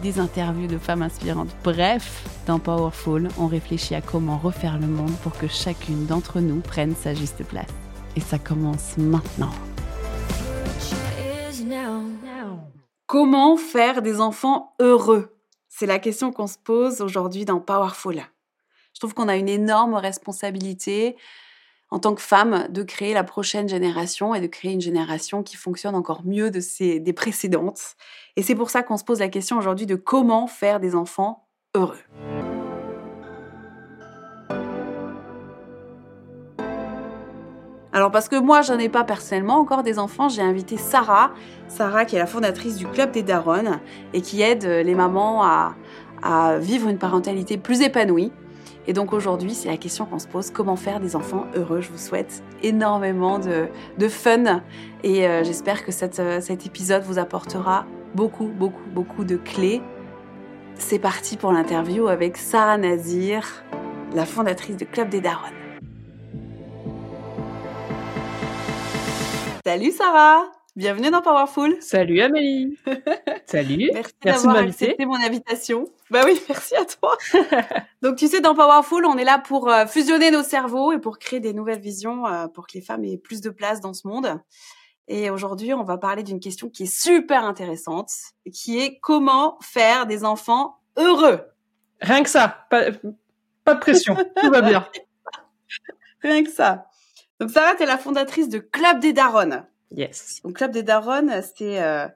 des 0.00 0.18
interviews 0.18 0.66
de 0.66 0.78
femmes 0.78 1.02
inspirantes. 1.02 1.54
Bref, 1.62 2.24
dans 2.46 2.58
Powerful, 2.58 3.28
on 3.38 3.46
réfléchit 3.46 3.94
à 3.94 4.00
comment 4.00 4.38
refaire 4.38 4.78
le 4.78 4.86
monde 4.86 5.14
pour 5.22 5.36
que 5.36 5.46
chacune 5.46 6.06
d'entre 6.06 6.40
nous 6.40 6.60
prenne 6.60 6.94
sa 6.96 7.14
juste 7.14 7.44
place. 7.44 7.68
Et 8.16 8.20
ça 8.20 8.38
commence 8.38 8.96
maintenant. 8.96 9.52
Comment 13.06 13.56
faire 13.56 14.02
des 14.02 14.20
enfants 14.20 14.74
heureux? 14.80 15.36
C'est 15.68 15.86
la 15.86 15.98
question 15.98 16.32
qu'on 16.32 16.46
se 16.46 16.58
pose 16.58 17.00
aujourd'hui 17.00 17.44
dans 17.44 17.60
Powerful. 17.60 18.22
Je 18.94 19.00
trouve 19.00 19.14
qu'on 19.14 19.28
a 19.28 19.36
une 19.36 19.48
énorme 19.48 19.94
responsabilité 19.94 21.16
en 21.90 21.98
tant 21.98 22.14
que 22.14 22.22
femme 22.22 22.66
de 22.70 22.82
créer 22.82 23.14
la 23.14 23.24
prochaine 23.24 23.68
génération 23.68 24.34
et 24.34 24.40
de 24.40 24.46
créer 24.46 24.72
une 24.72 24.80
génération 24.80 25.42
qui 25.42 25.56
fonctionne 25.56 25.94
encore 25.94 26.22
mieux 26.24 26.50
de 26.50 26.60
ces, 26.60 27.00
des 27.00 27.12
précédentes. 27.12 27.96
Et 28.36 28.42
c'est 28.42 28.54
pour 28.54 28.70
ça 28.70 28.82
qu'on 28.82 28.96
se 28.96 29.04
pose 29.04 29.18
la 29.18 29.28
question 29.28 29.58
aujourd'hui 29.58 29.86
de 29.86 29.96
comment 29.96 30.46
faire 30.46 30.78
des 30.78 30.94
enfants 30.94 31.48
heureux. 31.74 31.98
Alors 37.92 38.12
parce 38.12 38.28
que 38.28 38.36
moi, 38.36 38.62
j'en 38.62 38.78
ai 38.78 38.88
pas 38.88 39.02
personnellement 39.02 39.58
encore 39.58 39.82
des 39.82 39.98
enfants, 39.98 40.28
j'ai 40.28 40.42
invité 40.42 40.76
Sarah, 40.76 41.32
Sarah 41.66 42.04
qui 42.04 42.14
est 42.14 42.20
la 42.20 42.26
fondatrice 42.26 42.76
du 42.76 42.86
Club 42.86 43.10
des 43.10 43.24
Daronnes 43.24 43.80
et 44.12 44.20
qui 44.20 44.42
aide 44.42 44.64
les 44.64 44.94
mamans 44.94 45.42
à 45.42 45.74
vivre 46.58 46.88
une 46.88 46.98
parentalité 46.98 47.58
plus 47.58 47.80
épanouie. 47.80 48.30
Et 48.86 48.92
donc 48.92 49.12
aujourd'hui, 49.12 49.54
c'est 49.54 49.68
la 49.68 49.76
question 49.76 50.06
qu'on 50.06 50.18
se 50.18 50.26
pose, 50.26 50.50
comment 50.50 50.76
faire 50.76 51.00
des 51.00 51.14
enfants 51.14 51.46
heureux? 51.54 51.80
Je 51.80 51.90
vous 51.90 51.98
souhaite 51.98 52.42
énormément 52.62 53.38
de, 53.38 53.68
de 53.98 54.08
fun 54.08 54.62
et 55.04 55.26
euh, 55.26 55.44
j'espère 55.44 55.84
que 55.84 55.92
cette, 55.92 56.18
euh, 56.18 56.40
cet 56.40 56.66
épisode 56.66 57.02
vous 57.02 57.18
apportera 57.18 57.84
beaucoup, 58.14 58.46
beaucoup, 58.46 58.88
beaucoup 58.92 59.24
de 59.24 59.36
clés. 59.36 59.82
C'est 60.76 60.98
parti 60.98 61.36
pour 61.36 61.52
l'interview 61.52 62.08
avec 62.08 62.36
Sarah 62.36 62.78
Nazir, 62.78 63.46
la 64.14 64.24
fondatrice 64.24 64.76
du 64.76 64.86
Club 64.86 65.10
des 65.10 65.20
Daronnes. 65.20 65.50
Salut 69.64 69.92
Sarah 69.92 70.59
Bienvenue 70.76 71.10
dans 71.10 71.20
Powerful. 71.20 71.76
Salut 71.80 72.20
Amélie. 72.20 72.78
Salut. 73.46 73.90
Merci, 73.92 74.14
d'avoir 74.22 74.56
accepté 74.58 75.04
mon 75.04 75.16
invitation. 75.16 75.84
Bah 76.10 76.22
oui, 76.24 76.40
merci 76.48 76.76
à 76.76 76.84
toi. 76.84 77.16
Donc 78.02 78.16
tu 78.16 78.28
sais, 78.28 78.40
dans 78.40 78.54
Powerful, 78.54 79.04
on 79.04 79.18
est 79.18 79.24
là 79.24 79.38
pour 79.38 79.68
euh, 79.68 79.86
fusionner 79.86 80.30
nos 80.30 80.44
cerveaux 80.44 80.92
et 80.92 81.00
pour 81.00 81.18
créer 81.18 81.40
des 81.40 81.52
nouvelles 81.52 81.80
visions 81.80 82.24
euh, 82.24 82.46
pour 82.46 82.68
que 82.68 82.74
les 82.74 82.82
femmes 82.82 83.04
aient 83.04 83.18
plus 83.18 83.40
de 83.40 83.50
place 83.50 83.80
dans 83.80 83.92
ce 83.92 84.06
monde. 84.06 84.40
Et 85.08 85.28
aujourd'hui, 85.30 85.74
on 85.74 85.82
va 85.82 85.98
parler 85.98 86.22
d'une 86.22 86.38
question 86.38 86.68
qui 86.68 86.84
est 86.84 86.94
super 87.02 87.44
intéressante, 87.44 88.12
qui 88.52 88.78
est 88.78 89.00
comment 89.00 89.58
faire 89.60 90.06
des 90.06 90.24
enfants 90.24 90.78
heureux? 90.96 91.40
Rien 92.00 92.22
que 92.22 92.30
ça, 92.30 92.66
pas, 92.70 92.92
pas 93.64 93.74
de 93.74 93.80
pression, 93.80 94.16
tout 94.40 94.50
va 94.50 94.60
bien. 94.62 94.86
Rien 96.22 96.44
que 96.44 96.50
ça. 96.50 96.86
Donc 97.40 97.50
Sarah, 97.50 97.74
tu 97.74 97.82
es 97.82 97.86
la 97.86 97.98
fondatrice 97.98 98.48
de 98.48 98.60
Club 98.60 99.00
des 99.00 99.12
Daronnes. 99.12 99.66
Yes. 99.90 100.40
Donc 100.44 100.54
Club 100.54 100.70
des 100.70 100.82
Daronnes, 100.82 101.42
c'est 101.56 101.82
euh, 101.82 102.06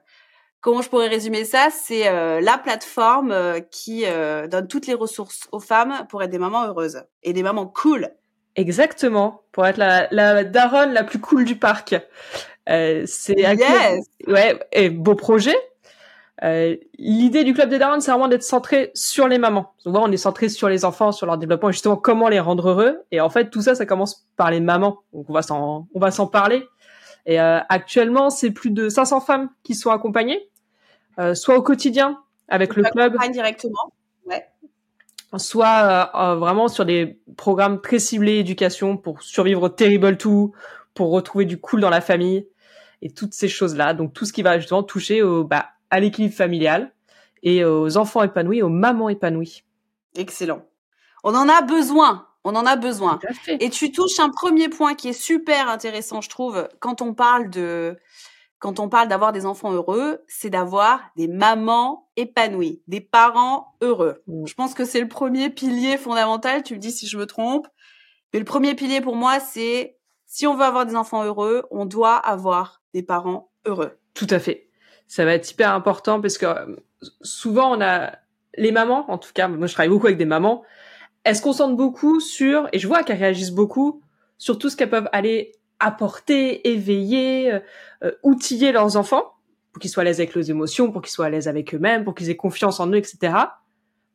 comment 0.61 0.81
je 0.81 0.89
pourrais 0.89 1.07
résumer 1.07 1.43
ça? 1.43 1.67
C'est 1.71 2.07
euh, 2.07 2.39
la 2.41 2.57
plateforme 2.57 3.31
euh, 3.31 3.59
qui 3.59 4.05
euh, 4.05 4.47
donne 4.47 4.67
toutes 4.67 4.87
les 4.87 4.93
ressources 4.93 5.47
aux 5.51 5.59
femmes 5.59 6.05
pour 6.09 6.23
être 6.23 6.31
des 6.31 6.39
mamans 6.39 6.65
heureuses 6.65 7.03
et 7.23 7.33
des 7.33 7.43
mamans 7.43 7.67
cool. 7.67 8.09
Exactement, 8.55 9.41
pour 9.51 9.65
être 9.67 9.77
la, 9.77 10.07
la 10.11 10.45
daronne 10.45 10.93
la 10.93 11.03
plus 11.03 11.19
cool 11.19 11.43
du 11.43 11.57
parc. 11.57 11.95
Euh, 12.69 13.03
c'est 13.05 13.33
yes. 13.33 14.05
ouais, 14.27 14.59
et 14.71 14.89
beau 14.89 15.15
projet. 15.15 15.55
Euh, 16.43 16.75
L'idée 16.97 17.43
du 17.43 17.53
club 17.53 17.69
des 17.69 17.77
darons, 17.77 17.99
c'est 17.99 18.11
vraiment 18.11 18.27
d'être 18.27 18.43
centré 18.43 18.91
sur 18.93 19.27
les 19.27 19.37
mamans. 19.37 19.73
Souvent, 19.77 20.07
on 20.07 20.11
est 20.11 20.17
centré 20.17 20.49
sur 20.49 20.67
les 20.67 20.83
enfants, 20.83 21.11
sur 21.11 21.27
leur 21.27 21.37
développement, 21.37 21.71
justement 21.71 21.95
comment 21.95 22.27
les 22.27 22.39
rendre 22.39 22.69
heureux. 22.69 23.03
Et 23.11 23.21
en 23.21 23.29
fait, 23.29 23.49
tout 23.49 23.61
ça, 23.61 23.75
ça 23.75 23.85
commence 23.85 24.25
par 24.35 24.51
les 24.51 24.59
mamans. 24.59 24.99
Donc, 25.13 25.29
on 25.29 25.33
va 25.33 25.41
s'en, 25.41 25.87
on 25.93 25.99
va 25.99 26.11
s'en 26.11 26.27
parler. 26.27 26.65
Et 27.25 27.39
euh, 27.39 27.59
actuellement, 27.69 28.29
c'est 28.29 28.51
plus 28.51 28.71
de 28.71 28.89
500 28.89 29.21
femmes 29.21 29.49
qui 29.63 29.75
sont 29.75 29.91
accompagnées, 29.91 30.49
euh, 31.19 31.33
soit 31.33 31.57
au 31.57 31.61
quotidien 31.61 32.21
avec 32.47 32.75
le 32.75 32.83
club, 32.83 33.17
directement, 33.31 33.93
ouais. 34.27 34.45
soit 35.37 36.11
euh, 36.15 36.35
vraiment 36.35 36.67
sur 36.67 36.85
des 36.85 37.19
programmes 37.35 37.81
très 37.81 37.97
ciblés 37.97 38.37
éducation 38.37 38.97
pour 38.97 39.23
survivre 39.23 39.63
au 39.63 39.69
terrible 39.69 40.17
tout, 40.17 40.53
pour 40.93 41.09
retrouver 41.11 41.45
du 41.45 41.59
cool 41.59 41.81
dans 41.81 41.89
la 41.89 42.01
famille 42.01 42.47
et 43.01 43.09
toutes 43.09 43.33
ces 43.33 43.47
choses-là. 43.47 43.95
Donc 43.95 44.13
tout 44.13 44.25
ce 44.25 44.33
qui 44.33 44.43
va 44.43 44.59
justement 44.59 44.83
toucher 44.83 45.23
au, 45.23 45.43
bah, 45.43 45.69
à 45.89 45.99
l'équilibre 45.99 46.35
familial 46.35 46.93
et 47.41 47.65
aux 47.65 47.97
enfants 47.97 48.21
épanouis, 48.21 48.61
aux 48.61 48.69
mamans 48.69 49.09
épanouies. 49.09 49.63
Excellent. 50.15 50.63
On 51.23 51.33
en 51.33 51.49
a 51.49 51.63
besoin. 51.63 52.27
On 52.45 52.55
en 52.55 52.65
a 52.65 52.75
besoin. 52.75 53.19
Et 53.47 53.69
tu 53.69 53.91
touches 53.91 54.19
un 54.19 54.29
premier 54.29 54.69
point 54.69 54.93
qui 54.93 55.09
est 55.09 55.13
super 55.13 55.67
intéressant, 55.67 56.21
je 56.21 56.29
trouve, 56.29 56.69
quand 56.79 57.01
on 57.01 57.15
parle 57.15 57.49
de, 57.49 57.97
quand 58.59 58.79
on 58.79 58.87
parle 58.87 59.07
d'avoir 59.07 59.31
des 59.31 59.45
enfants 59.45 59.71
heureux, 59.73 60.23
c'est 60.27 60.51
d'avoir 60.51 61.01
des 61.17 61.27
mamans 61.27 62.07
épanouies, 62.15 62.81
des 62.87 63.01
parents 63.01 63.75
heureux. 63.81 64.21
Mmh. 64.27 64.45
Je 64.45 64.53
pense 64.53 64.73
que 64.75 64.85
c'est 64.85 65.01
le 65.01 65.07
premier 65.07 65.49
pilier 65.49 65.97
fondamental. 65.97 66.63
Tu 66.63 66.75
me 66.75 66.79
dis 66.79 66.91
si 66.91 67.07
je 67.07 67.17
me 67.17 67.25
trompe. 67.25 67.67
Mais 68.31 68.39
le 68.39 68.45
premier 68.45 68.75
pilier 68.75 69.01
pour 69.01 69.15
moi, 69.15 69.39
c'est 69.39 69.97
si 70.27 70.45
on 70.45 70.55
veut 70.55 70.65
avoir 70.65 70.85
des 70.85 70.95
enfants 70.95 71.23
heureux, 71.23 71.63
on 71.71 71.85
doit 71.85 72.15
avoir 72.15 72.81
des 72.93 73.03
parents 73.03 73.49
heureux. 73.65 73.97
Tout 74.13 74.27
à 74.29 74.39
fait. 74.39 74.69
Ça 75.07 75.25
va 75.25 75.33
être 75.33 75.49
hyper 75.49 75.73
important 75.73 76.21
parce 76.21 76.37
que 76.37 76.45
euh, 76.45 76.75
souvent 77.21 77.75
on 77.75 77.81
a 77.81 78.13
les 78.57 78.71
mamans, 78.71 79.09
en 79.09 79.17
tout 79.17 79.31
cas, 79.33 79.47
moi 79.47 79.67
je 79.67 79.73
travaille 79.73 79.89
beaucoup 79.89 80.07
avec 80.07 80.17
des 80.17 80.25
mamans, 80.25 80.63
elles 81.25 81.35
se 81.35 81.41
concentrent 81.41 81.75
beaucoup 81.75 82.19
sur, 82.19 82.69
et 82.71 82.79
je 82.79 82.87
vois 82.87 83.03
qu'elles 83.03 83.19
réagissent 83.19 83.51
beaucoup 83.51 84.01
sur 84.37 84.57
tout 84.57 84.69
ce 84.69 84.77
qu'elles 84.77 84.89
peuvent 84.89 85.09
aller 85.11 85.51
apporter, 85.79 86.69
éveiller, 86.69 87.51
euh, 87.51 87.59
euh, 88.03 88.11
outiller 88.23 88.71
leurs 88.71 88.95
enfants 88.95 89.33
pour 89.71 89.81
qu'ils 89.81 89.91
soient 89.91 90.01
à 90.01 90.05
l'aise 90.05 90.21
avec 90.21 90.33
leurs 90.33 90.49
émotions, 90.49 90.91
pour 90.91 91.01
qu'ils 91.01 91.11
soient 91.11 91.25
à 91.25 91.29
l'aise 91.29 91.49
avec 91.49 91.75
eux-mêmes, 91.75 92.05
pour 92.05 92.15
qu'ils 92.15 92.29
aient 92.29 92.37
confiance 92.37 92.79
en 92.79 92.87
eux, 92.87 92.95
etc. 92.95 93.33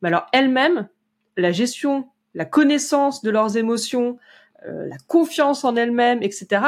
Mais 0.01 0.07
alors 0.07 0.25
elles-mêmes, 0.33 0.89
la 1.37 1.51
gestion, 1.51 2.07
la 2.33 2.45
connaissance 2.45 3.21
de 3.21 3.29
leurs 3.29 3.57
émotions, 3.57 4.17
euh, 4.67 4.87
la 4.87 4.97
confiance 5.07 5.63
en 5.63 5.75
elles-mêmes, 5.75 6.23
etc. 6.23 6.63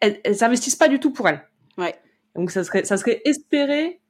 Elles, 0.00 0.20
elles 0.24 0.44
investissent 0.44 0.76
pas 0.76 0.88
du 0.88 1.00
tout 1.00 1.12
pour 1.12 1.28
elles. 1.28 1.42
Ouais. 1.78 1.94
Donc 2.34 2.50
ça 2.50 2.64
serait, 2.64 2.84
ça 2.84 2.96
serait 2.96 3.22
espérer, 3.24 4.00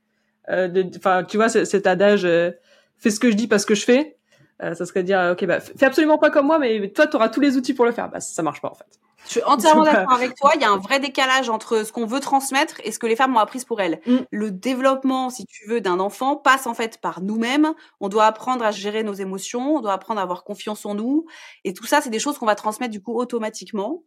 euh, 0.48 0.68
de, 0.68 0.84
enfin 0.96 1.24
tu 1.24 1.36
vois 1.36 1.48
cet 1.48 1.86
adage, 1.86 2.24
euh, 2.24 2.50
fais 2.96 3.10
ce 3.10 3.20
que 3.20 3.30
je 3.30 3.36
dis 3.36 3.46
parce 3.46 3.64
que 3.64 3.74
je 3.74 3.84
fais. 3.84 4.15
Euh, 4.62 4.74
ça 4.74 4.86
serait 4.86 5.02
dire 5.02 5.30
ok 5.32 5.44
bah 5.44 5.60
fais 5.60 5.84
absolument 5.84 6.16
pas 6.16 6.30
comme 6.30 6.46
moi 6.46 6.58
mais 6.58 6.88
toi 6.88 7.06
tu 7.06 7.16
auras 7.16 7.28
tous 7.28 7.40
les 7.40 7.56
outils 7.56 7.74
pour 7.74 7.84
le 7.84 7.92
faire. 7.92 8.08
Bah 8.10 8.20
ça 8.20 8.42
marche 8.42 8.60
pas 8.60 8.70
en 8.70 8.74
fait. 8.74 8.98
Je 9.26 9.32
suis 9.32 9.42
entièrement 9.42 9.82
d'accord 9.82 10.12
avec 10.12 10.34
toi. 10.36 10.52
Il 10.54 10.60
y 10.60 10.64
a 10.64 10.70
un 10.70 10.78
vrai 10.78 11.00
décalage 11.00 11.48
entre 11.48 11.84
ce 11.84 11.92
qu'on 11.92 12.06
veut 12.06 12.20
transmettre 12.20 12.80
et 12.84 12.92
ce 12.92 12.98
que 12.98 13.06
les 13.06 13.16
femmes 13.16 13.34
ont 13.34 13.40
appris 13.40 13.64
pour 13.64 13.80
elles. 13.80 14.00
Mm. 14.06 14.16
le 14.30 14.50
développement 14.50 15.30
si 15.30 15.46
tu 15.46 15.68
veux 15.68 15.80
d'un 15.80 15.98
enfant 15.98 16.36
passe 16.36 16.66
en 16.66 16.74
fait 16.74 17.00
par 17.00 17.20
nous-mêmes. 17.20 17.74
On 18.00 18.08
doit 18.08 18.24
apprendre 18.24 18.64
à 18.64 18.70
gérer 18.70 19.02
nos 19.02 19.14
émotions. 19.14 19.76
On 19.76 19.80
doit 19.80 19.92
apprendre 19.92 20.20
à 20.20 20.22
avoir 20.22 20.44
confiance 20.44 20.86
en 20.86 20.94
nous. 20.94 21.26
Et 21.64 21.74
tout 21.74 21.86
ça 21.86 22.00
c'est 22.00 22.10
des 22.10 22.18
choses 22.18 22.38
qu'on 22.38 22.46
va 22.46 22.54
transmettre 22.54 22.92
du 22.92 23.02
coup 23.02 23.18
automatiquement. 23.18 24.04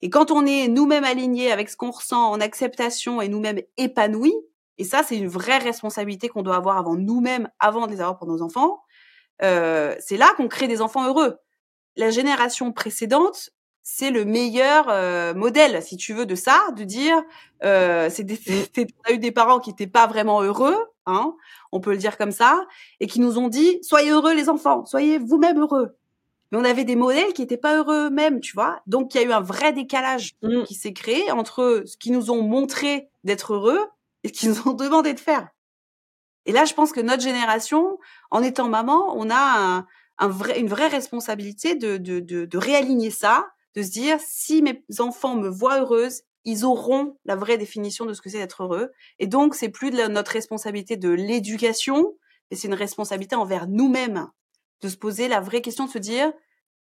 Et 0.00 0.10
quand 0.10 0.30
on 0.30 0.44
est 0.46 0.68
nous-mêmes 0.68 1.04
alignés 1.04 1.50
avec 1.50 1.68
ce 1.68 1.76
qu'on 1.76 1.90
ressent 1.90 2.30
en 2.30 2.40
acceptation 2.40 3.20
et 3.20 3.28
nous-mêmes 3.28 3.60
épanouis 3.76 4.34
et 4.76 4.84
ça 4.84 5.02
c'est 5.02 5.16
une 5.16 5.28
vraie 5.28 5.58
responsabilité 5.58 6.28
qu'on 6.28 6.42
doit 6.42 6.56
avoir 6.56 6.78
avant 6.78 6.94
nous-mêmes 6.94 7.48
avant 7.58 7.86
de 7.86 7.92
les 7.92 8.00
avoir 8.00 8.16
pour 8.16 8.28
nos 8.28 8.42
enfants 8.42 8.80
euh, 9.42 9.94
c'est 10.00 10.16
là 10.16 10.32
qu'on 10.36 10.48
crée 10.48 10.68
des 10.68 10.80
enfants 10.80 11.06
heureux. 11.06 11.38
La 11.96 12.10
génération 12.10 12.72
précédente, 12.72 13.50
c'est 13.82 14.10
le 14.10 14.24
meilleur 14.24 14.86
euh, 14.90 15.32
modèle, 15.34 15.82
si 15.82 15.96
tu 15.96 16.12
veux, 16.12 16.26
de 16.26 16.34
ça, 16.34 16.60
de 16.76 16.84
dire, 16.84 17.22
euh, 17.64 18.10
c'est 18.10 18.26
on 18.28 19.10
a 19.10 19.12
eu 19.14 19.18
des 19.18 19.32
parents 19.32 19.60
qui 19.60 19.70
n'étaient 19.70 19.86
pas 19.86 20.06
vraiment 20.06 20.42
heureux, 20.42 20.76
hein, 21.06 21.34
on 21.72 21.80
peut 21.80 21.92
le 21.92 21.96
dire 21.96 22.18
comme 22.18 22.30
ça, 22.30 22.66
et 23.00 23.06
qui 23.06 23.18
nous 23.18 23.38
ont 23.38 23.48
dit, 23.48 23.78
soyez 23.82 24.10
heureux 24.10 24.34
les 24.34 24.48
enfants, 24.48 24.84
soyez 24.84 25.18
vous-même 25.18 25.58
heureux. 25.58 25.96
Mais 26.52 26.58
on 26.58 26.64
avait 26.64 26.84
des 26.84 26.96
modèles 26.96 27.32
qui 27.32 27.40
n'étaient 27.40 27.56
pas 27.56 27.76
heureux 27.76 28.06
eux-mêmes, 28.06 28.40
tu 28.40 28.52
vois. 28.54 28.80
Donc 28.86 29.14
il 29.14 29.22
y 29.22 29.24
a 29.24 29.26
eu 29.26 29.32
un 29.32 29.40
vrai 29.40 29.72
décalage 29.72 30.34
mmh. 30.42 30.64
qui 30.64 30.74
s'est 30.74 30.92
créé 30.92 31.30
entre 31.30 31.82
ce 31.86 31.96
qu'ils 31.96 32.12
nous 32.12 32.30
ont 32.30 32.42
montré 32.42 33.08
d'être 33.24 33.54
heureux 33.54 33.80
et 34.22 34.28
ce 34.28 34.32
qu'ils 34.34 34.50
nous 34.50 34.68
ont 34.68 34.74
demandé 34.74 35.14
de 35.14 35.20
faire. 35.20 35.48
Et 36.48 36.52
là, 36.52 36.64
je 36.64 36.72
pense 36.72 36.92
que 36.92 37.00
notre 37.00 37.22
génération, 37.22 37.98
en 38.30 38.42
étant 38.42 38.70
maman, 38.70 39.14
on 39.14 39.28
a 39.30 39.84
une 40.56 40.66
vraie 40.66 40.88
responsabilité 40.88 41.74
de, 41.74 41.98
de, 41.98 42.20
de, 42.20 42.46
de 42.46 42.58
réaligner 42.58 43.10
ça, 43.10 43.50
de 43.76 43.82
se 43.82 43.90
dire 43.90 44.18
si 44.18 44.62
mes 44.62 44.82
enfants 44.98 45.36
me 45.36 45.50
voient 45.50 45.80
heureuse, 45.80 46.22
ils 46.46 46.64
auront 46.64 47.18
la 47.26 47.36
vraie 47.36 47.58
définition 47.58 48.06
de 48.06 48.14
ce 48.14 48.22
que 48.22 48.30
c'est 48.30 48.38
d'être 48.38 48.62
heureux. 48.62 48.90
Et 49.18 49.26
donc, 49.26 49.54
c'est 49.54 49.68
plus 49.68 49.90
de 49.90 50.08
notre 50.08 50.30
responsabilité 50.32 50.96
de 50.96 51.10
l'éducation, 51.10 52.16
mais 52.50 52.56
c'est 52.56 52.68
une 52.68 52.74
responsabilité 52.74 53.36
envers 53.36 53.68
nous-mêmes 53.68 54.26
de 54.80 54.88
se 54.88 54.96
poser 54.96 55.28
la 55.28 55.40
vraie 55.40 55.60
question, 55.60 55.84
de 55.84 55.90
se 55.90 55.98
dire 55.98 56.32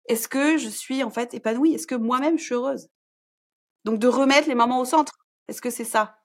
est-ce 0.09 0.27
que 0.27 0.57
je 0.57 0.67
suis 0.67 1.03
en 1.05 1.09
fait 1.09 1.33
épanouie? 1.33 1.73
Est-ce 1.73 1.87
que 1.87 1.95
moi-même 1.95 2.37
je 2.37 2.43
suis 2.43 2.55
heureuse? 2.55 2.89
Donc, 3.85 3.97
de 3.97 4.09
remettre 4.09 4.49
les 4.49 4.55
mamans 4.55 4.81
au 4.81 4.85
centre. 4.85 5.13
Est-ce 5.47 5.61
que 5.61 5.69
c'est 5.69 5.85
ça 5.85 6.17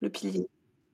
le 0.00 0.08
pilier? 0.08 0.48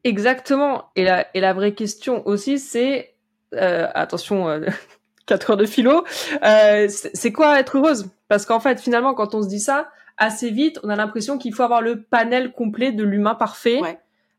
Exactement. 0.06 0.84
Et 0.94 1.02
la, 1.02 1.26
et 1.34 1.40
la 1.40 1.52
vraie 1.52 1.72
question 1.72 2.24
aussi, 2.26 2.60
c'est 2.60 3.14
euh, 3.54 3.88
attention, 3.92 4.48
euh, 4.48 4.60
4 5.26 5.50
heures 5.50 5.56
de 5.56 5.66
philo, 5.66 6.04
euh, 6.44 6.86
c'est 6.88 7.32
quoi 7.32 7.58
être 7.58 7.76
heureuse? 7.76 8.08
Parce 8.28 8.46
qu'en 8.46 8.60
fait, 8.60 8.80
finalement, 8.80 9.14
quand 9.14 9.34
on 9.34 9.42
se 9.42 9.48
dit 9.48 9.58
ça, 9.58 9.88
assez 10.16 10.50
vite, 10.50 10.78
on 10.84 10.88
a 10.88 10.96
l'impression 10.96 11.38
qu'il 11.38 11.52
faut 11.52 11.64
avoir 11.64 11.82
le 11.82 12.00
panel 12.02 12.52
complet 12.52 12.92
de 12.92 13.02
l'humain 13.02 13.34
parfait, 13.34 13.80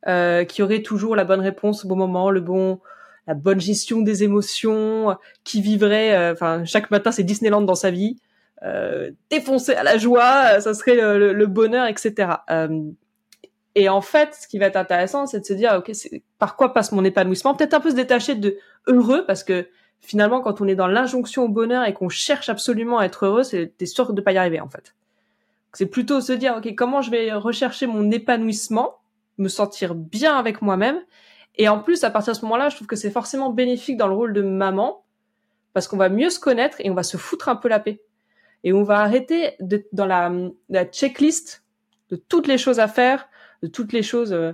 euh, 0.07 0.45
qui 0.45 0.61
aurait 0.63 0.83
toujours 0.83 1.17
la 1.17 1.25
bonne 1.25 1.41
réponse 1.41 1.83
au 1.83 1.89
bon 1.89 1.97
moment, 1.97 2.31
le 2.31 2.39
bon, 2.39 2.79
la 3.27 3.33
bonne 3.33 3.59
gestion 3.59 3.99
des 4.01 4.23
émotions, 4.23 5.17
qui 5.43 5.61
vivrait, 5.61 6.15
euh, 6.15 6.31
enfin, 6.31 6.63
chaque 6.63 6.89
matin 6.91 7.11
c'est 7.11 7.23
Disneyland 7.23 7.61
dans 7.61 7.75
sa 7.75 7.91
vie, 7.91 8.15
euh, 8.63 9.11
défoncé 9.29 9.73
à 9.73 9.83
la 9.83 9.97
joie, 9.97 10.61
ça 10.61 10.73
serait 10.73 10.95
le, 10.95 11.33
le 11.33 11.45
bonheur, 11.47 11.87
etc. 11.87 12.29
Et 13.79 13.89
en 13.89 14.01
fait, 14.01 14.33
ce 14.33 14.47
qui 14.47 14.57
va 14.57 14.65
être 14.65 14.75
intéressant, 14.75 15.27
c'est 15.27 15.39
de 15.39 15.45
se 15.45 15.53
dire, 15.53 15.75
ok, 15.77 15.91
par 16.39 16.55
quoi 16.55 16.73
passe 16.73 16.91
mon 16.91 17.03
épanouissement? 17.03 17.53
Peut-être 17.53 17.75
un 17.75 17.79
peu 17.79 17.91
se 17.91 17.95
détacher 17.95 18.33
de 18.33 18.57
heureux, 18.87 19.23
parce 19.27 19.43
que 19.43 19.67
finalement, 20.01 20.41
quand 20.41 20.61
on 20.61 20.67
est 20.67 20.73
dans 20.73 20.87
l'injonction 20.87 21.43
au 21.43 21.47
bonheur 21.47 21.85
et 21.85 21.93
qu'on 21.93 22.09
cherche 22.09 22.49
absolument 22.49 22.97
à 22.97 23.05
être 23.05 23.27
heureux, 23.27 23.43
c'est 23.43 23.77
t'es 23.77 23.85
sûr 23.85 24.13
de 24.13 24.19
pas 24.19 24.31
y 24.31 24.37
arriver 24.39 24.59
en 24.59 24.67
fait. 24.67 24.95
C'est 25.73 25.85
plutôt 25.85 26.21
se 26.21 26.33
dire, 26.33 26.55
ok, 26.57 26.73
comment 26.73 27.03
je 27.03 27.11
vais 27.11 27.31
rechercher 27.33 27.85
mon 27.85 28.09
épanouissement, 28.09 28.95
me 29.37 29.47
sentir 29.47 29.93
bien 29.93 30.35
avec 30.35 30.63
moi-même? 30.63 30.99
Et 31.53 31.69
en 31.69 31.77
plus, 31.77 32.03
à 32.03 32.09
partir 32.09 32.33
de 32.33 32.37
ce 32.39 32.45
moment-là, 32.45 32.69
je 32.69 32.77
trouve 32.77 32.87
que 32.87 32.95
c'est 32.95 33.11
forcément 33.11 33.51
bénéfique 33.51 33.97
dans 33.97 34.07
le 34.07 34.15
rôle 34.15 34.33
de 34.33 34.41
maman, 34.41 35.03
parce 35.73 35.87
qu'on 35.87 35.97
va 35.97 36.09
mieux 36.09 36.31
se 36.31 36.39
connaître 36.39 36.77
et 36.79 36.89
on 36.89 36.95
va 36.95 37.03
se 37.03 37.17
foutre 37.17 37.47
un 37.47 37.55
peu 37.55 37.69
la 37.69 37.79
paix. 37.79 38.01
Et 38.63 38.73
on 38.73 38.81
va 38.81 39.01
arrêter 39.01 39.53
de, 39.59 39.85
dans 39.91 40.07
la, 40.07 40.31
la 40.69 40.85
checklist 40.85 41.63
de 42.09 42.15
toutes 42.15 42.47
les 42.47 42.57
choses 42.57 42.79
à 42.79 42.87
faire, 42.87 43.29
de 43.61 43.67
toutes 43.67 43.93
les 43.93 44.03
choses. 44.03 44.33
Euh, 44.33 44.53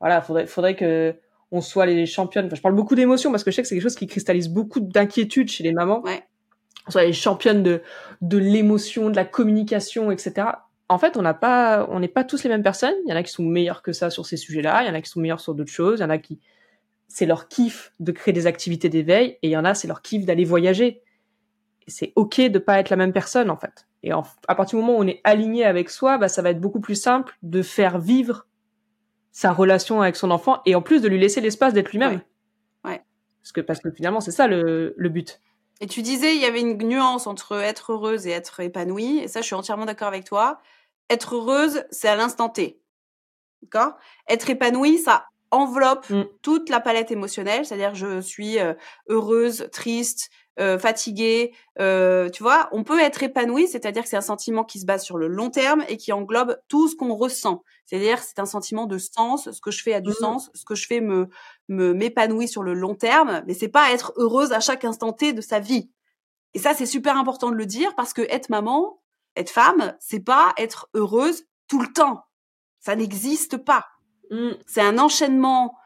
voilà, 0.00 0.20
faudrait, 0.20 0.46
faudrait 0.46 0.76
que 0.76 1.14
on 1.50 1.60
soit 1.60 1.86
les 1.86 2.06
championnes. 2.06 2.46
Enfin, 2.46 2.56
je 2.56 2.62
parle 2.62 2.74
beaucoup 2.74 2.94
d'émotions 2.94 3.30
parce 3.30 3.42
que 3.42 3.50
je 3.50 3.56
sais 3.56 3.62
que 3.62 3.68
c'est 3.68 3.74
quelque 3.74 3.82
chose 3.82 3.94
qui 3.94 4.06
cristallise 4.06 4.48
beaucoup 4.48 4.80
d'inquiétude 4.80 5.48
chez 5.48 5.64
les 5.64 5.72
mamans. 5.72 6.02
Ouais. 6.02 6.22
On 6.86 6.90
soit 6.90 7.04
les 7.04 7.12
championnes 7.12 7.62
de 7.62 7.82
de 8.20 8.38
l'émotion, 8.38 9.10
de 9.10 9.16
la 9.16 9.24
communication, 9.24 10.10
etc. 10.10 10.48
En 10.90 10.98
fait, 10.98 11.16
on 11.16 11.22
n'a 11.22 11.34
pas, 11.34 11.86
on 11.90 12.00
n'est 12.00 12.08
pas 12.08 12.24
tous 12.24 12.42
les 12.44 12.48
mêmes 12.48 12.62
personnes. 12.62 12.94
Il 13.06 13.10
y 13.10 13.12
en 13.12 13.16
a 13.16 13.22
qui 13.22 13.32
sont 13.32 13.42
meilleurs 13.44 13.82
que 13.82 13.92
ça 13.92 14.10
sur 14.10 14.24
ces 14.26 14.36
sujets-là. 14.36 14.82
Il 14.82 14.88
y 14.88 14.90
en 14.90 14.94
a 14.94 15.00
qui 15.00 15.10
sont 15.10 15.20
meilleurs 15.20 15.40
sur 15.40 15.54
d'autres 15.54 15.72
choses. 15.72 15.98
Il 15.98 16.02
y 16.02 16.06
en 16.06 16.10
a 16.10 16.18
qui, 16.18 16.38
c'est 17.08 17.26
leur 17.26 17.48
kiff 17.48 17.92
de 18.00 18.12
créer 18.12 18.32
des 18.32 18.46
activités 18.46 18.88
d'éveil, 18.88 19.38
et 19.42 19.48
il 19.48 19.50
y 19.50 19.56
en 19.56 19.64
a, 19.64 19.74
c'est 19.74 19.88
leur 19.88 20.02
kiff 20.02 20.24
d'aller 20.24 20.44
voyager. 20.44 21.02
C'est 21.86 22.12
ok 22.16 22.42
de 22.42 22.58
pas 22.58 22.78
être 22.78 22.90
la 22.90 22.96
même 22.96 23.12
personne, 23.12 23.50
en 23.50 23.56
fait. 23.56 23.87
Et 24.02 24.12
à 24.12 24.54
partir 24.54 24.78
du 24.78 24.84
moment 24.84 24.98
où 24.98 25.02
on 25.02 25.06
est 25.06 25.20
aligné 25.24 25.64
avec 25.64 25.90
soi, 25.90 26.18
bah, 26.18 26.28
ça 26.28 26.42
va 26.42 26.50
être 26.50 26.60
beaucoup 26.60 26.80
plus 26.80 26.94
simple 26.94 27.36
de 27.42 27.62
faire 27.62 27.98
vivre 27.98 28.46
sa 29.32 29.52
relation 29.52 30.02
avec 30.02 30.16
son 30.16 30.30
enfant 30.30 30.60
et 30.66 30.74
en 30.74 30.82
plus 30.82 31.00
de 31.02 31.08
lui 31.08 31.18
laisser 31.18 31.40
l'espace 31.40 31.72
d'être 31.72 31.90
lui-même. 31.90 32.20
Ouais. 32.84 33.02
Parce 33.42 33.52
que 33.52 33.60
parce 33.60 33.80
que 33.80 33.90
finalement 33.90 34.20
c'est 34.20 34.32
ça 34.32 34.46
le, 34.46 34.94
le 34.96 35.08
but. 35.08 35.40
Et 35.80 35.86
tu 35.86 36.02
disais 36.02 36.34
il 36.34 36.40
y 36.40 36.44
avait 36.44 36.60
une 36.60 36.76
nuance 36.78 37.26
entre 37.26 37.56
être 37.62 37.92
heureuse 37.92 38.26
et 38.26 38.30
être 38.30 38.60
épanouie 38.60 39.18
et 39.18 39.28
ça 39.28 39.40
je 39.40 39.46
suis 39.46 39.54
entièrement 39.54 39.84
d'accord 39.84 40.08
avec 40.08 40.24
toi. 40.24 40.60
Être 41.10 41.36
heureuse, 41.36 41.84
c'est 41.90 42.08
à 42.08 42.16
l'instant 42.16 42.48
T. 42.48 42.80
D'accord? 43.62 43.94
Être 44.28 44.50
épanouie, 44.50 44.98
ça 44.98 45.26
enveloppe 45.50 46.08
mm. 46.10 46.24
toute 46.42 46.68
la 46.68 46.80
palette 46.80 47.10
émotionnelle, 47.10 47.64
c'est-à-dire 47.64 47.94
je 47.94 48.20
suis 48.20 48.58
euh, 48.58 48.74
heureuse, 49.08 49.68
triste, 49.72 50.30
euh, 50.58 50.76
fatigué, 50.76 51.54
euh, 51.78 52.28
tu 52.30 52.42
vois, 52.42 52.68
on 52.72 52.82
peut 52.82 52.98
être 52.98 53.22
épanoui, 53.22 53.68
c'est-à-dire 53.68 54.02
que 54.02 54.08
c'est 54.08 54.16
un 54.16 54.20
sentiment 54.20 54.64
qui 54.64 54.80
se 54.80 54.86
base 54.86 55.04
sur 55.04 55.16
le 55.16 55.28
long 55.28 55.50
terme 55.50 55.84
et 55.88 55.96
qui 55.96 56.12
englobe 56.12 56.58
tout 56.66 56.88
ce 56.88 56.96
qu'on 56.96 57.14
ressent. 57.14 57.62
C'est-à-dire 57.86 58.18
c'est 58.20 58.40
un 58.40 58.46
sentiment 58.46 58.86
de 58.86 58.98
sens, 58.98 59.50
ce 59.50 59.60
que 59.60 59.70
je 59.70 59.82
fais 59.82 59.94
a 59.94 60.00
du 60.00 60.10
mmh. 60.10 60.14
sens, 60.14 60.50
ce 60.54 60.64
que 60.64 60.74
je 60.74 60.86
fais 60.86 61.00
me 61.00 61.28
me 61.68 61.94
m'épanouit 61.94 62.48
sur 62.48 62.64
le 62.64 62.74
long 62.74 62.96
terme, 62.96 63.42
mais 63.46 63.54
c'est 63.54 63.68
pas 63.68 63.92
être 63.92 64.12
heureuse 64.16 64.52
à 64.52 64.58
chaque 64.58 64.84
instant 64.84 65.12
T 65.12 65.32
de 65.32 65.40
sa 65.40 65.60
vie. 65.60 65.90
Et 66.54 66.58
ça 66.58 66.74
c'est 66.74 66.86
super 66.86 67.16
important 67.16 67.50
de 67.50 67.56
le 67.56 67.66
dire 67.66 67.94
parce 67.94 68.12
que 68.12 68.22
être 68.22 68.50
maman, 68.50 69.00
être 69.36 69.50
femme, 69.50 69.96
c'est 70.00 70.24
pas 70.24 70.52
être 70.56 70.88
heureuse 70.94 71.44
tout 71.68 71.80
le 71.80 71.92
temps. 71.92 72.24
Ça 72.80 72.96
n'existe 72.96 73.58
pas. 73.58 73.86
Mmh. 74.32 74.50
C'est 74.66 74.82
un 74.82 74.98
enchaînement 74.98 75.77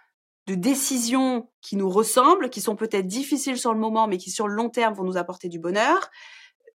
de 0.47 0.55
décisions 0.55 1.49
qui 1.61 1.77
nous 1.77 1.89
ressemblent, 1.89 2.51
qui 2.51 2.61
sont 2.61 2.77
peut-être 2.77 3.07
difficiles 3.07 3.59
sur 3.59 3.73
le 3.73 3.79
moment, 3.79 4.09
mais 4.09 4.19
qui 4.19 4.31
sur 4.31 4.49
le 4.49 4.55
long 4.55 4.71
terme 4.71 4.95
vont 4.95 5.05
nous 5.05 5.17
apporter 5.17 5.49
du 5.49 5.59
bonheur. 5.59 6.11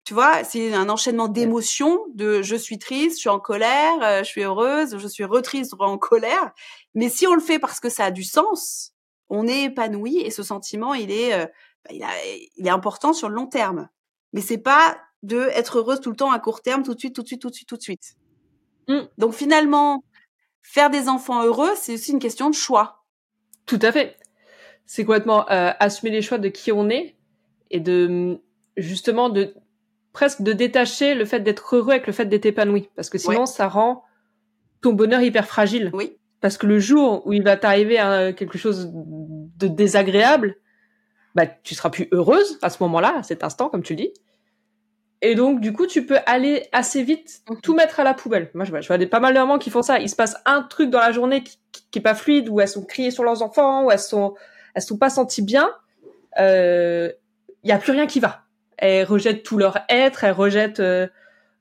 Tu 0.03 0.13
vois, 0.13 0.43
c'est 0.43 0.73
un 0.73 0.89
enchaînement 0.89 1.29
d'émotions, 1.29 2.05
de 2.13 2.41
je 2.41 2.57
suis 2.57 2.77
triste, 2.77 3.15
je 3.15 3.21
suis 3.21 3.29
en 3.29 3.39
colère, 3.39 4.03
euh, 4.03 4.19
je 4.19 4.25
suis 4.25 4.43
heureuse, 4.43 4.97
je 4.97 5.07
suis 5.07 5.23
retriste, 5.23 5.73
en 5.79 5.97
colère. 5.97 6.51
Mais 6.93 7.07
si 7.07 7.25
on 7.25 7.33
le 7.33 7.41
fait 7.41 7.57
parce 7.57 7.79
que 7.79 7.87
ça 7.87 8.05
a 8.05 8.11
du 8.11 8.23
sens, 8.23 8.91
on 9.29 9.47
est 9.47 9.63
épanoui 9.63 10.17
et 10.17 10.29
ce 10.29 10.43
sentiment, 10.43 10.93
il 10.93 11.09
est, 11.09 11.33
euh, 11.33 11.45
bah, 11.85 11.91
il, 11.91 12.49
il 12.57 12.67
est 12.67 12.71
important 12.71 13.13
sur 13.13 13.29
le 13.29 13.35
long 13.35 13.47
terme. 13.47 13.87
Mais 14.33 14.41
c'est 14.41 14.57
pas 14.57 14.97
de 15.21 15.47
être 15.53 15.77
heureuse 15.77 16.01
tout 16.01 16.09
le 16.09 16.17
temps 16.17 16.31
à 16.31 16.39
court 16.39 16.61
terme, 16.61 16.83
tout 16.83 16.93
de 16.93 16.99
suite, 16.99 17.15
tout 17.15 17.23
de 17.23 17.27
suite, 17.27 17.41
tout 17.41 17.49
de 17.49 17.55
suite, 17.55 17.69
tout 17.69 17.77
de 17.77 17.81
suite. 17.81 18.15
Mmh. 18.89 18.99
Donc 19.17 19.33
finalement, 19.33 20.03
faire 20.61 20.89
des 20.89 21.07
enfants 21.07 21.43
heureux, 21.43 21.71
c'est 21.75 21.93
aussi 21.93 22.11
une 22.11 22.19
question 22.19 22.49
de 22.49 22.55
choix. 22.55 23.02
Tout 23.65 23.79
à 23.81 23.91
fait. 23.91 24.17
C'est 24.85 25.05
complètement 25.05 25.49
euh, 25.49 25.71
assumer 25.79 26.11
les 26.11 26.21
choix 26.21 26.37
de 26.37 26.49
qui 26.49 26.71
on 26.71 26.89
est 26.89 27.15
et 27.71 27.79
de 27.79 28.39
justement 28.77 29.29
de 29.29 29.53
presque 30.11 30.41
de 30.41 30.53
détacher 30.53 31.15
le 31.15 31.25
fait 31.25 31.39
d'être 31.39 31.75
heureux 31.75 31.91
avec 31.91 32.07
le 32.07 32.13
fait 32.13 32.25
d'être 32.25 32.45
épanoui 32.45 32.89
parce 32.95 33.09
que 33.09 33.17
sinon 33.17 33.45
ça 33.45 33.67
rend 33.67 34.03
ton 34.81 34.93
bonheur 34.93 35.21
hyper 35.21 35.47
fragile. 35.47 35.89
Oui. 35.93 36.17
Parce 36.41 36.57
que 36.57 36.67
le 36.67 36.77
jour 36.77 37.25
où 37.25 37.31
il 37.31 37.41
va 37.41 37.55
t'arriver 37.55 37.95
quelque 38.35 38.57
chose 38.57 38.91
de 38.91 39.67
désagréable, 39.67 40.57
bah 41.35 41.45
tu 41.47 41.73
seras 41.73 41.89
plus 41.89 42.09
heureuse 42.11 42.59
à 42.61 42.69
ce 42.69 42.83
moment-là, 42.83 43.19
à 43.19 43.23
cet 43.23 43.45
instant 43.45 43.69
comme 43.69 43.81
tu 43.81 43.93
le 43.93 43.97
dis. 43.97 44.13
Et 45.25 45.35
donc, 45.35 45.61
du 45.61 45.71
coup, 45.71 45.87
tu 45.87 46.05
peux 46.05 46.17
aller 46.25 46.67
assez 46.73 47.01
vite, 47.01 47.43
mhm. 47.49 47.61
tout 47.61 47.73
mettre 47.73 48.01
à 48.01 48.03
la 48.03 48.13
poubelle. 48.13 48.51
Moi, 48.53 48.65
je 48.65 48.71
vois, 48.71 48.81
je 48.81 48.87
vois 48.87 48.97
des, 48.97 49.07
pas 49.07 49.21
mal 49.21 49.33
de 49.33 49.39
mamans 49.39 49.57
qui 49.57 49.69
font 49.69 49.81
ça. 49.81 49.99
Il 49.99 50.09
se 50.09 50.17
passe 50.17 50.35
un 50.45 50.61
truc 50.61 50.89
dans 50.89 50.99
la 50.99 51.13
journée 51.13 51.43
qui, 51.43 51.57
qui, 51.91 51.99
est 51.99 52.01
pas 52.01 52.13
fluide, 52.13 52.49
où 52.49 52.59
elles 52.59 52.67
sont 52.67 52.83
criées 52.83 53.09
sur 53.09 53.23
leurs 53.23 53.41
enfants, 53.41 53.85
où 53.85 53.91
elles 53.91 53.99
sont, 53.99 54.35
elles 54.75 54.81
sont 54.81 54.97
pas 54.97 55.09
senties 55.09 55.41
bien. 55.41 55.71
Il 56.37 56.41
euh, 56.41 57.11
y 57.63 57.71
a 57.71 57.77
plus 57.77 57.93
rien 57.93 58.05
qui 58.05 58.19
va. 58.19 58.41
Elles 58.77 59.05
rejettent 59.05 59.43
tout 59.43 59.57
leur 59.57 59.79
être, 59.87 60.25
elles 60.25 60.33
rejettent 60.33 60.81
euh, 60.81 61.07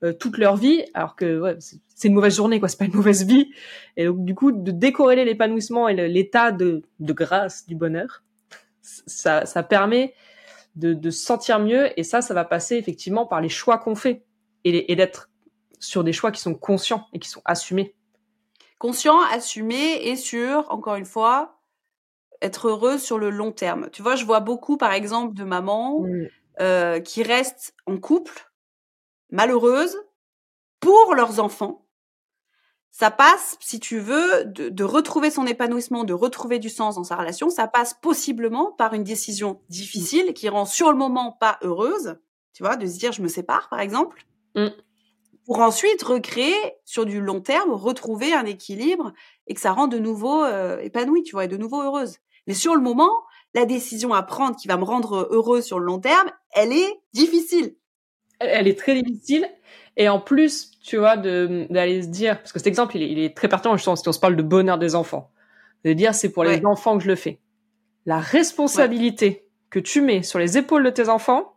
euh, 0.03 0.11
toute 0.11 0.37
leur 0.37 0.57
vie, 0.57 0.83
alors 0.93 1.15
que 1.15 1.39
ouais, 1.39 1.55
c'est 1.59 2.09
une 2.09 2.15
mauvaise 2.15 2.35
journée, 2.35 2.59
quoi. 2.59 2.67
C'est 2.67 2.79
pas 2.79 2.85
une 2.85 2.95
mauvaise 2.95 3.23
vie. 3.25 3.49
Et 3.95 4.07
donc, 4.07 4.25
du 4.25 4.35
coup, 4.35 4.51
de 4.51 4.71
décorréler 4.71 5.23
l'épanouissement 5.23 5.87
et 5.87 6.09
l'état 6.09 6.51
de, 6.51 6.81
de 6.99 7.13
grâce 7.13 7.65
du 7.65 7.75
bonheur, 7.75 8.23
ça, 8.81 9.45
ça 9.45 9.63
permet 9.63 10.13
de, 10.75 10.93
de 10.93 11.09
se 11.09 11.23
sentir 11.23 11.59
mieux. 11.59 11.97
Et 11.99 12.03
ça, 12.03 12.21
ça 12.21 12.33
va 12.33 12.45
passer 12.45 12.75
effectivement 12.75 13.25
par 13.25 13.41
les 13.41 13.49
choix 13.49 13.77
qu'on 13.77 13.95
fait 13.95 14.25
et, 14.63 14.91
et 14.91 14.95
d'être 14.95 15.29
sur 15.79 16.03
des 16.03 16.13
choix 16.13 16.31
qui 16.31 16.41
sont 16.41 16.55
conscients 16.55 17.07
et 17.13 17.19
qui 17.19 17.29
sont 17.29 17.41
assumés. 17.45 17.95
Conscient, 18.79 19.19
assumé 19.31 20.07
et 20.07 20.15
sur, 20.15 20.69
encore 20.71 20.95
une 20.95 21.05
fois, 21.05 21.59
être 22.41 22.67
heureuse 22.67 23.01
sur 23.01 23.17
le 23.17 23.29
long 23.29 23.51
terme. 23.51 23.89
Tu 23.91 24.01
vois, 24.01 24.15
je 24.15 24.25
vois 24.25 24.41
beaucoup, 24.41 24.77
par 24.77 24.91
exemple, 24.93 25.33
de 25.33 25.43
mamans 25.43 26.05
euh, 26.59 26.99
qui 26.99 27.23
restent 27.23 27.73
en 27.85 27.97
couple, 27.97 28.51
malheureuses, 29.31 29.97
pour 30.79 31.15
leurs 31.15 31.39
enfants, 31.39 31.82
ça 32.93 33.09
passe, 33.09 33.57
si 33.59 33.79
tu 33.79 33.97
veux, 33.97 34.45
de, 34.45 34.69
de, 34.69 34.83
retrouver 34.83 35.31
son 35.31 35.47
épanouissement, 35.47 36.03
de 36.03 36.13
retrouver 36.13 36.59
du 36.59 36.69
sens 36.69 36.95
dans 36.95 37.03
sa 37.03 37.15
relation, 37.15 37.49
ça 37.49 37.67
passe 37.67 37.95
possiblement 37.95 38.71
par 38.71 38.93
une 38.93 39.03
décision 39.03 39.59
difficile 39.67 40.35
qui 40.35 40.47
rend 40.47 40.65
sur 40.65 40.91
le 40.91 40.97
moment 40.97 41.31
pas 41.31 41.57
heureuse, 41.63 42.17
tu 42.53 42.61
vois, 42.61 42.75
de 42.75 42.85
se 42.85 42.99
dire 42.99 43.11
je 43.11 43.23
me 43.23 43.27
sépare 43.27 43.67
par 43.69 43.79
exemple. 43.79 44.25
Mm. 44.55 44.67
pour 45.47 45.59
ensuite 45.61 46.03
recréer 46.03 46.53
sur 46.85 47.07
du 47.07 47.19
long 47.19 47.41
terme, 47.41 47.71
retrouver 47.71 48.31
un 48.35 48.45
équilibre 48.45 49.11
et 49.47 49.55
que 49.55 49.59
ça 49.59 49.71
rend 49.71 49.87
de 49.87 49.97
nouveau 49.97 50.43
euh, 50.43 50.79
épanoui, 50.79 51.23
tu 51.23 51.31
vois, 51.31 51.45
et 51.45 51.47
de 51.47 51.57
nouveau 51.57 51.81
heureuse. 51.81 52.19
Mais 52.45 52.53
sur 52.53 52.75
le 52.75 52.81
moment, 52.81 53.23
la 53.55 53.65
décision 53.65 54.13
à 54.13 54.21
prendre 54.21 54.55
qui 54.55 54.67
va 54.67 54.77
me 54.77 54.83
rendre 54.83 55.27
heureuse 55.31 55.65
sur 55.65 55.79
le 55.79 55.85
long 55.85 55.99
terme, 55.99 56.31
elle 56.51 56.71
est 56.71 57.01
difficile. 57.11 57.75
Elle 58.39 58.67
est 58.67 58.77
très 58.77 59.01
difficile. 59.01 59.49
Et 59.95 60.09
en 60.09 60.19
plus, 60.19 60.71
tu 60.81 60.97
vois, 60.97 61.17
d'aller 61.17 62.01
se 62.01 62.07
dire, 62.07 62.39
parce 62.39 62.51
que 62.51 62.59
cet 62.59 62.67
exemple, 62.67 62.97
il 62.97 63.19
est, 63.19 63.35
très 63.35 63.47
pertinent, 63.47 63.77
je 63.77 63.83
si 63.83 63.89
on 63.89 63.95
se 63.95 64.19
parle 64.19 64.35
de 64.35 64.41
bonheur 64.41 64.77
des 64.77 64.95
enfants, 64.95 65.31
de 65.85 65.93
dire 65.93 66.15
c'est 66.15 66.31
pour 66.31 66.43
les 66.43 66.65
enfants 66.65 66.97
que 66.97 67.03
je 67.03 67.09
le 67.09 67.15
fais. 67.15 67.39
La 68.05 68.19
responsabilité 68.19 69.47
que 69.69 69.79
tu 69.79 70.01
mets 70.01 70.23
sur 70.23 70.39
les 70.39 70.57
épaules 70.57 70.83
de 70.83 70.89
tes 70.89 71.09
enfants, 71.09 71.55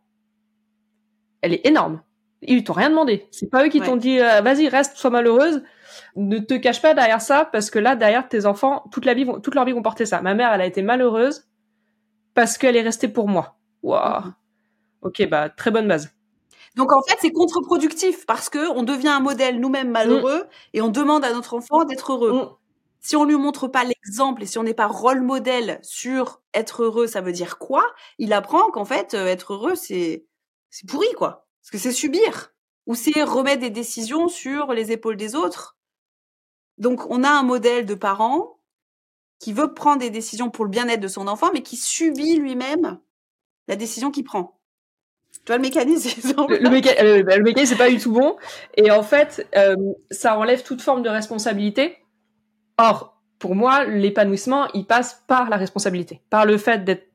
elle 1.40 1.54
est 1.54 1.66
énorme. 1.66 2.02
Ils 2.42 2.64
t'ont 2.64 2.72
rien 2.72 2.90
demandé. 2.90 3.26
C'est 3.30 3.50
pas 3.50 3.64
eux 3.64 3.68
qui 3.68 3.80
t'ont 3.80 3.96
dit 3.96 4.20
euh, 4.20 4.40
vas-y 4.40 4.68
reste, 4.68 4.96
sois 4.96 5.10
malheureuse. 5.10 5.62
Ne 6.14 6.38
te 6.38 6.54
cache 6.54 6.82
pas 6.82 6.94
derrière 6.94 7.20
ça 7.20 7.48
parce 7.50 7.70
que 7.70 7.78
là 7.78 7.96
derrière 7.96 8.28
tes 8.28 8.46
enfants 8.46 8.84
toute 8.92 9.04
la 9.04 9.14
vie 9.14 9.24
vont, 9.24 9.40
toute 9.40 9.54
leur 9.54 9.64
vie 9.64 9.72
vont 9.72 9.82
porter 9.82 10.06
ça. 10.06 10.20
Ma 10.20 10.34
mère 10.34 10.52
elle 10.52 10.60
a 10.60 10.66
été 10.66 10.82
malheureuse 10.82 11.48
parce 12.34 12.58
qu'elle 12.58 12.76
est 12.76 12.82
restée 12.82 13.08
pour 13.08 13.28
moi. 13.28 13.56
Waouh. 13.82 14.24
Mhm. 14.24 14.34
Ok 15.02 15.28
bah 15.28 15.48
très 15.48 15.70
bonne 15.70 15.88
base. 15.88 16.15
Donc 16.76 16.92
en 16.92 17.02
fait 17.02 17.16
c'est 17.20 17.32
contre-productif 17.32 18.26
parce 18.26 18.50
que 18.50 18.70
on 18.76 18.82
devient 18.82 19.08
un 19.08 19.20
modèle 19.20 19.58
nous-mêmes 19.58 19.90
malheureux 19.90 20.42
mm. 20.42 20.48
et 20.74 20.82
on 20.82 20.88
demande 20.88 21.24
à 21.24 21.32
notre 21.32 21.54
enfant 21.54 21.84
d'être 21.84 22.12
heureux. 22.12 22.32
Mm. 22.32 22.50
Si 23.00 23.16
on 23.16 23.24
lui 23.24 23.36
montre 23.36 23.66
pas 23.66 23.84
l'exemple 23.84 24.42
et 24.42 24.46
si 24.46 24.58
on 24.58 24.62
n'est 24.62 24.74
pas 24.74 24.86
rôle 24.86 25.22
modèle 25.22 25.78
sur 25.82 26.42
être 26.52 26.82
heureux, 26.82 27.06
ça 27.06 27.20
veut 27.20 27.32
dire 27.32 27.58
quoi? 27.58 27.84
Il 28.18 28.32
apprend 28.32 28.70
qu'en 28.70 28.84
fait 28.84 29.14
euh, 29.14 29.26
être 29.26 29.54
heureux 29.54 29.74
c'est 29.74 30.26
c'est 30.70 30.86
pourri 30.86 31.10
quoi. 31.16 31.46
Parce 31.62 31.70
que 31.70 31.78
c'est 31.78 31.92
subir 31.92 32.52
ou 32.86 32.94
c'est 32.94 33.22
remettre 33.22 33.62
des 33.62 33.70
décisions 33.70 34.28
sur 34.28 34.72
les 34.72 34.92
épaules 34.92 35.16
des 35.16 35.34
autres. 35.34 35.78
Donc 36.76 37.10
on 37.10 37.24
a 37.24 37.30
un 37.30 37.42
modèle 37.42 37.86
de 37.86 37.94
parent 37.94 38.60
qui 39.38 39.52
veut 39.52 39.72
prendre 39.72 40.00
des 40.00 40.10
décisions 40.10 40.50
pour 40.50 40.64
le 40.64 40.70
bien-être 40.70 41.00
de 41.00 41.08
son 41.08 41.26
enfant, 41.26 41.50
mais 41.52 41.62
qui 41.62 41.76
subit 41.76 42.36
lui-même 42.36 43.00
la 43.68 43.76
décision 43.76 44.10
qu'il 44.10 44.24
prend. 44.24 44.60
Tu 45.46 45.52
vois 45.52 45.58
le 45.58 45.62
mécanisme 45.62 46.34
Le, 46.48 46.58
le, 46.58 47.30
euh, 47.30 47.42
mécanisme, 47.42 47.74
c'est 47.74 47.78
pas 47.78 47.88
du 47.88 47.98
tout 47.98 48.12
bon. 48.12 48.36
Et 48.76 48.90
en 48.90 49.04
fait, 49.04 49.46
euh, 49.56 49.76
ça 50.10 50.36
enlève 50.36 50.64
toute 50.64 50.82
forme 50.82 51.02
de 51.02 51.08
responsabilité. 51.08 51.98
Or, 52.78 53.16
pour 53.38 53.54
moi, 53.54 53.84
l'épanouissement, 53.84 54.66
il 54.74 54.86
passe 54.86 55.22
par 55.28 55.48
la 55.48 55.56
responsabilité, 55.56 56.20
par 56.30 56.46
le 56.46 56.58
fait 56.58 56.82
d'être 56.82 57.06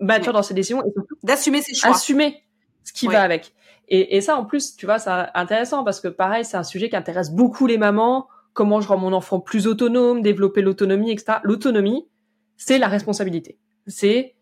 mature 0.00 0.32
dans 0.32 0.42
ses 0.42 0.52
décisions 0.52 0.84
et 0.84 0.90
d'assumer 1.22 1.62
ses 1.62 1.74
choix. 1.74 1.90
Assumer 1.90 2.42
ce 2.82 2.92
qui 2.92 3.06
va 3.06 3.22
avec. 3.22 3.54
Et, 3.88 4.16
et, 4.16 4.20
ça, 4.20 4.36
en 4.36 4.44
plus, 4.44 4.74
tu 4.74 4.84
vois, 4.84 4.98
c'est 4.98 5.10
intéressant 5.34 5.84
parce 5.84 6.00
que 6.00 6.08
pareil, 6.08 6.44
c'est 6.44 6.56
un 6.56 6.64
sujet 6.64 6.88
qui 6.88 6.96
intéresse 6.96 7.30
beaucoup 7.30 7.68
les 7.68 7.78
mamans. 7.78 8.26
Comment 8.52 8.80
je 8.80 8.88
rends 8.88 8.98
mon 8.98 9.12
enfant 9.12 9.38
plus 9.38 9.68
autonome, 9.68 10.22
développer 10.22 10.60
l'autonomie, 10.60 11.12
etc. 11.12 11.38
L'autonomie, 11.44 12.08
c'est 12.56 12.78
la 12.78 12.88
responsabilité. 12.88 13.58
C'est 13.86 14.34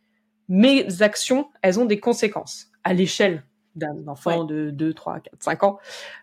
mes 0.48 1.02
actions, 1.02 1.50
elles 1.60 1.78
ont 1.78 1.84
des 1.84 2.00
conséquences 2.00 2.70
à 2.84 2.92
l'échelle 2.92 3.44
d'un 3.74 4.06
enfant 4.06 4.44
de 4.44 4.70
2, 4.70 4.94
3, 4.94 5.20
4, 5.20 5.42
5 5.42 5.62
ans. 5.64 5.78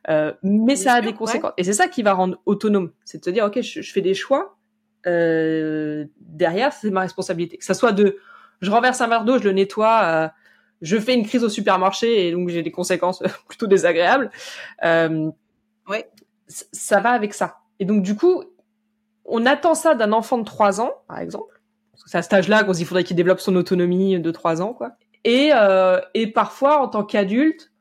Euh, 0.09 0.33
mais 0.41 0.75
ça 0.75 0.93
a 0.93 1.01
des 1.01 1.13
conséquences. 1.13 1.51
Et 1.57 1.63
c'est 1.63 1.73
ça 1.73 1.87
qui 1.87 2.01
va 2.01 2.13
rendre 2.13 2.39
autonome. 2.45 2.91
C'est 3.03 3.19
de 3.19 3.25
se 3.25 3.29
dire, 3.29 3.45
OK, 3.45 3.61
je, 3.61 3.81
je 3.81 3.91
fais 3.91 4.01
des 4.01 4.13
choix. 4.13 4.57
Euh, 5.07 6.05
derrière, 6.19 6.73
c'est 6.73 6.91
ma 6.91 7.01
responsabilité. 7.01 7.57
Que 7.57 7.65
ça 7.65 7.73
soit 7.73 7.91
de, 7.91 8.17
je 8.61 8.71
renverse 8.71 9.01
un 9.01 9.07
verre 9.07 9.25
d'eau, 9.25 9.37
je 9.37 9.43
le 9.43 9.51
nettoie, 9.51 10.01
euh, 10.03 10.27
je 10.81 10.97
fais 10.97 11.13
une 11.13 11.25
crise 11.25 11.43
au 11.43 11.49
supermarché 11.49 12.27
et 12.27 12.31
donc 12.31 12.49
j'ai 12.49 12.63
des 12.63 12.71
conséquences 12.71 13.23
plutôt 13.47 13.67
désagréables. 13.67 14.31
Euh, 14.83 15.29
ouais. 15.87 16.09
Ça 16.47 16.99
va 16.99 17.11
avec 17.11 17.33
ça. 17.33 17.59
Et 17.79 17.85
donc 17.85 18.03
du 18.03 18.15
coup, 18.15 18.43
on 19.25 19.45
attend 19.45 19.73
ça 19.73 19.95
d'un 19.95 20.11
enfant 20.11 20.37
de 20.37 20.43
3 20.43 20.81
ans, 20.81 20.93
par 21.07 21.19
exemple. 21.19 21.61
C'est 22.05 22.17
à 22.17 22.21
cet 22.21 22.33
âge-là 22.33 22.63
qu'on 22.63 22.73
il 22.73 22.85
faudrait 22.85 23.03
qu'il 23.03 23.15
développe 23.15 23.39
son 23.39 23.55
autonomie 23.55 24.19
de 24.19 24.31
3 24.31 24.61
ans, 24.61 24.73
quoi. 24.73 24.93
Et, 25.23 25.51
euh, 25.53 25.99
et 26.13 26.27
parfois, 26.27 26.81
en 26.81 26.87
tant 26.87 27.03
qu'adulte, 27.03 27.71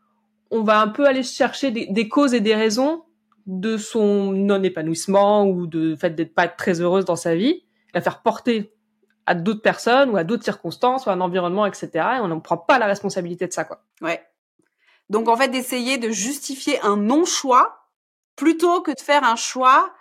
on 0.50 0.62
va 0.62 0.80
un 0.80 0.88
peu 0.88 1.06
aller 1.06 1.22
chercher 1.22 1.70
des, 1.70 2.08
causes 2.08 2.34
et 2.34 2.40
des 2.40 2.54
raisons 2.54 3.04
de 3.46 3.76
son 3.76 4.32
non-épanouissement 4.32 5.46
ou 5.46 5.66
de 5.66 5.96
fait 5.96 6.10
d'être 6.10 6.34
pas 6.34 6.48
très 6.48 6.80
heureuse 6.80 7.04
dans 7.04 7.16
sa 7.16 7.34
vie, 7.34 7.64
la 7.94 8.00
faire 8.00 8.22
porter 8.22 8.72
à 9.26 9.34
d'autres 9.34 9.62
personnes 9.62 10.10
ou 10.10 10.16
à 10.16 10.24
d'autres 10.24 10.44
circonstances 10.44 11.06
ou 11.06 11.10
à 11.10 11.12
un 11.12 11.20
environnement, 11.20 11.66
etc. 11.66 11.88
Et 11.94 12.20
on 12.20 12.28
ne 12.28 12.40
prend 12.40 12.58
pas 12.58 12.78
la 12.78 12.86
responsabilité 12.86 13.46
de 13.46 13.52
ça, 13.52 13.64
quoi. 13.64 13.84
Ouais. 14.00 14.22
Donc 15.08 15.28
en 15.28 15.36
fait, 15.36 15.48
d'essayer 15.48 15.98
de 15.98 16.10
justifier 16.10 16.80
un 16.82 16.96
non-choix 16.96 17.88
plutôt 18.36 18.80
que 18.80 18.90
de 18.92 19.00
faire 19.00 19.24
un 19.24 19.36
choix 19.36 19.92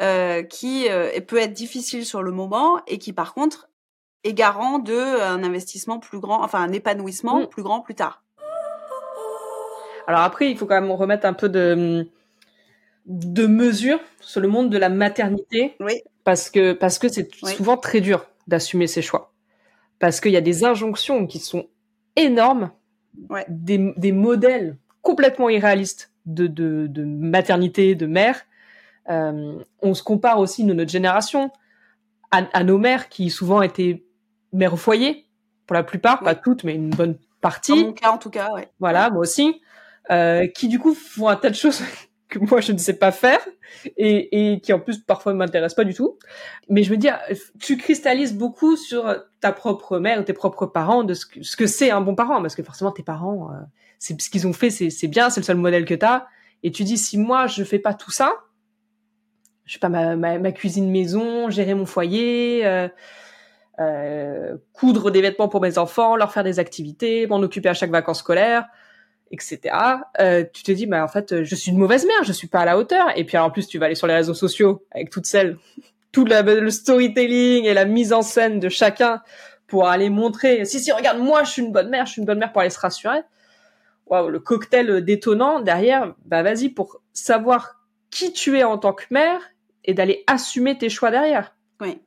euh, 0.00 0.42
qui 0.42 0.88
euh, 0.88 1.20
peut 1.20 1.38
être 1.38 1.52
difficile 1.52 2.06
sur 2.06 2.22
le 2.22 2.30
moment 2.30 2.80
et 2.86 2.98
qui 2.98 3.12
par 3.12 3.34
contre 3.34 3.68
est 4.24 4.34
garant 4.34 4.78
de 4.78 4.92
euh, 4.92 5.28
un 5.28 5.42
investissement 5.42 5.98
plus 5.98 6.18
grand, 6.20 6.42
enfin 6.42 6.60
un 6.60 6.72
épanouissement 6.72 7.42
mm. 7.42 7.46
plus 7.48 7.62
grand 7.62 7.80
plus 7.80 7.94
tard. 7.94 8.22
Alors 10.06 10.22
après, 10.22 10.50
il 10.50 10.56
faut 10.56 10.66
quand 10.66 10.80
même 10.80 10.90
remettre 10.90 11.26
un 11.26 11.34
peu 11.34 11.48
de 11.48 12.08
de 13.06 13.46
mesure 13.46 14.00
sur 14.20 14.40
le 14.40 14.48
monde 14.48 14.70
de 14.70 14.76
la 14.76 14.90
maternité, 14.90 15.76
oui. 15.80 16.02
parce 16.24 16.50
que 16.50 16.74
parce 16.74 16.98
que 16.98 17.08
c'est 17.08 17.34
souvent 17.34 17.76
très 17.76 18.00
dur 18.00 18.26
d'assumer 18.46 18.86
ses 18.86 19.02
choix. 19.02 19.32
Parce 19.98 20.20
qu'il 20.20 20.32
y 20.32 20.36
a 20.36 20.42
des 20.42 20.64
injonctions 20.64 21.26
qui 21.26 21.38
sont 21.38 21.66
énormes, 22.16 22.70
des, 23.48 23.92
des, 23.96 24.12
modèles 24.12 24.76
complètement 25.02 25.48
irréalistes 25.48 26.12
de, 26.26 26.46
de, 26.46 26.86
de 26.86 27.04
maternité, 27.04 27.94
de 27.94 28.06
mère. 28.06 28.42
Euh, 29.10 29.58
on 29.80 29.94
se 29.94 30.02
compare 30.02 30.38
aussi 30.38 30.64
de 30.64 30.72
notre 30.72 30.90
génération 30.90 31.50
à, 32.30 32.44
à, 32.52 32.62
nos 32.62 32.78
mères 32.78 33.08
qui 33.08 33.30
souvent 33.30 33.62
étaient 33.62 34.04
mères 34.52 34.74
au 34.74 34.76
foyer, 34.76 35.26
pour 35.66 35.74
la 35.74 35.82
plupart, 35.82 36.20
pas 36.20 36.34
toutes, 36.34 36.64
mais 36.64 36.74
une 36.74 36.90
bonne 36.90 37.16
partie. 37.40 37.72
Dans 37.72 37.88
mon 37.88 37.92
cas, 37.92 38.10
en 38.10 38.18
tout 38.18 38.30
cas, 38.30 38.52
ouais. 38.52 38.70
Voilà, 38.80 39.10
moi 39.10 39.20
aussi. 39.20 39.60
Euh, 40.10 40.46
qui 40.46 40.68
du 40.68 40.78
coup 40.78 40.94
font 40.94 41.28
un 41.28 41.36
tas 41.36 41.50
de 41.50 41.54
choses 41.54 41.82
que 42.30 42.38
moi 42.38 42.62
je 42.62 42.72
ne 42.72 42.78
sais 42.78 42.94
pas 42.94 43.12
faire 43.12 43.40
et, 43.98 44.52
et 44.52 44.60
qui 44.60 44.72
en 44.72 44.80
plus 44.80 44.98
parfois 44.98 45.34
ne 45.34 45.38
m'intéressent 45.38 45.76
pas 45.76 45.84
du 45.84 45.92
tout. 45.92 46.18
Mais 46.70 46.82
je 46.82 46.90
me 46.90 46.96
dis, 46.96 47.08
tu 47.60 47.76
cristallises 47.76 48.34
beaucoup 48.34 48.76
sur 48.76 49.14
ta 49.40 49.52
propre 49.52 49.98
mère 49.98 50.20
ou 50.20 50.22
tes 50.22 50.32
propres 50.32 50.64
parents 50.64 51.04
de 51.04 51.12
ce 51.12 51.26
que 51.26 51.42
ce 51.42 51.56
que 51.56 51.66
c'est 51.66 51.90
un 51.90 52.00
bon 52.00 52.14
parent 52.14 52.40
parce 52.40 52.54
que 52.54 52.62
forcément 52.62 52.90
tes 52.90 53.02
parents, 53.02 53.50
euh, 53.52 53.56
c'est 53.98 54.18
ce 54.20 54.30
qu'ils 54.30 54.46
ont 54.46 54.54
fait, 54.54 54.70
c'est 54.70 54.88
c'est 54.88 55.08
bien, 55.08 55.28
c'est 55.28 55.40
le 55.40 55.44
seul 55.44 55.58
modèle 55.58 55.84
que 55.84 55.94
t'as. 55.94 56.26
Et 56.62 56.72
tu 56.72 56.84
dis 56.84 56.96
si 56.96 57.18
moi 57.18 57.46
je 57.46 57.62
fais 57.62 57.78
pas 57.78 57.92
tout 57.92 58.10
ça, 58.10 58.32
je 59.66 59.74
sais 59.74 59.78
pas 59.78 59.90
ma, 59.90 60.16
ma, 60.16 60.38
ma 60.38 60.52
cuisine 60.52 60.90
maison, 60.90 61.50
gérer 61.50 61.74
mon 61.74 61.86
foyer. 61.86 62.64
Euh, 62.64 62.88
euh, 63.80 64.56
coudre 64.72 65.10
des 65.10 65.20
vêtements 65.20 65.48
pour 65.48 65.60
mes 65.60 65.78
enfants, 65.78 66.16
leur 66.16 66.32
faire 66.32 66.44
des 66.44 66.58
activités, 66.58 67.26
m'en 67.26 67.36
occuper 67.36 67.68
à 67.68 67.74
chaque 67.74 67.90
vacances 67.90 68.20
scolaires 68.20 68.68
etc. 69.30 69.74
Euh, 70.20 70.44
tu 70.52 70.62
te 70.62 70.72
dis, 70.72 70.86
bah 70.86 71.02
en 71.02 71.08
fait, 71.08 71.42
je 71.42 71.54
suis 71.54 71.70
une 71.70 71.78
mauvaise 71.78 72.06
mère, 72.06 72.24
je 72.24 72.32
suis 72.32 72.48
pas 72.48 72.60
à 72.60 72.64
la 72.64 72.78
hauteur. 72.78 73.06
Et 73.16 73.24
puis 73.24 73.36
en 73.36 73.50
plus, 73.50 73.66
tu 73.66 73.78
vas 73.78 73.86
aller 73.86 73.94
sur 73.94 74.06
les 74.06 74.14
réseaux 74.14 74.34
sociaux 74.34 74.84
avec 74.90 75.10
toutes 75.10 75.26
celles, 75.26 75.56
tout 76.12 76.24
le 76.24 76.70
storytelling 76.70 77.64
et 77.64 77.74
la 77.74 77.84
mise 77.84 78.12
en 78.12 78.22
scène 78.22 78.60
de 78.60 78.68
chacun 78.68 79.20
pour 79.66 79.86
aller 79.86 80.08
montrer, 80.08 80.64
si 80.64 80.80
si, 80.80 80.92
regarde, 80.92 81.18
moi, 81.18 81.44
je 81.44 81.50
suis 81.50 81.62
une 81.62 81.72
bonne 81.72 81.90
mère, 81.90 82.06
je 82.06 82.12
suis 82.12 82.20
une 82.20 82.26
bonne 82.26 82.38
mère 82.38 82.52
pour 82.52 82.62
aller 82.62 82.70
se 82.70 82.80
rassurer. 82.80 83.20
Waouh, 84.06 84.30
le 84.30 84.38
cocktail 84.38 85.04
détonnant 85.04 85.60
derrière, 85.60 86.14
bah 86.24 86.42
vas-y 86.42 86.70
pour 86.70 87.02
savoir 87.12 87.82
qui 88.10 88.32
tu 88.32 88.56
es 88.56 88.64
en 88.64 88.78
tant 88.78 88.94
que 88.94 89.04
mère 89.10 89.40
et 89.84 89.92
d'aller 89.92 90.24
assumer 90.26 90.78
tes 90.78 90.88
choix 90.88 91.10
derrière. 91.10 91.54
Oui. 91.82 92.00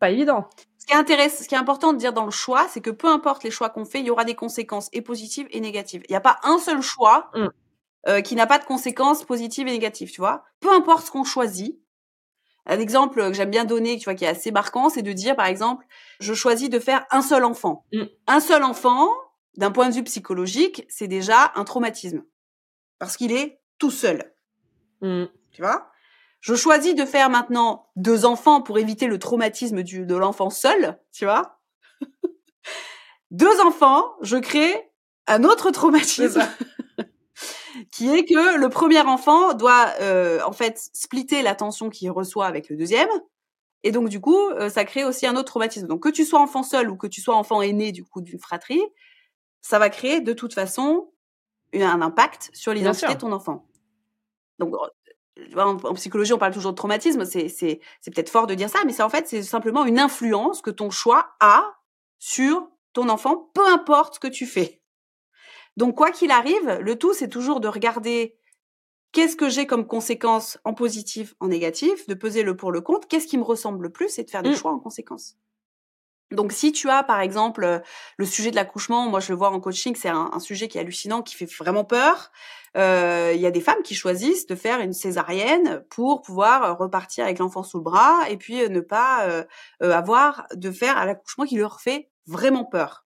Pas 0.00 0.10
évident 0.10 0.48
qui 0.88 0.94
est 0.94 0.96
intéressant, 0.96 1.42
ce 1.44 1.48
qui 1.48 1.54
est 1.54 1.58
important 1.58 1.92
de 1.92 1.98
dire 1.98 2.12
dans 2.12 2.24
le 2.24 2.30
choix, 2.30 2.66
c'est 2.68 2.80
que 2.80 2.90
peu 2.90 3.08
importe 3.08 3.44
les 3.44 3.50
choix 3.50 3.68
qu'on 3.68 3.84
fait, 3.84 4.00
il 4.00 4.06
y 4.06 4.10
aura 4.10 4.24
des 4.24 4.34
conséquences 4.34 4.88
et 4.92 5.02
positives 5.02 5.46
et 5.50 5.60
négatives. 5.60 6.02
Il 6.08 6.12
n'y 6.12 6.16
a 6.16 6.20
pas 6.20 6.38
un 6.42 6.58
seul 6.58 6.80
choix 6.80 7.30
mm. 7.34 7.46
euh, 8.08 8.20
qui 8.22 8.34
n'a 8.34 8.46
pas 8.46 8.58
de 8.58 8.64
conséquences 8.64 9.24
positives 9.24 9.68
et 9.68 9.72
négatives, 9.72 10.10
tu 10.10 10.20
vois. 10.20 10.44
Peu 10.60 10.72
importe 10.72 11.06
ce 11.06 11.10
qu'on 11.10 11.24
choisit. 11.24 11.78
Un 12.64 12.80
exemple 12.80 13.20
que 13.20 13.32
j'aime 13.34 13.50
bien 13.50 13.64
donner, 13.64 13.98
tu 13.98 14.04
vois, 14.04 14.14
qui 14.14 14.24
est 14.24 14.28
assez 14.28 14.50
marquant, 14.50 14.88
c'est 14.88 15.02
de 15.02 15.12
dire, 15.12 15.36
par 15.36 15.46
exemple, 15.46 15.86
je 16.20 16.34
choisis 16.34 16.70
de 16.70 16.78
faire 16.78 17.06
un 17.10 17.22
seul 17.22 17.44
enfant. 17.44 17.84
Mm. 17.92 18.04
Un 18.26 18.40
seul 18.40 18.64
enfant, 18.64 19.10
d'un 19.56 19.70
point 19.70 19.88
de 19.88 19.94
vue 19.94 20.04
psychologique, 20.04 20.86
c'est 20.88 21.08
déjà 21.08 21.52
un 21.54 21.64
traumatisme. 21.64 22.24
Parce 22.98 23.16
qu'il 23.16 23.32
est 23.32 23.60
tout 23.78 23.90
seul. 23.90 24.32
Mm. 25.02 25.24
Tu 25.52 25.62
vois? 25.62 25.90
Je 26.40 26.54
choisis 26.54 26.94
de 26.94 27.04
faire 27.04 27.30
maintenant 27.30 27.88
deux 27.96 28.24
enfants 28.24 28.62
pour 28.62 28.78
éviter 28.78 29.06
le 29.06 29.18
traumatisme 29.18 29.82
du, 29.82 30.06
de 30.06 30.16
l'enfant 30.16 30.50
seul, 30.50 30.98
tu 31.12 31.24
vois. 31.24 31.58
deux 33.30 33.60
enfants, 33.60 34.04
je 34.22 34.36
crée 34.36 34.90
un 35.26 35.44
autre 35.44 35.70
traumatisme. 35.70 36.42
qui 37.92 38.08
est 38.12 38.24
que 38.24 38.58
le 38.58 38.68
premier 38.68 39.00
enfant 39.00 39.54
doit 39.54 39.92
euh, 40.00 40.40
en 40.44 40.52
fait 40.52 40.90
splitter 40.92 41.42
l'attention 41.42 41.90
qu'il 41.90 42.10
reçoit 42.10 42.46
avec 42.46 42.68
le 42.68 42.76
deuxième. 42.76 43.08
Et 43.84 43.92
donc 43.92 44.08
du 44.08 44.20
coup 44.20 44.48
euh, 44.50 44.68
ça 44.68 44.84
crée 44.84 45.04
aussi 45.04 45.26
un 45.26 45.36
autre 45.36 45.44
traumatisme. 45.44 45.86
Donc 45.86 46.02
que 46.02 46.08
tu 46.08 46.24
sois 46.24 46.40
enfant 46.40 46.62
seul 46.62 46.90
ou 46.90 46.96
que 46.96 47.06
tu 47.06 47.20
sois 47.20 47.36
enfant 47.36 47.62
aîné 47.62 47.92
du 47.92 48.04
coup 48.04 48.20
d'une 48.20 48.40
fratrie 48.40 48.82
ça 49.60 49.78
va 49.78 49.90
créer 49.90 50.20
de 50.20 50.32
toute 50.32 50.54
façon 50.54 51.10
un 51.74 52.00
impact 52.00 52.50
sur 52.54 52.72
l'identité 52.72 53.14
de 53.14 53.18
ton 53.18 53.32
enfant. 53.32 53.66
Donc, 54.58 54.74
en, 55.56 55.94
psychologie, 55.94 56.32
on 56.32 56.38
parle 56.38 56.52
toujours 56.52 56.72
de 56.72 56.76
traumatisme. 56.76 57.24
C'est, 57.24 57.80
peut-être 58.04 58.30
fort 58.30 58.46
de 58.46 58.54
dire 58.54 58.68
ça, 58.68 58.80
mais 58.86 58.92
c'est 58.92 59.02
en 59.02 59.10
fait, 59.10 59.28
c'est 59.28 59.42
simplement 59.42 59.84
une 59.84 59.98
influence 59.98 60.62
que 60.62 60.70
ton 60.70 60.90
choix 60.90 61.36
a 61.40 61.74
sur 62.18 62.68
ton 62.92 63.08
enfant, 63.08 63.50
peu 63.54 63.66
importe 63.66 64.14
ce 64.14 64.20
que 64.20 64.28
tu 64.28 64.46
fais. 64.46 64.82
Donc, 65.76 65.94
quoi 65.94 66.10
qu'il 66.10 66.30
arrive, 66.30 66.78
le 66.80 66.96
tout, 66.96 67.12
c'est 67.14 67.28
toujours 67.28 67.60
de 67.60 67.68
regarder 67.68 68.36
qu'est-ce 69.12 69.36
que 69.36 69.48
j'ai 69.48 69.66
comme 69.66 69.86
conséquence 69.86 70.58
en 70.64 70.74
positif, 70.74 71.34
en 71.40 71.48
négatif, 71.48 72.06
de 72.08 72.14
peser 72.14 72.42
le 72.42 72.56
pour 72.56 72.72
le 72.72 72.80
contre, 72.80 73.06
qu'est-ce 73.06 73.26
qui 73.26 73.38
me 73.38 73.44
ressemble 73.44 73.84
le 73.84 73.90
plus 73.90 74.18
et 74.18 74.24
de 74.24 74.30
faire 74.30 74.42
des 74.42 74.50
mmh. 74.50 74.56
choix 74.56 74.72
en 74.72 74.78
conséquence. 74.78 75.36
Donc, 76.30 76.52
si 76.52 76.72
tu 76.72 76.90
as, 76.90 77.02
par 77.02 77.20
exemple, 77.20 77.64
euh, 77.64 77.78
le 78.18 78.26
sujet 78.26 78.50
de 78.50 78.56
l'accouchement, 78.56 79.08
moi 79.08 79.20
je 79.20 79.32
le 79.32 79.38
vois 79.38 79.50
en 79.50 79.60
coaching, 79.60 79.96
c'est 79.96 80.10
un, 80.10 80.38
sujet 80.40 80.68
qui 80.68 80.76
est 80.76 80.82
hallucinant, 80.82 81.22
qui 81.22 81.34
fait 81.34 81.46
vraiment 81.46 81.84
peur. 81.84 82.30
Euh, 82.76 83.32
il 83.34 83.40
y 83.40 83.46
a 83.46 83.50
des 83.50 83.62
femmes 83.62 83.82
qui 83.82 83.94
choisissent 83.94 84.46
de 84.46 84.54
faire 84.54 84.80
une 84.80 84.92
césarienne 84.92 85.82
pour 85.88 86.20
pouvoir 86.20 86.62
euh, 86.64 86.72
repartir 86.74 87.24
avec 87.24 87.38
l'enfant 87.38 87.62
sous 87.62 87.78
le 87.78 87.82
bras 87.82 88.28
et 88.28 88.36
puis 88.36 88.68
ne 88.68 88.80
pas 88.80 89.46
avoir 89.80 90.46
de 90.54 90.70
faire 90.70 90.98
à 90.98 91.06
l'accouchement 91.06 91.44
qui 91.44 91.56
leur 91.56 91.80
fait 91.80 92.10
vraiment 92.26 92.64
peur. 92.64 93.06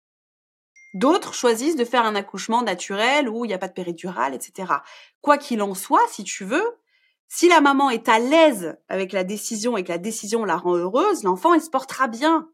D'autres 0.94 1.34
choisissent 1.34 1.76
de 1.76 1.86
faire 1.86 2.06
un 2.06 2.16
accouchement 2.16 2.62
naturel 2.62 3.30
où 3.30 3.46
il 3.46 3.50
n'y 3.50 3.54
a 3.54 3.58
pas 3.58 3.68
de 3.68 3.74
péridurale, 3.74 4.34
etc. 4.34 4.74
Quoi 5.22 5.38
qu'il 5.38 5.62
en 5.62 5.74
soit, 5.74 6.06
si 6.10 6.24
tu 6.24 6.46
veux, 6.46 6.80
si 7.28 7.48
la 7.48 7.62
maman 7.62 7.90
est 7.90 8.08
à 8.08 8.20
l'aise 8.20 8.78
avec 8.88 9.12
la 9.12 9.24
décision 9.24 9.78
et 9.78 9.84
que 9.84 9.92
la 9.92 9.98
décision 9.98 10.46
la 10.46 10.58
rend 10.58 10.76
heureuse, 10.76 11.24
l'enfant 11.24 11.54
il 11.54 11.62
se 11.62 11.70
portera 11.70 12.08
bien. 12.08 12.50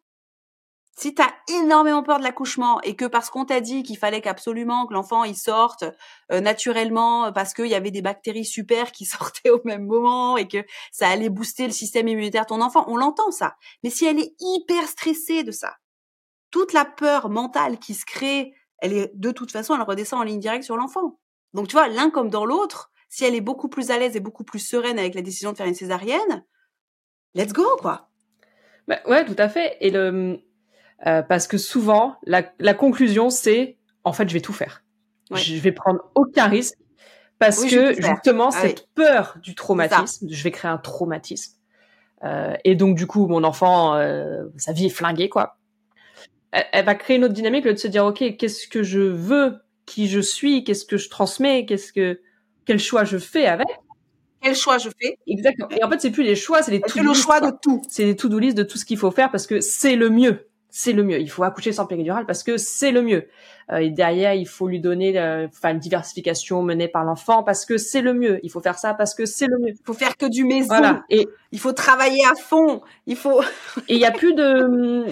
Si 0.98 1.16
tu 1.16 1.22
as 1.22 1.34
énormément 1.62 2.04
peur 2.04 2.20
de 2.20 2.24
l'accouchement 2.24 2.82
et 2.82 2.96
que 2.96 3.06
parce 3.06 3.30
qu'on 3.30 3.46
t'a 3.46 3.62
dit 3.62 3.82
qu'il 3.84 3.98
fallait 3.98 4.22
qu'absolument 4.22 4.86
que 4.88 4.94
l'enfant 4.94 5.24
il 5.24 5.36
sorte 5.36 5.86
euh, 6.32 6.42
naturellement 6.42 7.26
euh, 7.26 7.32
parce 7.32 7.54
qu'il 7.54 7.68
y 7.68 7.76
avait 7.76 7.92
des 7.92 8.02
bactéries 8.02 8.46
super 8.46 8.92
qui 8.92 9.06
sortaient 9.06 9.50
au 9.50 9.62
même 9.64 9.86
moment 9.86 10.38
et 10.38 10.48
que 10.48 10.64
ça 10.92 11.08
allait 11.08 11.30
booster 11.30 11.66
le 11.66 11.72
système 11.72 12.08
immunitaire 12.08 12.44
de 12.44 12.50
ton 12.50 12.62
enfant, 12.62 12.86
on 12.88 12.98
l'entend 12.98 13.32
ça. 13.32 13.56
Mais 13.84 13.90
si 13.90 14.06
elle 14.06 14.20
est 14.20 14.34
hyper 14.40 14.88
stressée 14.88 15.44
de 15.44 15.52
ça, 15.52 15.76
toute 16.52 16.74
la 16.74 16.86
peur 16.86 17.30
mentale 17.30 17.80
qui 17.80 17.94
se 17.94 18.06
crée, 18.06 18.54
elle 18.80 18.94
est 18.94 19.12
de 19.14 19.32
toute 19.32 19.52
façon, 19.52 19.76
elle 19.76 19.82
redescend 19.82 20.20
en 20.20 20.24
ligne 20.24 20.40
directe 20.40 20.66
sur 20.66 20.76
l'enfant. 20.76 21.20
Donc 21.54 21.68
tu 21.68 21.74
vois, 21.74 21.88
l'un 21.88 22.10
comme 22.10 22.30
dans 22.30 22.46
l'autre, 22.46 22.92
si 23.08 23.24
elle 23.24 23.36
est 23.36 23.42
beaucoup 23.42 23.70
plus 23.70 23.92
à 23.92 23.98
l'aise 23.98 24.16
et 24.16 24.20
beaucoup 24.20 24.44
plus 24.44 24.60
sereine 24.60 25.00
avec 25.00 25.16
la 25.16 25.22
décision 25.22 25.52
de 25.54 25.58
faire 25.58 25.68
une 25.68 25.76
césarienne, 25.76 26.46
let's 27.34 27.54
go 27.54 27.66
quoi. 27.80 28.10
Bah, 28.88 29.00
ouais, 29.06 29.24
tout 29.26 29.36
à 29.38 29.48
fait. 29.48 29.78
Et 29.80 29.90
le 29.90 30.42
euh, 31.08 31.22
parce 31.22 31.48
que 31.48 31.58
souvent, 31.58 32.18
la, 32.24 32.44
la 32.60 32.74
conclusion, 32.74 33.30
c'est 33.30 33.78
en 34.04 34.14
fait, 34.14 34.28
je 34.28 34.34
vais 34.34 34.42
tout 34.42 34.54
faire. 34.54 34.84
Je 35.34 35.56
vais 35.56 35.72
prendre 35.72 36.02
aucun 36.16 36.48
risque 36.48 36.76
parce 37.40 37.64
que 37.64 37.94
justement, 37.94 38.50
ah 38.50 38.62
cette 38.62 38.88
peur 38.94 39.38
du 39.42 39.56
traumatisme, 39.56 40.28
je 40.30 40.44
vais 40.44 40.52
créer 40.52 40.70
un 40.70 40.78
traumatisme. 40.78 41.56
Euh, 42.24 42.54
et 42.66 42.76
donc, 42.76 42.96
du 42.96 43.08
coup, 43.08 43.28
mon 43.28 43.44
enfant, 43.44 43.96
euh, 43.96 44.44
sa 44.58 44.74
vie 44.74 44.88
est 44.88 44.90
flinguée, 44.90 45.30
quoi. 45.30 45.58
Elle, 46.52 46.66
elle, 46.72 46.86
va 46.86 46.94
créer 46.94 47.18
une 47.18 47.24
autre 47.24 47.34
dynamique, 47.34 47.66
de 47.66 47.76
se 47.76 47.88
dire, 47.88 48.06
OK, 48.06 48.36
qu'est-ce 48.38 48.68
que 48.68 48.84
je 48.84 49.00
veux, 49.00 49.56
qui 49.88 50.08
je 50.08 50.20
suis, 50.20 50.64
qu'est-ce 50.64 50.86
que 50.86 50.98
je 50.98 51.10
transmets, 51.10 51.66
qu'est-ce 51.66 51.94
que, 51.94 52.22
quel 52.66 52.78
choix 52.78 53.06
je 53.06 53.18
fais 53.18 53.48
avec. 53.48 53.68
Quel 54.42 54.56
choix 54.56 54.78
je 54.78 54.90
fais 55.00 55.18
Exactement. 55.26 55.70
Et 55.70 55.84
en 55.84 55.90
fait, 55.90 56.00
c'est 56.00 56.12
plus 56.12 56.24
les 56.24 56.36
choix, 56.36 56.62
c'est 56.62 56.72
les 56.72 56.82
to-do 56.82 57.10
le 57.10 57.14
choix 57.14 57.42
de 57.42 57.52
tout. 57.62 57.82
C'est 57.90 58.06
les 58.06 58.16
to-do 58.16 58.38
list 58.38 58.58
de 58.58 58.64
tout 58.64 58.78
ce 58.78 58.86
qu'il 58.86 58.98
faut 58.98 59.12
faire 59.12 59.32
parce 59.32 59.48
que 59.48 59.62
c'est 59.62 59.96
le 59.96 60.10
mieux 60.10 60.51
c'est 60.72 60.94
le 60.94 61.04
mieux. 61.04 61.20
Il 61.20 61.30
faut 61.30 61.44
accoucher 61.44 61.74
sans 61.74 61.86
péridurale 61.86 62.26
parce 62.26 62.44
que 62.44 62.56
c'est 62.58 62.92
le 62.92 63.02
mieux. 63.02 63.28
Euh, 63.72 63.78
et 63.78 63.90
derrière, 63.90 64.34
il 64.34 64.48
faut 64.48 64.70
lui 64.70 64.80
donner 64.80 65.20
euh, 65.20 65.48
enfin 65.48 65.72
une 65.72 65.80
diversification 65.80 66.64
menée 66.64 66.88
par 66.88 67.04
l'enfant 67.04 67.44
parce 67.44 67.66
que 67.66 67.78
c'est 67.78 68.02
le 68.02 68.14
mieux. 68.14 68.40
Il 68.44 68.50
faut 68.50 68.62
faire 68.62 68.80
ça 68.80 68.94
parce 68.94 69.14
que 69.14 69.26
c'est 69.26 69.48
le 69.48 69.60
mieux. 69.60 69.74
Il 69.74 69.86
faut 69.86 69.94
faire 69.94 70.16
que 70.16 70.26
du 70.26 70.46
maison. 70.46 70.70
Voilà. 70.70 71.04
Et 71.10 71.28
il 71.52 71.60
faut 71.60 71.74
travailler 71.74 72.24
à 72.26 72.36
fond. 72.36 72.82
Il 73.06 73.18
faut. 73.18 73.42
et 73.90 73.96
il 73.96 74.00
y 74.00 74.06
a 74.06 74.12
plus 74.12 74.34
de. 74.34 75.06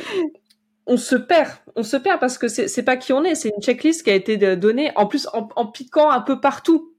On 0.88 0.98
se 0.98 1.16
perd. 1.16 1.51
On 1.75 1.84
se 1.84 1.98
perd 1.98 2.22
parce 2.22 2.38
que 2.38 2.48
c'est 2.48 2.84
pas 2.84 2.95
qui 2.95 3.12
on 3.12 3.24
est. 3.26 3.36
C'est 3.36 3.50
une 3.50 3.62
checklist 3.62 4.04
qui 4.04 4.10
a 4.10 4.15
été 4.15 4.38
donnée 4.56 4.91
en 4.95 5.08
plus 5.08 5.28
en, 5.34 5.65
piquant 5.67 6.10
un 6.10 6.22
peu 6.22 6.39
partout. 6.39 6.93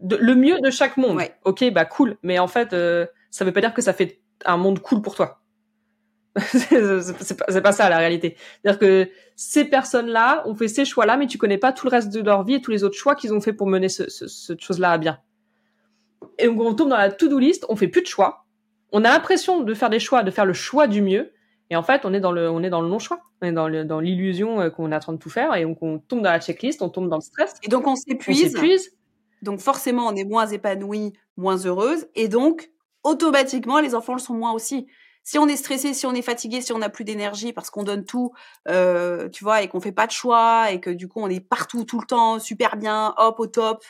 De, 0.00 0.16
le 0.16 0.34
mieux 0.34 0.58
de 0.60 0.70
chaque 0.70 0.96
monde. 0.96 1.20
Ok, 1.44 1.64
bah 1.72 1.84
cool. 1.84 2.16
Mais 2.22 2.38
en 2.38 2.48
fait, 2.48 2.72
euh, 2.72 3.06
ça 3.30 3.44
veut 3.44 3.52
pas 3.52 3.60
dire 3.60 3.74
que 3.74 3.82
ça 3.82 3.92
fait 3.92 4.20
un 4.44 4.56
monde 4.56 4.80
cool 4.80 5.02
pour 5.02 5.14
toi. 5.14 5.41
C'est 6.36 7.36
pas, 7.36 7.60
pas, 7.60 7.72
ça 7.72 7.88
la 7.88 7.98
réalité. 7.98 8.36
C'est-à-dire 8.62 8.78
que 8.78 9.10
ces 9.36 9.64
personnes-là 9.64 10.42
ont 10.46 10.54
fait 10.54 10.68
ces 10.68 10.84
choix-là, 10.84 11.16
mais 11.16 11.26
tu 11.26 11.36
connais 11.36 11.58
pas 11.58 11.72
tout 11.72 11.86
le 11.86 11.90
reste 11.90 12.12
de 12.12 12.20
leur 12.20 12.44
vie 12.44 12.54
et 12.54 12.60
tous 12.60 12.70
les 12.70 12.84
autres 12.84 12.96
choix 12.96 13.14
qu'ils 13.14 13.34
ont 13.34 13.40
fait 13.40 13.52
pour 13.52 13.66
mener 13.66 13.88
ce, 13.88 14.08
ce, 14.08 14.28
cette 14.28 14.60
chose-là 14.60 14.92
à 14.92 14.98
bien. 14.98 15.18
Et 16.38 16.46
donc 16.46 16.60
on 16.60 16.74
tombe 16.74 16.88
dans 16.88 16.96
la 16.96 17.10
to-do 17.10 17.38
list, 17.38 17.66
on 17.68 17.76
fait 17.76 17.88
plus 17.88 18.02
de 18.02 18.06
choix. 18.06 18.46
On 18.92 19.04
a 19.04 19.10
l'impression 19.10 19.60
de 19.60 19.74
faire 19.74 19.90
des 19.90 19.98
choix, 19.98 20.22
de 20.22 20.30
faire 20.30 20.46
le 20.46 20.52
choix 20.52 20.86
du 20.86 21.02
mieux, 21.02 21.32
et 21.70 21.76
en 21.76 21.82
fait 21.82 22.04
on 22.04 22.14
est 22.14 22.20
dans 22.20 22.32
le, 22.32 22.50
on 22.50 22.62
est 22.62 22.70
dans 22.70 22.80
le 22.80 22.88
non-choix, 22.88 23.20
on 23.42 23.46
est 23.46 23.52
dans, 23.52 23.68
le, 23.68 23.84
dans 23.84 24.00
l'illusion 24.00 24.60
euh, 24.60 24.70
qu'on 24.70 24.90
est 24.92 24.96
en 24.96 25.00
train 25.00 25.12
de 25.12 25.18
tout 25.18 25.30
faire, 25.30 25.54
et 25.54 25.64
donc 25.64 25.82
on 25.82 25.98
tombe 25.98 26.22
dans 26.22 26.30
la 26.30 26.40
checklist, 26.40 26.80
on 26.80 26.88
tombe 26.88 27.08
dans 27.08 27.16
le 27.16 27.22
stress. 27.22 27.54
Et 27.62 27.68
donc 27.68 27.86
on 27.86 27.96
s'épuise. 27.96 28.44
On 28.44 28.48
s'épuise. 28.48 28.90
Donc 29.42 29.60
forcément 29.60 30.06
on 30.06 30.16
est 30.16 30.24
moins 30.24 30.46
épanoui, 30.46 31.12
moins 31.36 31.56
heureuse, 31.56 32.06
et 32.14 32.28
donc 32.28 32.70
automatiquement 33.02 33.80
les 33.80 33.94
enfants 33.94 34.14
le 34.14 34.20
sont 34.20 34.34
moins 34.34 34.52
aussi 34.52 34.86
si 35.24 35.38
on 35.38 35.46
est 35.46 35.56
stressé, 35.56 35.94
si 35.94 36.06
on 36.06 36.14
est 36.14 36.22
fatigué, 36.22 36.60
si 36.60 36.72
on 36.72 36.78
n'a 36.78 36.88
plus 36.88 37.04
d'énergie 37.04 37.52
parce 37.52 37.70
qu'on 37.70 37.84
donne 37.84 38.04
tout, 38.04 38.32
euh, 38.68 39.28
tu 39.28 39.44
vois, 39.44 39.62
et 39.62 39.68
qu'on 39.68 39.80
fait 39.80 39.92
pas 39.92 40.06
de 40.06 40.12
choix 40.12 40.70
et 40.70 40.80
que 40.80 40.90
du 40.90 41.08
coup 41.08 41.20
on 41.20 41.28
est 41.28 41.40
partout 41.40 41.84
tout 41.84 42.00
le 42.00 42.06
temps, 42.06 42.38
super 42.38 42.76
bien, 42.76 43.14
hop 43.16 43.38
au 43.38 43.46
top, 43.46 43.84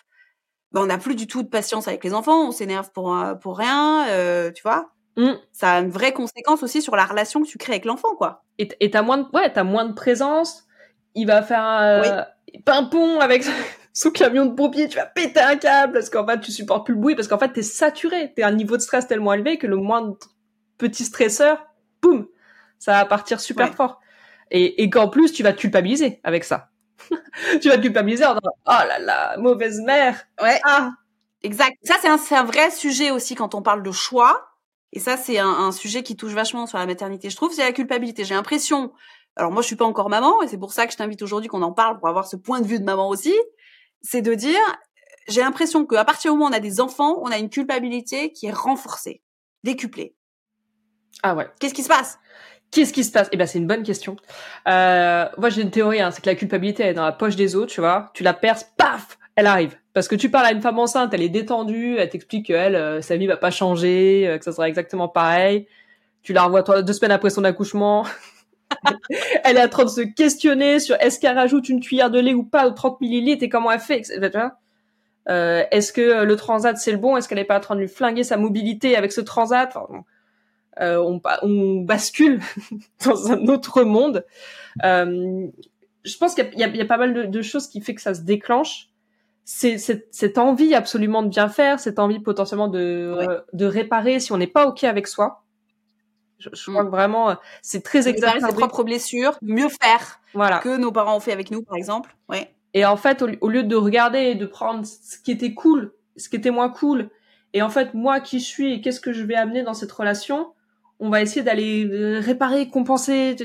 ben 0.72 0.82
on 0.82 0.86
n'a 0.86 0.98
plus 0.98 1.14
du 1.14 1.26
tout 1.26 1.42
de 1.42 1.48
patience 1.48 1.88
avec 1.88 2.04
les 2.04 2.14
enfants, 2.14 2.48
on 2.48 2.52
s'énerve 2.52 2.90
pour 2.92 3.16
euh, 3.16 3.34
pour 3.34 3.58
rien, 3.58 4.08
euh, 4.08 4.50
tu 4.52 4.62
vois. 4.62 4.90
Mmh. 5.16 5.32
Ça 5.52 5.72
a 5.72 5.80
une 5.80 5.90
vraie 5.90 6.12
conséquence 6.12 6.62
aussi 6.62 6.80
sur 6.80 6.96
la 6.96 7.04
relation 7.04 7.42
que 7.42 7.46
tu 7.46 7.58
crées 7.58 7.72
avec 7.72 7.84
l'enfant, 7.84 8.14
quoi. 8.16 8.44
Et 8.58 8.90
t'as 8.90 9.02
moins 9.02 9.18
de 9.18 9.26
ouais, 9.32 9.52
t'as 9.52 9.64
moins 9.64 9.84
de 9.84 9.92
présence. 9.92 10.64
Il 11.14 11.26
va 11.26 11.42
faire 11.42 11.62
un 11.62 12.26
pimpon 12.64 13.20
avec 13.20 13.44
son 13.92 14.10
camion 14.12 14.46
de 14.46 14.54
pompier, 14.54 14.88
tu 14.88 14.96
vas 14.96 15.06
péter 15.06 15.40
un 15.40 15.56
câble 15.56 15.94
parce 15.94 16.08
qu'en 16.08 16.26
fait 16.26 16.40
tu 16.40 16.52
supportes 16.52 16.86
plus 16.86 16.94
le 16.94 17.00
bruit 17.00 17.14
parce 17.14 17.28
qu'en 17.28 17.38
fait 17.38 17.52
t'es 17.52 17.62
saturé, 17.62 18.32
t'es 18.34 18.42
à 18.42 18.48
un 18.48 18.52
niveau 18.52 18.76
de 18.76 18.82
stress 18.82 19.06
tellement 19.06 19.34
élevé 19.34 19.58
que 19.58 19.66
le 19.66 19.76
moindre 19.76 20.16
petit 20.82 21.04
stresseur, 21.04 21.64
boum, 22.02 22.26
ça 22.78 22.92
va 22.92 23.04
partir 23.04 23.40
super 23.40 23.74
fort. 23.74 24.00
Et, 24.50 24.82
et 24.82 24.90
qu'en 24.90 25.08
plus, 25.08 25.32
tu 25.32 25.44
vas 25.44 25.52
te 25.52 25.60
culpabiliser 25.60 26.20
avec 26.24 26.42
ça. 26.44 26.70
tu 27.62 27.68
vas 27.68 27.76
te 27.76 27.82
culpabiliser 27.82 28.26
en 28.26 28.34
disant, 28.34 28.52
oh 28.66 28.86
là 28.88 28.98
là, 28.98 29.36
mauvaise 29.38 29.80
mère. 29.80 30.26
Ouais. 30.42 30.60
Ah. 30.64 30.90
Exact. 31.44 31.76
Ça, 31.84 31.94
c'est 32.00 32.08
un, 32.08 32.18
un, 32.40 32.44
vrai 32.44 32.70
sujet 32.70 33.10
aussi 33.10 33.34
quand 33.34 33.54
on 33.54 33.62
parle 33.62 33.82
de 33.82 33.92
choix. 33.92 34.48
Et 34.92 35.00
ça, 35.00 35.16
c'est 35.16 35.38
un, 35.38 35.48
un, 35.48 35.72
sujet 35.72 36.02
qui 36.02 36.16
touche 36.16 36.32
vachement 36.32 36.66
sur 36.66 36.78
la 36.78 36.86
maternité, 36.86 37.30
je 37.30 37.36
trouve, 37.36 37.52
c'est 37.52 37.64
la 37.64 37.72
culpabilité. 37.72 38.24
J'ai 38.24 38.34
l'impression, 38.34 38.92
alors 39.36 39.50
moi, 39.50 39.62
je 39.62 39.68
suis 39.68 39.76
pas 39.76 39.86
encore 39.86 40.10
maman, 40.10 40.42
et 40.42 40.48
c'est 40.48 40.58
pour 40.58 40.72
ça 40.72 40.86
que 40.86 40.92
je 40.92 40.98
t'invite 40.98 41.22
aujourd'hui 41.22 41.48
qu'on 41.48 41.62
en 41.62 41.72
parle 41.72 41.98
pour 41.98 42.08
avoir 42.08 42.26
ce 42.26 42.36
point 42.36 42.60
de 42.60 42.66
vue 42.66 42.78
de 42.78 42.84
maman 42.84 43.08
aussi. 43.08 43.34
C'est 44.02 44.22
de 44.22 44.34
dire, 44.34 44.60
j'ai 45.28 45.40
l'impression 45.40 45.86
qu'à 45.86 46.04
partir 46.04 46.32
du 46.32 46.38
moment 46.38 46.50
où 46.50 46.52
on 46.52 46.56
a 46.56 46.60
des 46.60 46.80
enfants, 46.80 47.18
on 47.22 47.30
a 47.30 47.38
une 47.38 47.48
culpabilité 47.48 48.32
qui 48.32 48.46
est 48.46 48.52
renforcée, 48.52 49.22
décuplée. 49.64 50.14
Ah 51.22 51.35
ouais. 51.35 51.46
Qu'est-ce 51.61 51.75
qui 51.75 51.83
se 51.83 51.88
passe? 51.88 52.18
Qu'est-ce 52.70 52.92
qui 52.92 53.05
se 53.05 53.12
passe? 53.12 53.29
Eh 53.33 53.37
ben, 53.37 53.46
c'est 53.46 53.59
une 53.59 53.66
bonne 53.66 53.83
question. 53.83 54.16
Euh, 54.66 55.27
moi, 55.37 55.51
j'ai 55.51 55.62
une 55.62 55.70
théorie, 55.70 56.01
hein, 56.01 56.11
c'est 56.11 56.22
que 56.22 56.31
la 56.31 56.35
culpabilité 56.35 56.83
elle 56.83 56.90
est 56.90 56.94
dans 56.94 57.05
la 57.05 57.12
poche 57.12 57.37
des 57.37 57.55
autres, 57.55 57.72
tu 57.72 57.81
vois. 57.81 58.11
Tu 58.14 58.22
la 58.22 58.33
perces, 58.33 58.66
paf, 58.77 59.18
elle 59.37 59.46
arrive. 59.46 59.77
Parce 59.92 60.09
que 60.09 60.14
tu 60.14 60.31
parles 60.31 60.46
à 60.46 60.53
une 60.53 60.62
femme 60.62 60.79
enceinte, 60.79 61.12
elle 61.12 61.22
est 61.22 61.29
détendue, 61.29 61.96
elle 61.98 62.09
t'explique 62.09 62.46
qu'elle, 62.46 62.75
euh, 62.75 63.03
sa 63.03 63.16
vie 63.16 63.27
va 63.27 63.37
pas 63.37 63.51
changer, 63.51 64.27
euh, 64.27 64.38
que 64.38 64.44
ça 64.44 64.53
sera 64.53 64.68
exactement 64.68 65.07
pareil. 65.07 65.66
Tu 66.22 66.33
la 66.33 66.44
revois 66.44 66.62
deux 66.83 66.92
semaines 66.94 67.12
après 67.12 67.29
son 67.29 67.44
accouchement. 67.44 68.07
elle 69.44 69.59
est 69.59 69.62
en 69.64 69.68
train 69.68 69.85
de 69.85 69.90
se 69.90 70.01
questionner 70.01 70.81
sur 70.81 70.96
est-ce 70.96 71.20
qu'elle 71.20 71.37
rajoute 71.37 71.68
une 71.68 71.81
cuillère 71.81 72.11
de 72.11 72.18
lait 72.18 72.33
ou 72.33 72.42
pas, 72.42 72.66
ou 72.68 72.70
30 72.70 73.03
millilitres, 73.03 73.42
et 73.42 73.51
comment 73.51 73.70
elle 73.70 73.81
fait, 73.81 73.98
etc. 73.98 74.46
Euh, 75.29 75.62
est-ce 75.70 75.92
que 75.92 76.25
le 76.25 76.37
transat 76.37 76.77
c'est 76.79 76.92
le 76.92 76.98
bon? 76.98 77.16
Est-ce 77.16 77.29
qu'elle 77.29 77.38
est 77.38 77.44
pas 77.44 77.59
en 77.59 77.61
train 77.61 77.75
de 77.75 77.81
lui 77.81 77.88
flinguer 77.88 78.25
sa 78.25 78.38
mobilité 78.38 78.96
avec 78.96 79.12
ce 79.12 79.20
transat? 79.20 79.77
Enfin, 79.77 80.05
euh, 80.80 80.98
on, 80.98 81.20
on, 81.42 81.80
bascule 81.80 82.40
dans 83.04 83.30
un 83.30 83.46
autre 83.48 83.82
monde. 83.82 84.24
Euh, 84.85 85.46
je 86.04 86.16
pense 86.16 86.35
qu'il 86.35 86.50
y, 86.54 86.61
y, 86.61 86.80
a 86.80 86.85
pas 86.87 86.96
mal 86.96 87.14
de, 87.14 87.24
de, 87.24 87.42
choses 87.42 87.68
qui 87.68 87.80
fait 87.80 87.94
que 87.94 88.00
ça 88.00 88.14
se 88.14 88.22
déclenche. 88.22 88.88
C'est 89.44 89.76
cette, 89.76 90.38
envie 90.38 90.74
absolument 90.74 91.22
de 91.22 91.28
bien 91.28 91.48
faire, 91.48 91.80
cette 91.80 91.98
envie 91.98 92.20
potentiellement 92.20 92.68
de, 92.68 93.44
de 93.52 93.66
réparer 93.66 94.20
si 94.20 94.32
on 94.32 94.38
n'est 94.38 94.46
pas 94.46 94.66
ok 94.66 94.85
avec 94.85 95.08
soi. 95.08 95.42
Je, 96.38 96.48
je 96.52 96.70
crois 96.70 96.82
mm. 96.82 96.87
que 96.87 96.90
vraiment, 96.90 97.30
euh, 97.30 97.35
c'est 97.61 97.82
très 97.82 98.08
exact. 98.08 98.40
ses 98.40 98.54
propres 98.54 98.82
blessures, 98.82 99.37
mieux 99.42 99.68
faire 99.68 100.20
voilà. 100.32 100.58
que 100.58 100.76
nos 100.76 100.90
parents 100.90 101.16
ont 101.16 101.20
fait 101.20 101.32
avec 101.32 101.50
nous, 101.50 101.62
par 101.62 101.76
exemple. 101.76 102.16
Ouais. 102.28 102.54
Et 102.72 102.87
en 102.87 102.96
fait, 102.96 103.20
au, 103.22 103.28
au 103.40 103.48
lieu 103.48 103.62
de 103.62 103.76
regarder 103.76 104.20
et 104.20 104.35
de 104.35 104.46
prendre 104.46 104.87
ce 104.87 105.18
qui 105.18 105.32
était 105.32 105.54
cool, 105.54 105.92
ce 106.16 106.28
qui 106.28 106.37
était 106.37 106.50
moins 106.50 106.70
cool, 106.70 107.11
et 107.52 107.62
en 107.62 107.70
fait, 107.70 107.94
moi 107.94 108.20
qui 108.20 108.40
je 108.40 108.44
suis 108.44 108.72
et 108.72 108.80
qu'est-ce 108.80 109.00
que 109.00 109.12
je 109.12 109.24
vais 109.24 109.35
amener 109.35 109.62
dans 109.62 109.74
cette 109.74 109.92
relation, 109.92 110.52
on 111.02 111.10
va 111.10 111.20
essayer 111.20 111.42
d'aller 111.42 111.84
euh, 111.84 112.20
réparer, 112.20 112.68
compenser, 112.68 113.36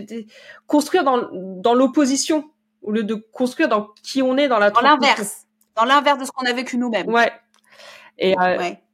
construire 0.67 1.03
dans, 1.03 1.27
dans 1.33 1.73
l'opposition 1.73 2.51
au 2.83 2.91
lieu 2.91 3.03
de 3.03 3.15
construire 3.15 3.67
dans 3.67 3.89
qui 4.03 4.21
on 4.21 4.37
est 4.37 4.47
dans 4.47 4.59
la 4.59 4.69
dans 4.69 4.81
l'inverse, 4.81 5.47
dans 5.75 5.83
l'inverse 5.83 6.19
de 6.19 6.25
ce 6.25 6.31
qu'on 6.31 6.45
a 6.45 6.53
vécu 6.53 6.77
nous-mêmes. 6.77 7.09
Ouais. 7.09 7.31
Et, 8.19 8.35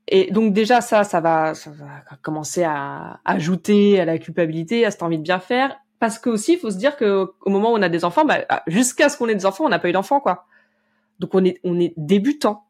et 0.08 0.32
donc 0.32 0.54
déjà 0.54 0.80
ça, 0.80 1.04
ça 1.04 1.20
va, 1.20 1.54
ça 1.54 1.72
va 1.72 2.16
commencer 2.22 2.64
à 2.64 3.20
ajouter 3.26 4.00
à 4.00 4.06
la 4.06 4.18
culpabilité, 4.18 4.86
à 4.86 4.92
cette 4.92 5.04
envie 5.04 5.18
de 5.18 5.24
bien 5.24 5.40
faire. 5.40 5.78
Parce 6.00 6.18
que 6.18 6.30
aussi, 6.30 6.54
il 6.54 6.60
faut 6.60 6.72
se 6.72 6.78
dire 6.78 6.96
que 6.96 7.32
au 7.42 7.50
moment 7.50 7.72
où 7.74 7.78
on 7.78 7.82
a 7.82 7.90
des 7.90 8.06
enfants, 8.06 8.26
bah, 8.26 8.46
jusqu'à 8.68 9.10
ce 9.10 9.18
qu'on 9.18 9.28
ait 9.28 9.36
des 9.36 9.46
enfants, 9.46 9.66
on 9.66 9.70
n'a 9.70 9.80
pas 9.80 9.90
eu 9.90 9.94
d'enfants, 9.94 10.20
quoi. 10.22 10.46
Donc 11.20 11.36
on 11.36 11.44
est, 11.44 11.60
on 11.64 11.80
est 11.80 11.94
débutant. 11.98 12.66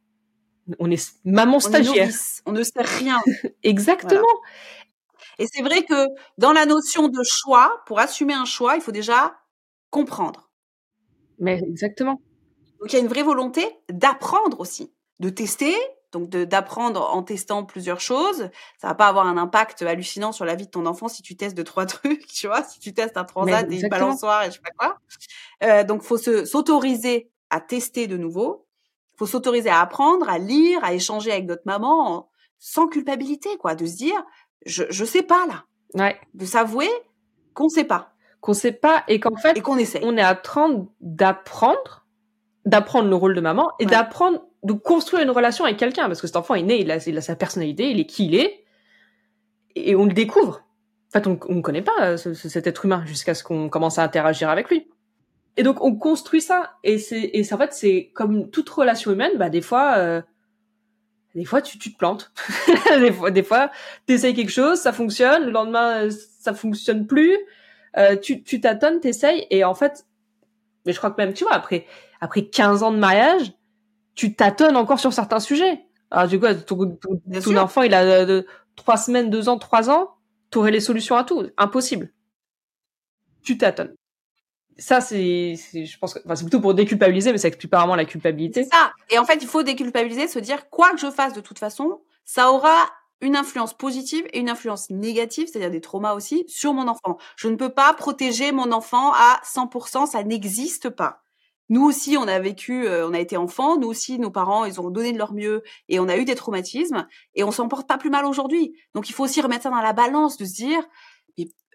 On 0.80 0.90
est 0.90 1.14
maman 1.26 1.60
stagiaire. 1.60 2.10
On, 2.46 2.52
ne 2.52 2.64
sait 2.64 2.82
rien. 2.82 3.20
Exactement. 3.64 4.28
Et 5.40 5.48
c'est 5.52 5.62
vrai 5.62 5.84
que 5.84 6.08
dans 6.38 6.54
la 6.54 6.66
notion 6.66 7.08
de 7.08 7.22
choix, 7.24 7.82
pour 7.86 8.00
assumer 8.00 8.34
un 8.34 8.46
choix, 8.46 8.76
il 8.76 8.82
faut 8.82 8.92
déjà 8.92 9.36
comprendre. 9.90 10.50
Mais 11.40 11.60
exactement. 11.60 12.22
Donc 12.80 12.92
il 12.92 12.94
y 12.94 13.00
a 13.00 13.02
une 13.02 13.08
vraie 13.08 13.24
volonté 13.24 13.66
d'apprendre 13.90 14.60
aussi, 14.60 14.94
de 15.20 15.30
tester, 15.30 15.76
donc 16.12 16.30
d'apprendre 16.30 17.14
en 17.14 17.24
testant 17.24 17.64
plusieurs 17.64 18.00
choses. 18.00 18.50
Ça 18.80 18.88
va 18.88 18.96
pas 18.96 19.08
avoir 19.08 19.26
un 19.26 19.38
impact 19.38 19.82
hallucinant 19.82 20.32
sur 20.32 20.46
la 20.46 20.56
vie 20.56 20.66
de 20.66 20.72
ton 20.72 20.86
enfant 20.86 21.08
si 21.08 21.22
tu 21.22 21.36
testes 21.36 21.56
deux 21.56 21.64
trois 21.64 21.86
trucs, 21.88 22.28
tu 22.28 22.48
vois, 22.48 22.64
si 22.64 22.80
tu 22.80 22.94
testes 22.94 23.18
un 23.18 23.24
transat 23.24 23.70
et 23.72 23.80
une 23.80 23.90
balançoire 23.90 24.44
et 24.44 24.48
je 24.48 24.56
sais 24.56 24.60
pas 24.60 24.72
quoi. 24.78 24.98
Euh, 25.64 25.84
donc 25.84 26.04
faut 26.04 26.18
se 26.18 26.46
s'autoriser 26.46 27.30
à 27.50 27.60
tester 27.60 28.08
de 28.08 28.18
nouveau. 28.18 28.68
Faut 29.16 29.28
s'autoriser 29.28 29.70
à 29.70 29.80
apprendre, 29.80 30.28
à 30.28 30.40
lire, 30.40 30.84
à 30.84 30.94
échanger 30.94 31.32
avec 31.32 31.46
notre 31.46 31.64
maman 31.66 32.30
sans 32.58 32.88
culpabilité, 32.88 33.58
quoi, 33.58 33.76
de 33.76 33.86
se 33.86 33.98
dire 33.98 34.24
je 34.66 34.84
je 34.90 35.06
sais 35.06 35.24
pas 35.24 35.46
là. 35.48 35.64
Ouais. 35.94 36.18
De 36.34 36.46
s'avouer 36.46 36.90
qu'on 37.54 37.70
sait 37.70 37.84
pas. 37.84 38.14
Qu'on 38.42 38.54
sait 38.54 38.72
pas 38.72 39.04
et 39.08 39.20
qu'en 39.20 39.36
fait 39.36 39.58
et 39.58 39.62
qu'on 39.62 39.78
essaie. 39.78 40.02
On 40.04 40.18
est 40.18 40.22
à 40.22 40.36
30 40.36 40.90
d'apprendre, 41.02 42.06
d'apprendre 42.66 43.10
le 43.10 43.16
rôle 43.16 43.36
de 43.36 43.42
maman 43.42 43.72
et 43.80 43.86
d'apprendre 43.86 44.44
de 44.64 44.74
construire 44.74 45.24
une 45.24 45.30
relation 45.30 45.66
avec 45.66 45.78
quelqu'un 45.78 46.08
parce 46.08 46.22
que 46.22 46.28
cet 46.28 46.36
enfant 46.36 46.56
est 46.56 46.64
né, 46.64 46.80
il 46.80 46.90
a, 46.90 46.98
il 47.06 47.18
a, 47.18 47.22
sa 47.22 47.36
personnalité, 47.36 47.90
il 47.90 48.00
est 48.00 48.06
qui 48.06 48.28
il 48.28 48.36
est 48.36 48.64
et 49.76 49.96
on 49.96 50.06
le 50.06 50.14
découvre. 50.14 50.64
En 51.10 51.20
fait, 51.20 51.28
on 51.28 51.38
ne 51.54 51.62
connaît 51.62 51.82
pas 51.82 51.94
euh, 52.02 52.18
cet 52.18 52.66
être 52.66 52.86
humain 52.86 53.04
jusqu'à 53.06 53.36
ce 53.36 53.44
qu'on 53.44 53.70
commence 53.70 54.00
à 54.00 54.04
interagir 54.04 54.50
avec 54.50 54.70
lui. 54.70 54.88
Et 55.56 55.64
donc 55.64 55.84
on 55.84 55.96
construit 55.96 56.42
ça 56.42 56.72
et 56.84 56.98
c'est 56.98 57.30
et 57.34 57.54
en 57.54 57.58
fait 57.58 57.74
c'est 57.74 58.12
comme 58.16 58.50
toute 58.50 58.70
relation 58.70 59.12
humaine, 59.12 59.34
bah 59.38 59.50
des 59.50 59.62
fois 59.62 59.96
euh, 59.98 60.22
des 61.36 61.46
fois 61.46 61.62
tu, 61.62 61.78
tu 61.78 61.94
te 61.94 61.98
plantes. 61.98 62.32
des 63.00 63.12
fois 63.12 63.32
des 63.32 63.44
fois 63.44 63.72
t'essayes 64.06 64.34
quelque 64.34 64.52
chose, 64.52 64.80
ça 64.80 64.94
fonctionne, 64.94 65.46
le 65.46 65.52
lendemain 65.52 66.06
euh, 66.06 66.12
ça 66.40 66.54
fonctionne 66.54 67.08
plus. 67.08 67.38
Euh, 67.98 68.16
tu 68.16 68.44
tu 68.44 68.60
tâtonnes, 68.62 69.00
t'essayes 69.00 69.46
et 69.50 69.64
en 69.64 69.76
fait 69.76 70.06
mais 70.86 70.94
je 70.94 70.98
crois 70.98 71.12
que 71.12 71.22
même 71.22 71.34
tu 71.34 71.44
vois 71.44 71.54
après 71.54 71.86
après 72.22 72.46
15 72.46 72.84
ans 72.84 72.92
de 72.92 72.98
mariage, 72.98 73.52
tu 74.16 74.34
tâtonnes 74.34 74.78
encore 74.78 75.00
sur 75.00 75.12
certains 75.12 75.42
sujets. 75.42 75.86
Alors 76.10 76.28
du 76.28 76.40
coup, 76.40 76.46
ton, 76.54 76.98
ton, 76.98 77.58
enfant, 77.58 77.82
il 77.82 77.94
a 77.94 78.04
euh, 78.04 78.44
trois 78.76 78.98
semaines, 78.98 79.30
deux 79.30 79.50
ans, 79.50 79.58
trois 79.58 79.90
ans, 79.90 80.16
tu 80.50 80.58
aurais 80.58 80.72
les 80.72 80.80
solutions 80.80 81.18
à 81.18 81.24
tout. 81.24 81.50
Impossible. 81.58 82.14
Tu 83.44 83.58
tâtonnes. 83.58 83.94
Ça, 84.78 85.02
c'est, 85.02 85.56
je 85.56 85.98
pense 86.00 86.14
que, 86.14 86.20
enfin, 86.26 86.36
c'est 86.36 86.44
plutôt 86.44 86.60
pour 86.60 86.74
déculpabiliser, 86.74 87.32
mais 87.32 87.38
ça 87.38 87.48
explique 87.48 87.72
pas 87.72 87.80
vraiment 87.80 87.96
la 87.96 88.06
culpabilité. 88.06 88.64
Ça. 88.66 88.92
Et 89.10 89.20
en 89.20 89.26
fait, 89.26 89.40
il 89.42 89.48
faut 89.48 89.64
déculpabiliser, 89.64 90.28
se 90.28 90.40
dire, 90.40 90.70
quoi 90.70 90.92
que 90.92 90.98
je 90.98 91.12
fasse 91.12 91.34
de 91.34 91.42
toute 91.42 91.60
façon, 91.60 92.02
ça 92.26 92.52
aura 92.52 92.90
une 93.22 93.36
influence 93.36 93.74
positive 93.74 94.26
et 94.34 94.40
une 94.40 94.50
influence 94.50 94.90
négative, 94.90 95.48
c'est-à-dire 95.48 95.72
des 95.72 95.82
traumas 95.82 96.14
aussi, 96.14 96.44
sur 96.48 96.74
mon 96.74 96.88
enfant. 96.88 97.18
Je 97.38 97.48
ne 97.48 97.56
peux 97.56 97.70
pas 97.70 97.94
protéger 97.94 98.52
mon 98.52 98.72
enfant 98.72 99.14
à 99.14 99.42
100%, 99.46 100.08
ça 100.08 100.24
n'existe 100.24 100.90
pas. 100.90 101.22
Nous 101.70 101.84
aussi, 101.84 102.18
on 102.18 102.28
a 102.28 102.40
vécu, 102.40 102.86
euh, 102.86 103.08
on 103.08 103.14
a 103.14 103.20
été 103.20 103.38
enfants. 103.38 103.78
Nous 103.78 103.88
aussi, 103.88 104.20
nos 104.20 104.30
parents, 104.30 104.66
ils 104.66 104.82
ont 104.82 104.90
donné 104.90 105.14
de 105.14 105.18
leur 105.18 105.34
mieux 105.34 105.64
et 105.88 106.00
on 106.00 106.10
a 106.10 106.18
eu 106.18 106.26
des 106.26 106.36
traumatismes 106.36 107.08
et 107.36 107.44
on 107.46 107.52
s'en 107.52 107.70
porte 107.70 107.88
pas 107.88 107.98
plus 107.98 108.10
mal 108.10 108.26
aujourd'hui. 108.26 108.76
Donc, 108.94 109.10
il 109.10 109.14
faut 109.14 109.24
aussi 109.24 109.40
remettre 109.42 109.64
ça 109.64 109.70
dans 109.70 109.78
la 109.78 109.94
balance, 109.94 110.38
de 110.38 110.46
se 110.46 110.54
dire, 110.54 110.84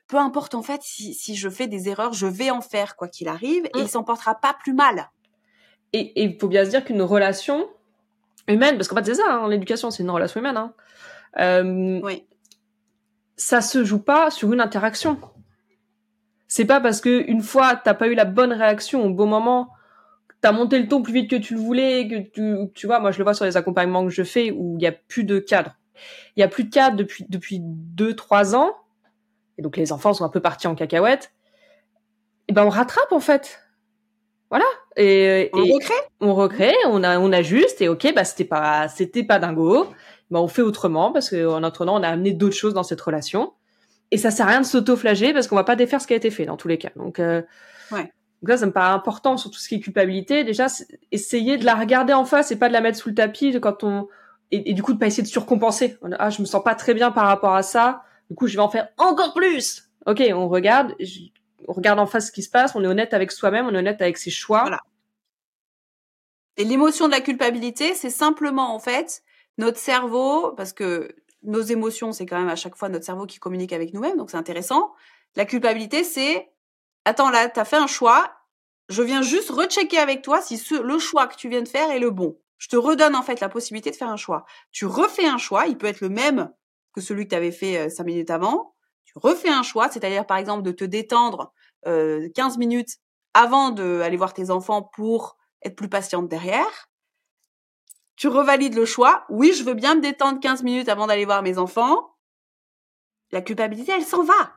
peu 0.08 0.16
importe 0.16 0.54
en 0.54 0.62
fait 0.62 0.80
si, 0.82 1.14
si 1.14 1.36
je 1.36 1.48
fais 1.48 1.66
des 1.66 1.88
erreurs, 1.88 2.12
je 2.12 2.26
vais 2.26 2.50
en 2.50 2.60
faire 2.60 2.96
quoi 2.96 3.08
qu'il 3.08 3.28
arrive 3.28 3.66
et 3.66 3.78
mmh. 3.78 3.82
il 3.82 3.88
s'en 3.88 4.04
portera 4.04 4.34
pas 4.34 4.56
plus 4.60 4.72
mal. 4.72 5.10
Et 5.92 6.22
il 6.22 6.38
faut 6.38 6.48
bien 6.48 6.64
se 6.64 6.70
dire 6.70 6.84
qu'une 6.84 7.02
relation 7.02 7.68
humaine, 8.46 8.76
parce 8.76 8.88
qu'en 8.88 8.96
fait 8.96 9.04
c'est 9.04 9.14
ça, 9.14 9.24
hein, 9.28 9.48
l'éducation 9.48 9.90
c'est 9.90 10.02
une 10.02 10.10
relation 10.10 10.40
humaine. 10.40 10.56
Hein, 10.56 10.74
euh, 11.38 12.00
oui. 12.02 12.26
Ça 13.36 13.60
se 13.60 13.84
joue 13.84 14.02
pas 14.02 14.30
sur 14.30 14.52
une 14.52 14.60
interaction. 14.60 15.20
C'est 16.48 16.64
pas 16.64 16.80
parce 16.80 17.00
que 17.00 17.24
une 17.28 17.42
fois 17.42 17.76
t'as 17.76 17.94
pas 17.94 18.08
eu 18.08 18.14
la 18.14 18.24
bonne 18.24 18.52
réaction 18.52 19.04
au 19.04 19.10
bon 19.10 19.26
moment 19.26 19.70
t'as 20.40 20.52
monté 20.52 20.78
le 20.78 20.88
ton 20.88 21.02
plus 21.02 21.12
vite 21.12 21.30
que 21.30 21.36
tu 21.36 21.54
le 21.54 21.60
voulais, 21.60 22.08
que 22.08 22.16
tu, 22.16 22.72
tu 22.74 22.86
vois, 22.86 23.00
moi 23.00 23.10
je 23.10 23.18
le 23.18 23.24
vois 23.24 23.34
sur 23.34 23.44
les 23.44 23.56
accompagnements 23.56 24.04
que 24.04 24.10
je 24.10 24.22
fais 24.22 24.50
où 24.50 24.76
il 24.78 24.82
y 24.82 24.86
a 24.86 24.92
plus 24.92 25.24
de 25.24 25.38
cadre. 25.38 25.76
Il 26.36 26.40
y 26.40 26.42
a 26.42 26.48
plus 26.48 26.64
de 26.64 26.70
cadre 26.70 26.96
depuis 26.96 27.26
depuis 27.28 27.58
deux 27.60 28.14
trois 28.14 28.54
ans, 28.54 28.72
et 29.58 29.62
donc 29.62 29.76
les 29.76 29.92
enfants 29.92 30.14
sont 30.14 30.24
un 30.24 30.28
peu 30.28 30.40
partis 30.40 30.66
en 30.66 30.74
cacahuète. 30.74 31.32
Et 32.48 32.52
ben 32.52 32.64
on 32.64 32.70
rattrape 32.70 33.12
en 33.12 33.20
fait. 33.20 33.60
Voilà. 34.50 34.64
Et, 34.96 35.50
on 35.52 35.64
recrée? 35.64 35.94
On 36.20 36.34
recrée, 36.34 36.74
on 36.86 37.02
a 37.04 37.18
on 37.18 37.32
ajuste 37.32 37.82
et 37.82 37.88
ok 37.88 38.14
bah 38.14 38.24
c'était 38.24 38.44
pas 38.44 38.88
c'était 38.88 39.24
pas 39.24 39.38
dingo. 39.38 39.86
Ben 40.30 40.40
on 40.40 40.48
fait 40.48 40.62
autrement 40.62 41.12
parce 41.12 41.28
qu'en 41.28 41.62
attendant 41.62 42.00
on 42.00 42.02
a 42.02 42.08
amené 42.08 42.32
d'autres 42.32 42.56
choses 42.56 42.74
dans 42.74 42.82
cette 42.82 43.00
relation. 43.00 43.52
Et 44.10 44.16
ça 44.16 44.30
sert 44.30 44.46
à 44.46 44.50
rien 44.50 44.60
de 44.60 44.66
s'auto-flager 44.66 45.34
parce 45.34 45.48
qu'on 45.48 45.56
va 45.56 45.64
pas 45.64 45.76
défaire 45.76 46.00
ce 46.00 46.06
qui 46.06 46.14
a 46.14 46.16
été 46.16 46.30
fait 46.30 46.46
dans 46.46 46.56
tous 46.56 46.68
les 46.68 46.78
cas. 46.78 46.90
Donc 46.96 47.18
euh, 47.18 47.42
ouais. 47.92 48.10
Donc 48.42 48.50
là, 48.50 48.56
ça 48.56 48.66
me 48.66 48.72
paraît 48.72 48.94
important 48.94 49.36
sur 49.36 49.50
tout 49.50 49.58
ce 49.58 49.68
qui 49.68 49.74
est 49.74 49.80
culpabilité. 49.80 50.44
Déjà, 50.44 50.68
essayer 51.10 51.56
de 51.56 51.64
la 51.64 51.74
regarder 51.74 52.12
en 52.12 52.24
face 52.24 52.52
et 52.52 52.56
pas 52.56 52.68
de 52.68 52.72
la 52.72 52.80
mettre 52.80 52.96
sous 52.96 53.08
le 53.08 53.14
tapis 53.16 53.58
quand 53.60 53.82
on 53.82 54.06
et, 54.50 54.72
du 54.72 54.82
coup 54.82 54.94
de 54.94 54.98
pas 54.98 55.06
essayer 55.06 55.22
de 55.22 55.28
surcompenser. 55.28 55.98
Ah, 56.18 56.30
je 56.30 56.40
me 56.40 56.46
sens 56.46 56.62
pas 56.62 56.74
très 56.74 56.94
bien 56.94 57.10
par 57.10 57.26
rapport 57.26 57.54
à 57.54 57.62
ça. 57.62 58.02
Du 58.30 58.36
coup, 58.36 58.46
je 58.46 58.56
vais 58.56 58.62
en 58.62 58.68
faire 58.68 58.88
encore 58.98 59.34
plus. 59.34 59.90
Ok, 60.06 60.22
on 60.32 60.48
regarde, 60.48 60.94
on 61.66 61.72
regarde 61.72 61.98
en 61.98 62.06
face 62.06 62.28
ce 62.28 62.32
qui 62.32 62.42
se 62.42 62.50
passe. 62.50 62.74
On 62.74 62.84
est 62.84 62.86
honnête 62.86 63.14
avec 63.14 63.32
soi-même, 63.32 63.66
on 63.66 63.74
est 63.74 63.78
honnête 63.78 64.00
avec 64.02 64.18
ses 64.18 64.30
choix. 64.30 64.62
Voilà. 64.62 64.80
Et 66.56 66.64
l'émotion 66.64 67.06
de 67.06 67.12
la 67.12 67.20
culpabilité, 67.20 67.94
c'est 67.94 68.10
simplement 68.10 68.74
en 68.74 68.80
fait 68.80 69.22
notre 69.58 69.78
cerveau, 69.78 70.52
parce 70.56 70.72
que 70.72 71.14
nos 71.42 71.60
émotions, 71.60 72.12
c'est 72.12 72.26
quand 72.26 72.38
même 72.38 72.48
à 72.48 72.56
chaque 72.56 72.76
fois 72.76 72.88
notre 72.88 73.04
cerveau 73.04 73.26
qui 73.26 73.38
communique 73.38 73.72
avec 73.72 73.94
nous-mêmes, 73.94 74.16
donc 74.16 74.30
c'est 74.30 74.36
intéressant. 74.36 74.92
La 75.36 75.44
culpabilité, 75.44 76.04
c'est 76.04 76.50
attends 77.04 77.30
là, 77.30 77.48
tu 77.48 77.60
as 77.60 77.64
fait 77.64 77.76
un 77.76 77.86
choix, 77.86 78.32
je 78.88 79.02
viens 79.02 79.22
juste 79.22 79.50
rechecker 79.50 79.98
avec 79.98 80.22
toi 80.22 80.40
si 80.40 80.60
le 80.82 80.98
choix 80.98 81.26
que 81.26 81.36
tu 81.36 81.48
viens 81.48 81.62
de 81.62 81.68
faire 81.68 81.90
est 81.90 81.98
le 81.98 82.10
bon. 82.10 82.38
Je 82.58 82.68
te 82.68 82.76
redonne 82.76 83.14
en 83.14 83.22
fait 83.22 83.40
la 83.40 83.48
possibilité 83.48 83.90
de 83.90 83.96
faire 83.96 84.08
un 84.08 84.16
choix. 84.16 84.44
Tu 84.72 84.84
refais 84.84 85.26
un 85.26 85.38
choix, 85.38 85.66
il 85.66 85.78
peut 85.78 85.86
être 85.86 86.00
le 86.00 86.08
même 86.08 86.52
que 86.98 87.04
celui 87.04 87.24
que 87.24 87.30
tu 87.30 87.36
avais 87.36 87.52
fait 87.52 87.78
euh, 87.78 87.88
cinq 87.88 88.04
minutes 88.04 88.30
avant. 88.30 88.74
Tu 89.04 89.12
refais 89.16 89.48
un 89.48 89.62
choix, 89.62 89.88
c'est-à-dire 89.88 90.26
par 90.26 90.36
exemple 90.36 90.62
de 90.62 90.72
te 90.72 90.84
détendre 90.84 91.52
euh, 91.86 92.28
15 92.34 92.58
minutes 92.58 92.96
avant 93.34 93.70
d'aller 93.70 94.16
voir 94.16 94.34
tes 94.34 94.50
enfants 94.50 94.82
pour 94.82 95.36
être 95.62 95.76
plus 95.76 95.88
patiente 95.88 96.28
derrière. 96.28 96.90
Tu 98.16 98.26
revalides 98.26 98.74
le 98.74 98.84
choix. 98.84 99.24
Oui, 99.28 99.52
je 99.52 99.62
veux 99.62 99.74
bien 99.74 99.94
me 99.94 100.00
détendre 100.00 100.40
15 100.40 100.64
minutes 100.64 100.88
avant 100.88 101.06
d'aller 101.06 101.24
voir 101.24 101.42
mes 101.42 101.56
enfants. 101.56 102.16
La 103.30 103.42
culpabilité, 103.42 103.92
elle 103.92 104.04
s'en 104.04 104.24
va. 104.24 104.52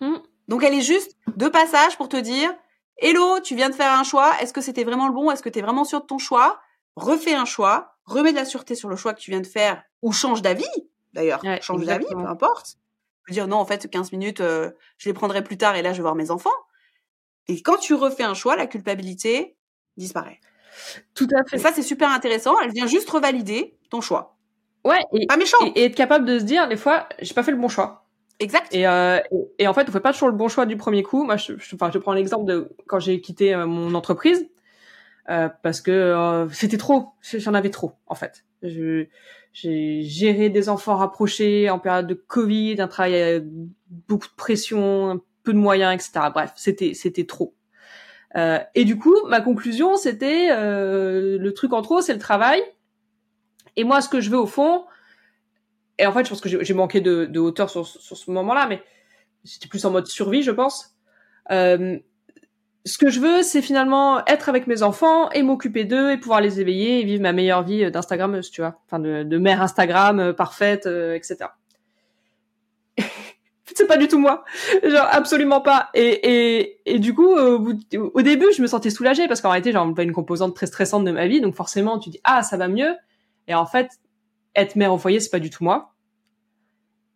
Mmh. 0.00 0.16
Donc 0.48 0.64
elle 0.64 0.74
est 0.74 0.82
juste 0.82 1.16
de 1.36 1.48
passage 1.48 1.96
pour 1.96 2.08
te 2.08 2.16
dire 2.16 2.52
Hello, 2.98 3.40
tu 3.40 3.54
viens 3.54 3.70
de 3.70 3.74
faire 3.74 3.92
un 3.92 4.04
choix, 4.04 4.32
est-ce 4.40 4.52
que 4.52 4.60
c'était 4.60 4.84
vraiment 4.84 5.06
le 5.06 5.14
bon? 5.14 5.30
Est-ce 5.30 5.42
que 5.42 5.48
tu 5.48 5.60
es 5.60 5.62
vraiment 5.62 5.84
sûr 5.84 6.00
de 6.00 6.06
ton 6.06 6.18
choix 6.18 6.60
Refais 6.96 7.34
un 7.34 7.44
choix, 7.44 7.96
remets 8.04 8.32
de 8.32 8.36
la 8.36 8.44
sûreté 8.44 8.74
sur 8.74 8.88
le 8.88 8.96
choix 8.96 9.14
que 9.14 9.20
tu 9.20 9.30
viens 9.30 9.40
de 9.40 9.46
faire 9.46 9.82
ou 10.02 10.12
change 10.12 10.42
d'avis 10.42 10.64
d'ailleurs, 11.14 11.40
change 11.62 11.84
d'avis, 11.84 12.06
peu 12.10 12.18
importe. 12.18 12.76
Tu 12.76 13.24
peux 13.26 13.32
dire 13.32 13.48
non, 13.48 13.56
en 13.56 13.64
fait 13.64 13.88
15 13.88 14.12
minutes 14.12 14.40
euh, 14.40 14.70
je 14.98 15.08
les 15.08 15.14
prendrai 15.14 15.42
plus 15.42 15.56
tard 15.56 15.76
et 15.76 15.82
là 15.82 15.92
je 15.92 15.98
vais 15.98 16.02
voir 16.02 16.14
mes 16.14 16.30
enfants. 16.30 16.50
Et 17.48 17.62
quand 17.62 17.78
tu 17.78 17.94
refais 17.94 18.22
un 18.22 18.34
choix, 18.34 18.56
la 18.56 18.66
culpabilité 18.66 19.56
disparaît. 19.96 20.40
Tout 21.14 21.28
à 21.34 21.48
fait. 21.48 21.56
Et 21.56 21.58
ça 21.58 21.72
c'est 21.72 21.82
super 21.82 22.10
intéressant, 22.10 22.54
elle 22.60 22.72
vient 22.72 22.86
juste 22.86 23.08
revalider 23.08 23.78
ton 23.90 24.00
choix. 24.00 24.36
Ouais, 24.84 25.00
et, 25.14 25.26
pas 25.26 25.38
méchant. 25.38 25.56
Et, 25.74 25.84
être 25.84 25.94
capable 25.94 26.26
de 26.26 26.38
se 26.38 26.44
dire 26.44 26.68
des 26.68 26.76
fois, 26.76 27.08
j'ai 27.20 27.32
pas 27.32 27.42
fait 27.42 27.52
le 27.52 27.56
bon 27.56 27.68
choix. 27.68 28.04
Exact. 28.40 28.74
Et, 28.74 28.86
euh, 28.86 29.20
et, 29.58 29.66
en 29.66 29.72
fait, 29.72 29.88
on 29.88 29.92
fait 29.92 30.00
pas 30.00 30.12
toujours 30.12 30.28
le 30.28 30.36
bon 30.36 30.48
choix 30.48 30.66
du 30.66 30.76
premier 30.76 31.02
coup. 31.02 31.24
Moi, 31.24 31.36
je, 31.36 31.54
enfin, 31.74 31.90
je 31.90 31.98
prends 31.98 32.12
l'exemple 32.12 32.44
de 32.44 32.68
quand 32.86 32.98
j'ai 32.98 33.20
quitté 33.20 33.54
euh, 33.54 33.64
mon 33.64 33.94
entreprise 33.94 34.46
euh, 35.30 35.48
parce 35.62 35.80
que 35.80 35.90
euh, 35.90 36.48
c'était 36.50 36.76
trop. 36.76 37.14
J'en 37.22 37.54
avais 37.54 37.70
trop, 37.70 37.92
en 38.06 38.14
fait. 38.14 38.44
J'ai 39.54 40.02
géré 40.02 40.50
des 40.50 40.68
enfants 40.68 40.96
rapprochés 40.96 41.70
en 41.70 41.78
période 41.78 42.06
de 42.06 42.14
Covid, 42.14 42.76
un 42.80 42.88
travail 42.88 43.14
avec 43.14 43.44
beaucoup 44.08 44.28
de 44.28 44.34
pression, 44.36 45.10
un 45.12 45.20
peu 45.42 45.54
de 45.54 45.58
moyens, 45.58 45.94
etc. 45.94 46.28
Bref, 46.34 46.52
c'était 46.56 46.92
c'était 46.92 47.24
trop. 47.24 47.54
Euh, 48.36 48.58
et 48.74 48.84
du 48.84 48.98
coup, 48.98 49.14
ma 49.28 49.40
conclusion, 49.40 49.96
c'était 49.96 50.48
le 50.50 51.50
truc 51.52 51.72
en 51.72 51.82
trop, 51.82 52.00
c'est 52.02 52.12
le 52.12 52.18
travail. 52.18 52.62
Et 53.76 53.84
moi, 53.84 54.00
ce 54.00 54.08
que 54.08 54.20
je 54.20 54.28
veux 54.28 54.38
au 54.38 54.46
fond, 54.46 54.84
et 55.98 56.06
en 56.06 56.12
fait, 56.12 56.24
je 56.24 56.30
pense 56.30 56.40
que 56.40 56.48
j'ai 56.48 56.74
manqué 56.74 57.00
de, 57.00 57.24
de, 57.26 57.40
hauteur 57.40 57.70
sur, 57.70 57.86
sur 57.86 58.16
ce 58.16 58.30
moment-là, 58.30 58.66
mais 58.68 58.82
c'était 59.44 59.68
plus 59.68 59.84
en 59.84 59.90
mode 59.90 60.06
survie, 60.06 60.42
je 60.42 60.50
pense. 60.50 60.96
Euh, 61.50 61.98
ce 62.86 62.98
que 62.98 63.08
je 63.08 63.18
veux, 63.18 63.42
c'est 63.42 63.62
finalement 63.62 64.24
être 64.26 64.48
avec 64.50 64.66
mes 64.66 64.82
enfants 64.82 65.30
et 65.30 65.42
m'occuper 65.42 65.84
d'eux 65.84 66.12
et 66.12 66.18
pouvoir 66.18 66.42
les 66.42 66.60
éveiller 66.60 67.00
et 67.00 67.04
vivre 67.04 67.22
ma 67.22 67.32
meilleure 67.32 67.62
vie 67.62 67.90
d'Instagrammeuse, 67.90 68.50
tu 68.50 68.60
vois. 68.60 68.78
Enfin, 68.86 68.98
de, 68.98 69.22
de 69.22 69.38
mère 69.38 69.62
Instagram 69.62 70.20
euh, 70.20 70.32
parfaite, 70.34 70.84
euh, 70.84 71.14
etc. 71.14 71.50
c'est 73.74 73.86
pas 73.86 73.96
du 73.96 74.06
tout 74.06 74.18
moi. 74.18 74.44
Genre, 74.82 75.08
absolument 75.10 75.62
pas. 75.62 75.88
Et, 75.94 76.58
et, 76.60 76.80
et 76.84 76.98
du 76.98 77.14
coup, 77.14 77.34
au, 77.34 78.22
début, 78.22 78.46
je 78.54 78.60
me 78.60 78.66
sentais 78.66 78.90
soulagée 78.90 79.28
parce 79.28 79.40
qu'en 79.40 79.50
réalité, 79.50 79.72
j'ai 79.72 79.94
pas 79.94 80.02
une 80.02 80.12
composante 80.12 80.54
très 80.54 80.66
stressante 80.66 81.06
de 81.06 81.10
ma 81.10 81.26
vie. 81.26 81.40
Donc 81.40 81.54
forcément, 81.54 81.98
tu 81.98 82.10
dis, 82.10 82.20
ah, 82.24 82.42
ça 82.42 82.58
va 82.58 82.68
mieux. 82.68 82.94
Et 83.48 83.54
en 83.54 83.64
fait, 83.64 83.88
être 84.54 84.76
mère 84.76 84.92
au 84.92 84.98
foyer, 84.98 85.20
c'est 85.20 85.30
pas 85.30 85.40
du 85.40 85.48
tout 85.48 85.64
moi. 85.64 85.94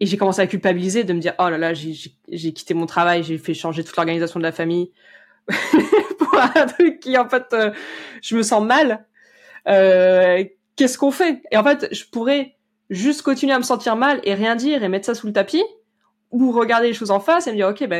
Et 0.00 0.06
j'ai 0.06 0.16
commencé 0.16 0.40
à 0.40 0.46
culpabiliser, 0.46 1.04
de 1.04 1.12
me 1.12 1.20
dire, 1.20 1.34
oh 1.38 1.48
là 1.50 1.58
là, 1.58 1.74
j'ai 1.74 2.52
quitté 2.52 2.72
mon 2.72 2.86
travail, 2.86 3.22
j'ai 3.22 3.36
fait 3.36 3.52
changer 3.52 3.84
toute 3.84 3.96
l'organisation 3.96 4.40
de 4.40 4.44
la 4.44 4.52
famille 4.52 4.92
pour 6.18 6.34
un 6.34 6.66
truc 6.66 7.00
qui, 7.00 7.16
en 7.16 7.28
fait, 7.28 7.46
euh, 7.52 7.70
je 8.22 8.36
me 8.36 8.42
sens 8.42 8.62
mal. 8.62 9.06
Euh, 9.68 10.44
Qu'est-ce 10.76 10.96
qu'on 10.96 11.10
fait? 11.10 11.42
Et 11.50 11.56
en 11.56 11.64
fait, 11.64 11.88
je 11.92 12.04
pourrais 12.04 12.56
juste 12.88 13.22
continuer 13.22 13.52
à 13.52 13.58
me 13.58 13.64
sentir 13.64 13.96
mal 13.96 14.20
et 14.22 14.34
rien 14.34 14.54
dire 14.54 14.84
et 14.84 14.88
mettre 14.88 15.06
ça 15.06 15.14
sous 15.14 15.26
le 15.26 15.32
tapis, 15.32 15.64
ou 16.30 16.52
regarder 16.52 16.88
les 16.88 16.94
choses 16.94 17.10
en 17.10 17.20
face 17.20 17.46
et 17.46 17.50
me 17.50 17.56
dire, 17.56 17.68
ok, 17.68 17.86
bah, 17.88 17.96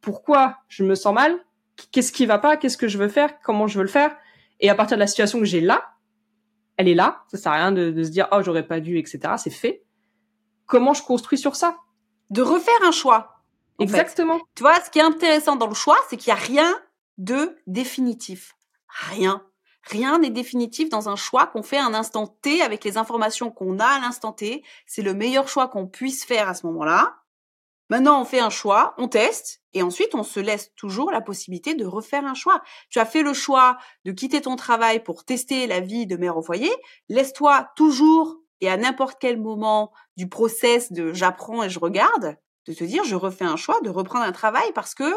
pourquoi 0.00 0.58
je 0.68 0.84
me 0.84 0.94
sens 0.94 1.14
mal? 1.14 1.38
Qu'est-ce 1.92 2.12
qui 2.12 2.26
va 2.26 2.38
pas? 2.38 2.56
Qu'est-ce 2.56 2.76
que 2.76 2.88
je 2.88 2.98
veux 2.98 3.08
faire? 3.08 3.40
Comment 3.42 3.66
je 3.66 3.78
veux 3.78 3.84
le 3.84 3.90
faire? 3.90 4.14
Et 4.60 4.68
à 4.68 4.74
partir 4.74 4.96
de 4.96 5.00
la 5.00 5.06
situation 5.06 5.38
que 5.38 5.44
j'ai 5.44 5.60
là, 5.60 5.84
elle 6.76 6.88
est 6.88 6.94
là. 6.94 7.22
Ça 7.30 7.38
sert 7.38 7.52
à 7.52 7.56
rien 7.56 7.72
de, 7.72 7.90
de 7.90 8.02
se 8.02 8.10
dire, 8.10 8.28
oh, 8.32 8.42
j'aurais 8.42 8.66
pas 8.66 8.80
dû, 8.80 8.98
etc. 8.98 9.20
C'est 9.38 9.50
fait 9.50 9.82
comment 10.66 10.94
je 10.94 11.02
construis 11.02 11.38
sur 11.38 11.56
ça? 11.56 11.78
De 12.30 12.42
refaire 12.42 12.74
un 12.86 12.92
choix. 12.92 13.35
Exactement. 13.78 14.40
Tu 14.54 14.62
vois, 14.62 14.80
ce 14.80 14.90
qui 14.90 14.98
est 14.98 15.02
intéressant 15.02 15.56
dans 15.56 15.66
le 15.66 15.74
choix, 15.74 15.98
c'est 16.08 16.16
qu'il 16.16 16.32
n'y 16.32 16.38
a 16.38 16.42
rien 16.42 16.74
de 17.18 17.56
définitif. 17.66 18.54
Rien. 18.88 19.42
Rien 19.82 20.18
n'est 20.18 20.30
définitif 20.30 20.88
dans 20.88 21.08
un 21.08 21.16
choix 21.16 21.46
qu'on 21.46 21.62
fait 21.62 21.76
à 21.76 21.84
un 21.84 21.94
instant 21.94 22.26
T 22.26 22.60
avec 22.62 22.82
les 22.84 22.96
informations 22.96 23.50
qu'on 23.50 23.78
a 23.78 23.86
à 23.86 24.00
l'instant 24.00 24.32
T. 24.32 24.64
C'est 24.86 25.02
le 25.02 25.14
meilleur 25.14 25.48
choix 25.48 25.68
qu'on 25.68 25.86
puisse 25.86 26.24
faire 26.24 26.48
à 26.48 26.54
ce 26.54 26.66
moment-là. 26.66 27.16
Maintenant, 27.88 28.20
on 28.20 28.24
fait 28.24 28.40
un 28.40 28.50
choix, 28.50 28.94
on 28.98 29.06
teste, 29.06 29.62
et 29.72 29.82
ensuite, 29.82 30.16
on 30.16 30.24
se 30.24 30.40
laisse 30.40 30.72
toujours 30.74 31.12
la 31.12 31.20
possibilité 31.20 31.74
de 31.74 31.86
refaire 31.86 32.24
un 32.24 32.34
choix. 32.34 32.60
Tu 32.90 32.98
as 32.98 33.04
fait 33.04 33.22
le 33.22 33.32
choix 33.32 33.78
de 34.04 34.10
quitter 34.10 34.40
ton 34.40 34.56
travail 34.56 35.04
pour 35.04 35.24
tester 35.24 35.68
la 35.68 35.78
vie 35.78 36.06
de 36.06 36.16
mère 36.16 36.36
au 36.36 36.42
foyer. 36.42 36.72
Laisse-toi 37.08 37.68
toujours 37.76 38.38
et 38.60 38.68
à 38.68 38.76
n'importe 38.76 39.18
quel 39.20 39.40
moment 39.40 39.92
du 40.16 40.28
process 40.28 40.90
de 40.90 41.12
j'apprends 41.12 41.62
et 41.62 41.70
je 41.70 41.78
regarde, 41.78 42.36
de 42.66 42.72
te 42.72 42.84
dire 42.84 43.04
je 43.04 43.14
refais 43.14 43.44
un 43.44 43.56
choix, 43.56 43.80
de 43.82 43.90
reprendre 43.90 44.24
un 44.24 44.32
travail 44.32 44.70
parce 44.74 44.94
que 44.94 45.12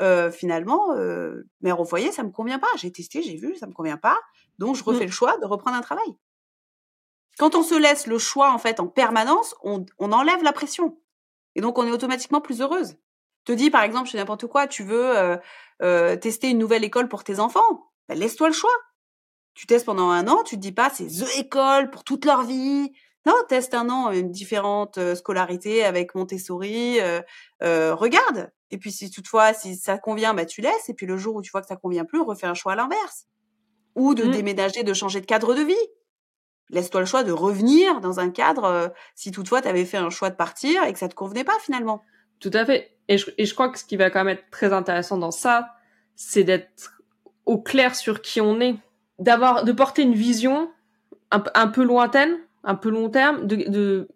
euh, 0.00 0.30
finalement, 0.30 0.92
euh, 0.94 1.46
mère 1.60 1.78
au 1.78 1.84
foyer, 1.84 2.10
ça 2.10 2.22
me 2.22 2.30
convient 2.30 2.58
pas. 2.58 2.68
J'ai 2.76 2.90
testé, 2.90 3.22
j'ai 3.22 3.36
vu, 3.36 3.54
ça 3.56 3.66
me 3.66 3.72
convient 3.72 3.98
pas, 3.98 4.18
donc 4.58 4.76
je 4.76 4.84
refais 4.84 5.04
mmh. 5.04 5.08
le 5.08 5.12
choix 5.12 5.36
de 5.38 5.46
reprendre 5.46 5.76
un 5.76 5.82
travail. 5.82 6.16
Quand 7.38 7.54
on 7.54 7.62
se 7.62 7.74
laisse 7.74 8.06
le 8.06 8.18
choix 8.18 8.52
en 8.52 8.58
fait 8.58 8.80
en 8.80 8.86
permanence, 8.86 9.54
on, 9.62 9.84
on 9.98 10.12
enlève 10.12 10.42
la 10.42 10.52
pression 10.52 10.98
et 11.54 11.60
donc 11.60 11.78
on 11.78 11.86
est 11.86 11.92
automatiquement 11.92 12.40
plus 12.40 12.60
heureuse. 12.60 12.96
Te 13.44 13.52
dis 13.52 13.70
par 13.70 13.82
exemple, 13.82 14.08
je 14.10 14.16
n'importe 14.16 14.46
quoi, 14.46 14.66
tu 14.66 14.84
veux 14.84 15.16
euh, 15.16 15.36
euh, 15.82 16.16
tester 16.16 16.50
une 16.50 16.58
nouvelle 16.58 16.84
école 16.84 17.08
pour 17.08 17.24
tes 17.24 17.40
enfants, 17.40 17.90
ben, 18.08 18.18
laisse-toi 18.18 18.48
le 18.48 18.54
choix 18.54 18.70
tu 19.54 19.66
testes 19.66 19.86
pendant 19.86 20.10
un 20.10 20.26
an, 20.28 20.42
tu 20.42 20.56
te 20.56 20.60
dis 20.60 20.72
pas 20.72 20.90
c'est 20.90 21.06
the 21.06 21.38
école 21.38 21.90
pour 21.90 22.04
toute 22.04 22.24
leur 22.24 22.44
vie. 22.44 22.92
Non, 23.26 23.34
teste 23.48 23.74
un 23.74 23.90
an 23.90 24.10
une 24.12 24.30
différente 24.30 24.98
scolarité 25.14 25.84
avec 25.84 26.14
Montessori. 26.14 27.00
Euh, 27.00 27.20
euh, 27.62 27.94
regarde. 27.94 28.50
Et 28.70 28.78
puis 28.78 28.92
si 28.92 29.10
toutefois 29.10 29.52
si 29.52 29.76
ça 29.76 29.98
convient, 29.98 30.32
bah 30.32 30.46
tu 30.46 30.60
laisses. 30.60 30.88
Et 30.88 30.94
puis 30.94 31.06
le 31.06 31.16
jour 31.16 31.36
où 31.36 31.42
tu 31.42 31.50
vois 31.50 31.60
que 31.60 31.66
ça 31.66 31.76
convient 31.76 32.04
plus, 32.04 32.20
refais 32.20 32.46
un 32.46 32.54
choix 32.54 32.72
à 32.72 32.76
l'inverse. 32.76 33.26
Ou 33.94 34.14
de 34.14 34.24
mmh. 34.24 34.30
déménager, 34.30 34.82
de 34.82 34.94
changer 34.94 35.20
de 35.20 35.26
cadre 35.26 35.54
de 35.54 35.62
vie. 35.62 35.74
Laisse-toi 36.70 37.00
le 37.00 37.06
choix 37.06 37.24
de 37.24 37.32
revenir 37.32 38.00
dans 38.00 38.20
un 38.20 38.30
cadre 38.30 38.64
euh, 38.64 38.88
si 39.16 39.32
toutefois 39.32 39.60
tu 39.60 39.68
avais 39.68 39.84
fait 39.84 39.96
un 39.96 40.10
choix 40.10 40.30
de 40.30 40.36
partir 40.36 40.84
et 40.84 40.92
que 40.92 40.98
ça 40.98 41.08
te 41.08 41.14
convenait 41.14 41.44
pas 41.44 41.58
finalement. 41.60 42.02
Tout 42.38 42.52
à 42.54 42.64
fait. 42.64 42.96
Et 43.08 43.18
je, 43.18 43.30
et 43.36 43.44
je 43.44 43.54
crois 43.54 43.68
que 43.68 43.78
ce 43.78 43.84
qui 43.84 43.96
va 43.96 44.08
quand 44.08 44.24
même 44.24 44.38
être 44.38 44.48
très 44.50 44.72
intéressant 44.72 45.18
dans 45.18 45.32
ça, 45.32 45.74
c'est 46.14 46.44
d'être 46.44 47.02
au 47.44 47.60
clair 47.60 47.96
sur 47.96 48.22
qui 48.22 48.40
on 48.40 48.60
est 48.60 48.76
d'avoir 49.18 49.64
de 49.64 49.72
porter 49.72 50.02
une 50.02 50.14
vision 50.14 50.70
un, 51.30 51.42
un, 51.54 51.68
peu 51.68 51.82
lointaine, 51.82 52.38
un 52.64 52.74
peu 52.74 52.90
long 52.90 53.10
terme 53.10 53.46
de, 53.46 53.56
de, 53.56 54.08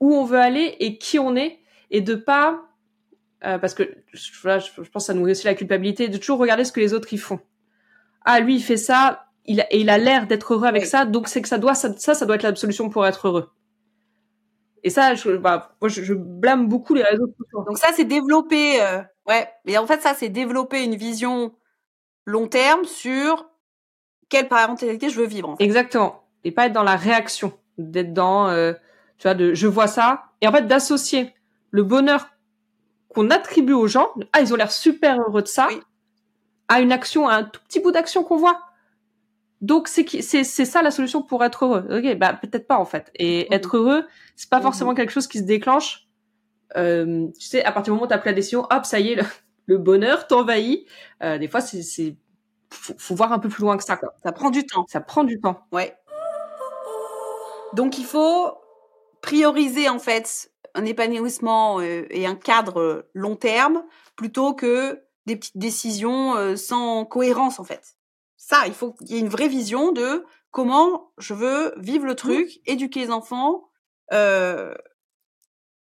où 0.00 0.14
on 0.14 0.24
veut 0.24 0.38
aller 0.38 0.76
et 0.80 0.98
qui 0.98 1.18
on 1.18 1.36
est 1.36 1.60
et 1.90 2.00
de 2.00 2.14
pas 2.14 2.64
euh, 3.44 3.58
parce 3.58 3.74
que 3.74 3.84
je, 4.12 4.32
je, 4.32 4.90
pense 4.90 4.90
que 4.92 4.98
ça 5.00 5.14
nourrit 5.14 5.30
aussi 5.32 5.46
la 5.46 5.54
culpabilité 5.54 6.08
de 6.08 6.18
toujours 6.18 6.38
regarder 6.38 6.64
ce 6.64 6.72
que 6.72 6.80
les 6.80 6.92
autres 6.92 7.12
y 7.12 7.18
font. 7.18 7.40
Ah 8.24 8.40
lui 8.40 8.56
il 8.56 8.62
fait 8.62 8.76
ça, 8.76 9.26
il 9.44 9.60
a, 9.60 9.72
et 9.72 9.80
il 9.80 9.90
a 9.90 9.98
l'air 9.98 10.26
d'être 10.26 10.54
heureux 10.54 10.66
avec 10.66 10.86
ça, 10.86 11.04
donc 11.04 11.28
c'est 11.28 11.40
que 11.40 11.48
ça 11.48 11.58
doit 11.58 11.74
ça, 11.74 11.96
ça, 11.96 12.14
ça 12.14 12.26
doit 12.26 12.36
être 12.36 12.42
la 12.42 12.54
solution 12.56 12.90
pour 12.90 13.06
être 13.06 13.28
heureux. 13.28 13.50
Et 14.84 14.90
ça, 14.90 15.14
je, 15.14 15.30
bah, 15.36 15.76
moi, 15.80 15.88
je, 15.88 16.02
je, 16.02 16.14
blâme 16.14 16.68
beaucoup 16.68 16.94
les 16.94 17.02
réseaux 17.02 17.26
sociaux. 17.26 17.64
Donc 17.66 17.78
ça, 17.78 17.88
c'est 17.94 18.04
développer, 18.04 18.80
euh, 18.80 19.02
ouais. 19.26 19.48
Mais 19.64 19.76
en 19.76 19.86
fait, 19.86 20.00
ça, 20.00 20.14
c'est 20.14 20.28
développer 20.28 20.84
une 20.84 20.94
vision 20.94 21.54
long 22.24 22.46
terme 22.46 22.84
sur 22.84 23.50
quelle 24.28 24.48
parentalité 24.48 25.08
je 25.08 25.20
veux 25.20 25.26
vivre. 25.26 25.48
En 25.48 25.56
fait. 25.56 25.64
Exactement. 25.64 26.24
Et 26.44 26.52
pas 26.52 26.66
être 26.66 26.72
dans 26.72 26.82
la 26.82 26.96
réaction, 26.96 27.52
d'être 27.78 28.12
dans, 28.12 28.48
euh, 28.48 28.72
tu 29.18 29.24
vois, 29.28 29.34
de 29.34 29.54
je 29.54 29.66
vois 29.66 29.86
ça, 29.86 30.24
et 30.40 30.48
en 30.48 30.52
fait 30.52 30.66
d'associer 30.66 31.34
le 31.70 31.82
bonheur 31.82 32.28
qu'on 33.08 33.30
attribue 33.30 33.72
aux 33.72 33.86
gens, 33.86 34.08
ah 34.32 34.40
ils 34.40 34.52
ont 34.52 34.56
l'air 34.56 34.72
super 34.72 35.18
heureux 35.20 35.42
de 35.42 35.48
ça, 35.48 35.68
à 36.68 36.80
une 36.80 36.92
action, 36.92 37.28
à 37.28 37.36
un 37.36 37.44
tout 37.44 37.60
petit 37.66 37.80
bout 37.80 37.92
d'action 37.92 38.22
qu'on 38.22 38.36
voit. 38.36 38.60
Donc 39.60 39.88
c'est 39.88 40.06
c'est 40.22 40.44
c'est 40.44 40.64
ça 40.64 40.82
la 40.82 40.90
solution 40.90 41.22
pour 41.22 41.44
être 41.44 41.64
heureux. 41.64 41.86
Ok, 41.90 42.16
bah 42.16 42.32
peut-être 42.34 42.66
pas 42.68 42.78
en 42.78 42.84
fait. 42.84 43.10
Et 43.16 43.48
mmh. 43.50 43.54
être 43.54 43.76
heureux, 43.76 44.06
c'est 44.36 44.48
pas 44.48 44.60
mmh. 44.60 44.62
forcément 44.62 44.94
quelque 44.94 45.10
chose 45.10 45.26
qui 45.26 45.38
se 45.38 45.44
déclenche. 45.44 46.06
Euh, 46.76 47.26
tu 47.38 47.46
sais, 47.46 47.64
à 47.64 47.72
partir 47.72 47.92
du 47.92 47.96
moment 47.96 48.04
où 48.04 48.08
t'as 48.08 48.18
pris 48.18 48.28
la 48.28 48.34
décision, 48.34 48.66
hop, 48.70 48.84
ça 48.84 49.00
y 49.00 49.12
est, 49.12 49.14
le, 49.16 49.24
le 49.66 49.78
bonheur 49.78 50.26
t'envahit. 50.26 50.86
Euh, 51.22 51.38
des 51.38 51.48
fois, 51.48 51.60
c'est 51.60 52.16
faut, 52.70 52.94
faut 52.98 53.14
voir 53.14 53.32
un 53.32 53.38
peu 53.38 53.48
plus 53.48 53.62
loin 53.62 53.76
que 53.76 53.84
ça. 53.84 53.96
Quoi. 53.96 54.14
Ça 54.22 54.32
prend 54.32 54.50
du 54.50 54.66
temps. 54.66 54.84
Ça 54.88 55.00
prend 55.00 55.24
du 55.24 55.40
temps. 55.40 55.66
Ouais. 55.72 55.96
Donc 57.74 57.98
il 57.98 58.04
faut 58.04 58.52
prioriser 59.22 59.88
en 59.88 59.98
fait 59.98 60.50
un 60.74 60.84
épanouissement 60.84 61.80
euh, 61.80 62.06
et 62.10 62.26
un 62.26 62.34
cadre 62.34 63.08
long 63.14 63.36
terme 63.36 63.84
plutôt 64.16 64.54
que 64.54 65.02
des 65.26 65.36
petites 65.36 65.58
décisions 65.58 66.36
euh, 66.36 66.56
sans 66.56 67.04
cohérence 67.04 67.58
en 67.60 67.64
fait. 67.64 67.96
Ça, 68.36 68.66
il 68.66 68.72
faut 68.72 68.92
qu'il 68.92 69.10
y 69.10 69.16
ait 69.16 69.20
une 69.20 69.28
vraie 69.28 69.48
vision 69.48 69.92
de 69.92 70.24
comment 70.50 71.12
je 71.18 71.34
veux 71.34 71.74
vivre 71.76 72.06
le 72.06 72.14
truc, 72.14 72.48
mmh. 72.48 72.70
éduquer 72.70 73.00
les 73.00 73.10
enfants, 73.10 73.68
euh, 74.12 74.74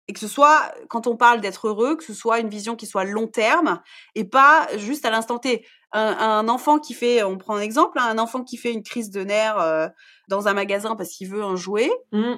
et 0.09 0.13
que 0.13 0.19
ce 0.19 0.29
soit, 0.29 0.75
quand 0.89 1.07
on 1.07 1.17
parle 1.17 1.41
d'être 1.41 1.69
heureux, 1.69 1.97
que 1.97 2.03
ce 2.03 2.13
soit 2.13 2.41
une 2.41 2.49
vision 2.49 2.75
qui 2.75 2.87
soit 2.87 3.05
long 3.05 3.29
terme 3.29 3.81
et 4.17 4.25
pas 4.25 4.67
juste 4.77 5.05
à 5.05 5.11
l'instant 5.11 5.39
T. 5.39 5.65
Un, 5.93 6.17
un, 6.19 6.49
enfant 6.49 6.79
qui 6.79 6.95
fait, 6.95 7.25
on 7.25 7.37
prend 7.37 7.57
un 7.57 7.61
exemple, 7.61 7.99
hein, 7.99 8.07
un 8.09 8.19
enfant 8.19 8.45
qui 8.45 8.57
fait 8.57 8.73
une 8.73 8.85
crise 8.85 9.11
de 9.11 9.25
nerfs 9.25 9.59
euh, 9.59 9.89
dans 10.29 10.47
un 10.47 10.53
magasin 10.53 10.95
parce 10.95 11.11
qu'il 11.11 11.29
veut 11.29 11.43
un 11.43 11.57
jouet, 11.57 11.91
mmh. 12.13 12.35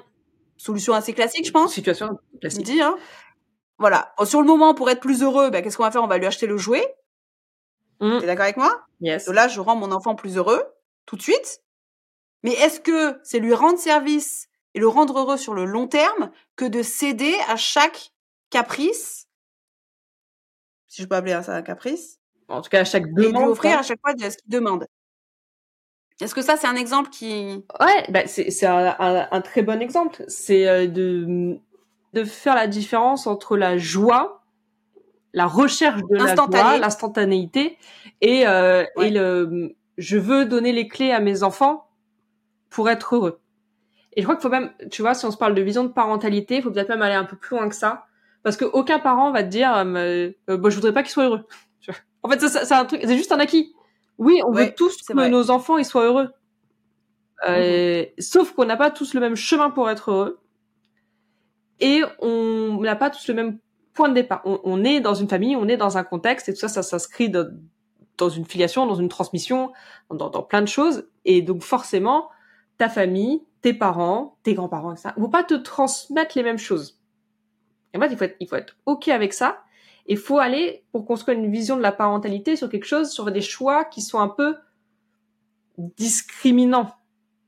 solution 0.56 0.94
assez 0.94 1.12
classique, 1.12 1.46
je 1.46 1.52
pense. 1.52 1.74
Situation 1.74 2.18
classique. 2.40 2.64
Dit, 2.64 2.80
hein. 2.80 2.96
Voilà. 3.78 4.14
Sur 4.24 4.40
le 4.40 4.46
moment, 4.46 4.74
pour 4.74 4.88
être 4.88 5.00
plus 5.00 5.22
heureux, 5.22 5.50
bah, 5.50 5.60
qu'est-ce 5.60 5.76
qu'on 5.76 5.82
va 5.82 5.90
faire? 5.90 6.02
On 6.02 6.06
va 6.08 6.16
lui 6.16 6.26
acheter 6.26 6.46
le 6.46 6.56
jouet. 6.56 6.94
Mmh. 8.00 8.20
T'es 8.20 8.26
d'accord 8.26 8.44
avec 8.44 8.56
moi? 8.56 8.86
Yes. 9.00 9.26
là, 9.26 9.48
je 9.48 9.60
rends 9.60 9.76
mon 9.76 9.92
enfant 9.92 10.14
plus 10.14 10.38
heureux 10.38 10.62
tout 11.04 11.16
de 11.16 11.22
suite. 11.22 11.62
Mais 12.42 12.52
est-ce 12.52 12.80
que 12.80 13.20
c'est 13.22 13.38
lui 13.38 13.54
rendre 13.54 13.78
service 13.78 14.48
et 14.74 14.80
le 14.80 14.88
rendre 14.88 15.18
heureux 15.18 15.36
sur 15.36 15.54
le 15.54 15.64
long 15.64 15.86
terme 15.86 16.30
que 16.56 16.64
de 16.64 16.82
céder 16.82 17.34
à 17.48 17.56
chaque 17.56 18.12
caprice, 18.50 19.28
si 20.88 21.02
je 21.02 21.08
peux 21.08 21.16
appeler 21.16 21.40
ça 21.42 21.54
un 21.54 21.62
caprice. 21.62 22.20
En 22.48 22.60
tout 22.60 22.70
cas, 22.70 22.80
à 22.80 22.84
chaque 22.84 23.12
demande. 23.12 23.34
Et 23.34 23.44
lui 23.44 23.50
offrir 23.50 23.78
à 23.78 23.82
chaque 23.82 24.00
fois 24.00 24.12
ce 24.12 24.36
qu'il 24.36 24.50
demande. 24.50 24.86
Est-ce 26.20 26.34
que 26.34 26.42
ça, 26.42 26.56
c'est 26.56 26.68
un 26.68 26.76
exemple 26.76 27.10
qui... 27.10 27.64
Ouais, 27.80 28.04
bah 28.10 28.26
c'est 28.26 28.66
un, 28.66 28.94
un, 28.98 29.28
un, 29.30 29.40
très 29.40 29.62
bon 29.62 29.82
exemple. 29.82 30.22
C'est 30.28 30.68
euh, 30.68 30.86
de, 30.86 31.58
de 32.12 32.24
faire 32.24 32.54
la 32.54 32.68
différence 32.68 33.26
entre 33.26 33.56
la 33.56 33.76
joie, 33.76 34.44
la 35.32 35.46
recherche 35.46 36.00
de 36.10 36.16
la 36.16 36.36
joie, 36.36 36.78
l'instantanéité, 36.78 37.76
et, 38.20 38.46
euh, 38.46 38.84
et 39.00 39.10
le 39.10 39.74
je 39.98 40.16
veux 40.16 40.44
donner 40.46 40.72
les 40.72 40.88
clés 40.88 41.12
à 41.12 41.20
mes 41.20 41.42
enfants 41.42 41.88
pour 42.70 42.88
être 42.88 43.14
heureux. 43.14 43.40
Et 44.14 44.20
je 44.20 44.26
crois 44.26 44.36
qu'il 44.36 44.42
faut 44.42 44.48
même, 44.48 44.72
tu 44.90 45.02
vois, 45.02 45.14
si 45.14 45.24
on 45.24 45.30
se 45.30 45.36
parle 45.36 45.54
de 45.54 45.62
vision 45.62 45.84
de 45.84 45.88
parentalité, 45.88 46.56
il 46.56 46.62
faut 46.62 46.70
peut-être 46.70 46.88
même 46.88 47.02
aller 47.02 47.14
un 47.14 47.24
peu 47.24 47.36
plus 47.36 47.56
loin 47.56 47.68
que 47.68 47.74
ça, 47.74 48.06
parce 48.42 48.56
que 48.56 48.64
aucun 48.64 48.98
parent 48.98 49.32
va 49.32 49.42
te 49.42 49.48
dire, 49.48 49.74
euh, 49.74 50.30
euh 50.50 50.56
bah, 50.56 50.70
je 50.70 50.74
voudrais 50.76 50.92
pas 50.92 51.02
qu'il 51.02 51.12
soit 51.12 51.24
heureux. 51.24 51.46
en 52.22 52.28
fait, 52.28 52.40
c'est 52.40 52.72
un 52.72 52.84
truc, 52.84 53.00
c'est 53.04 53.16
juste 53.16 53.32
un 53.32 53.40
acquis. 53.40 53.74
Oui, 54.18 54.40
on 54.46 54.52
veut 54.52 54.72
tous 54.74 55.02
que 55.02 55.28
nos 55.28 55.50
enfants 55.50 55.78
ils 55.78 55.84
soient 55.84 56.04
heureux. 56.04 56.30
Euh, 57.48 58.02
mhm. 58.02 58.06
Sauf 58.18 58.52
qu'on 58.52 58.64
n'a 58.64 58.76
pas 58.76 58.90
tous 58.90 59.14
le 59.14 59.20
même 59.20 59.34
chemin 59.34 59.70
pour 59.70 59.90
être 59.90 60.10
heureux. 60.10 60.40
Et 61.80 62.02
on 62.20 62.78
n'a 62.80 62.94
pas 62.94 63.10
tous 63.10 63.26
le 63.28 63.34
même 63.34 63.58
point 63.94 64.08
de 64.08 64.14
départ. 64.14 64.42
On, 64.44 64.60
on, 64.62 64.84
est 64.84 65.00
dans 65.00 65.14
une 65.14 65.28
famille, 65.28 65.56
on 65.56 65.66
est 65.66 65.76
dans 65.76 65.98
un 65.98 66.04
contexte, 66.04 66.48
et 66.48 66.54
tout 66.54 66.60
ça, 66.60 66.68
ça 66.68 66.82
s'inscrit 66.82 67.28
dans 67.28 68.28
une 68.28 68.44
filiation, 68.44 68.86
dans 68.86 68.94
une 68.94 69.08
transmission, 69.08 69.72
dans, 70.10 70.30
dans 70.30 70.42
plein 70.42 70.62
de 70.62 70.68
choses. 70.68 71.08
Et 71.24 71.42
donc 71.42 71.62
forcément, 71.62 72.28
ta 72.78 72.88
famille, 72.88 73.42
tes 73.62 73.74
parents, 73.74 74.36
tes 74.42 74.54
grands-parents, 74.54 74.94
ça, 74.96 75.14
vont 75.16 75.28
pas 75.28 75.42
te 75.42 75.54
transmettre 75.54 76.36
les 76.36 76.44
mêmes 76.44 76.58
choses. 76.58 77.00
Et 77.92 77.98
en 77.98 78.00
fait, 78.00 78.08
il 78.12 78.16
faut 78.16 78.24
être, 78.24 78.36
il 78.40 78.48
faut 78.48 78.56
être 78.56 78.76
ok 78.86 79.08
avec 79.08 79.32
ça. 79.32 79.62
Il 80.06 80.18
faut 80.18 80.38
aller 80.38 80.84
pour 80.92 81.04
construire 81.06 81.38
une 81.38 81.50
vision 81.50 81.76
de 81.76 81.82
la 81.82 81.92
parentalité 81.92 82.56
sur 82.56 82.68
quelque 82.68 82.86
chose, 82.86 83.10
sur 83.10 83.30
des 83.30 83.40
choix 83.40 83.84
qui 83.84 84.02
sont 84.02 84.18
un 84.18 84.28
peu 84.28 84.56
discriminants. 85.78 86.90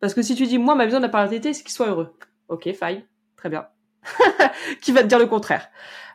Parce 0.01 0.15
que 0.15 0.23
si 0.23 0.35
tu 0.35 0.47
dis, 0.47 0.59
moi, 0.59 0.75
ma 0.75 0.85
vision 0.85 1.01
de 1.01 1.05
la 1.05 1.11
parentalité, 1.11 1.53
c'est 1.53 1.63
qu'il 1.63 1.73
soit 1.73 1.89
heureux. 1.89 2.15
Ok, 2.49 2.71
faille. 2.73 3.05
Très 3.37 3.49
bien. 3.49 3.67
qui 4.83 4.93
va 4.93 5.03
te 5.03 5.09
dire 5.09 5.19
le 5.19 5.27
contraire? 5.27 5.69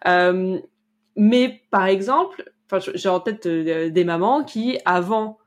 Euh, 0.08 0.60
mais 1.16 1.62
par 1.72 1.86
exemple, 1.86 2.52
j'ai 2.94 3.10
en 3.10 3.20
tête 3.20 3.46
euh, 3.46 3.90
des 3.90 4.04
mamans 4.04 4.44
qui, 4.44 4.80
avant 4.86 5.40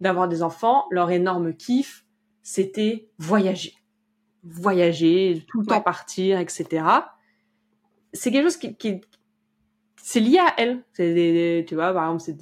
d'avoir 0.00 0.28
des 0.28 0.42
enfants, 0.42 0.84
leur 0.90 1.10
énorme 1.10 1.54
kiff, 1.54 2.04
c'était 2.42 3.08
voyager. 3.18 3.74
Voyager, 4.42 5.44
tout 5.48 5.60
le 5.60 5.66
temps 5.66 5.80
partir, 5.80 6.38
etc. 6.38 6.84
C'est 8.12 8.30
quelque 8.30 8.44
chose 8.44 8.56
qui, 8.56 8.74
qui 8.76 9.00
c'est 10.02 10.20
lié 10.20 10.38
à 10.38 10.54
elles. 10.56 10.82
C'est 10.92 11.14
des, 11.14 11.64
tu 11.66 11.74
vois, 11.74 11.92
par 11.92 12.04
exemple, 12.04 12.22
c'est 12.22 12.36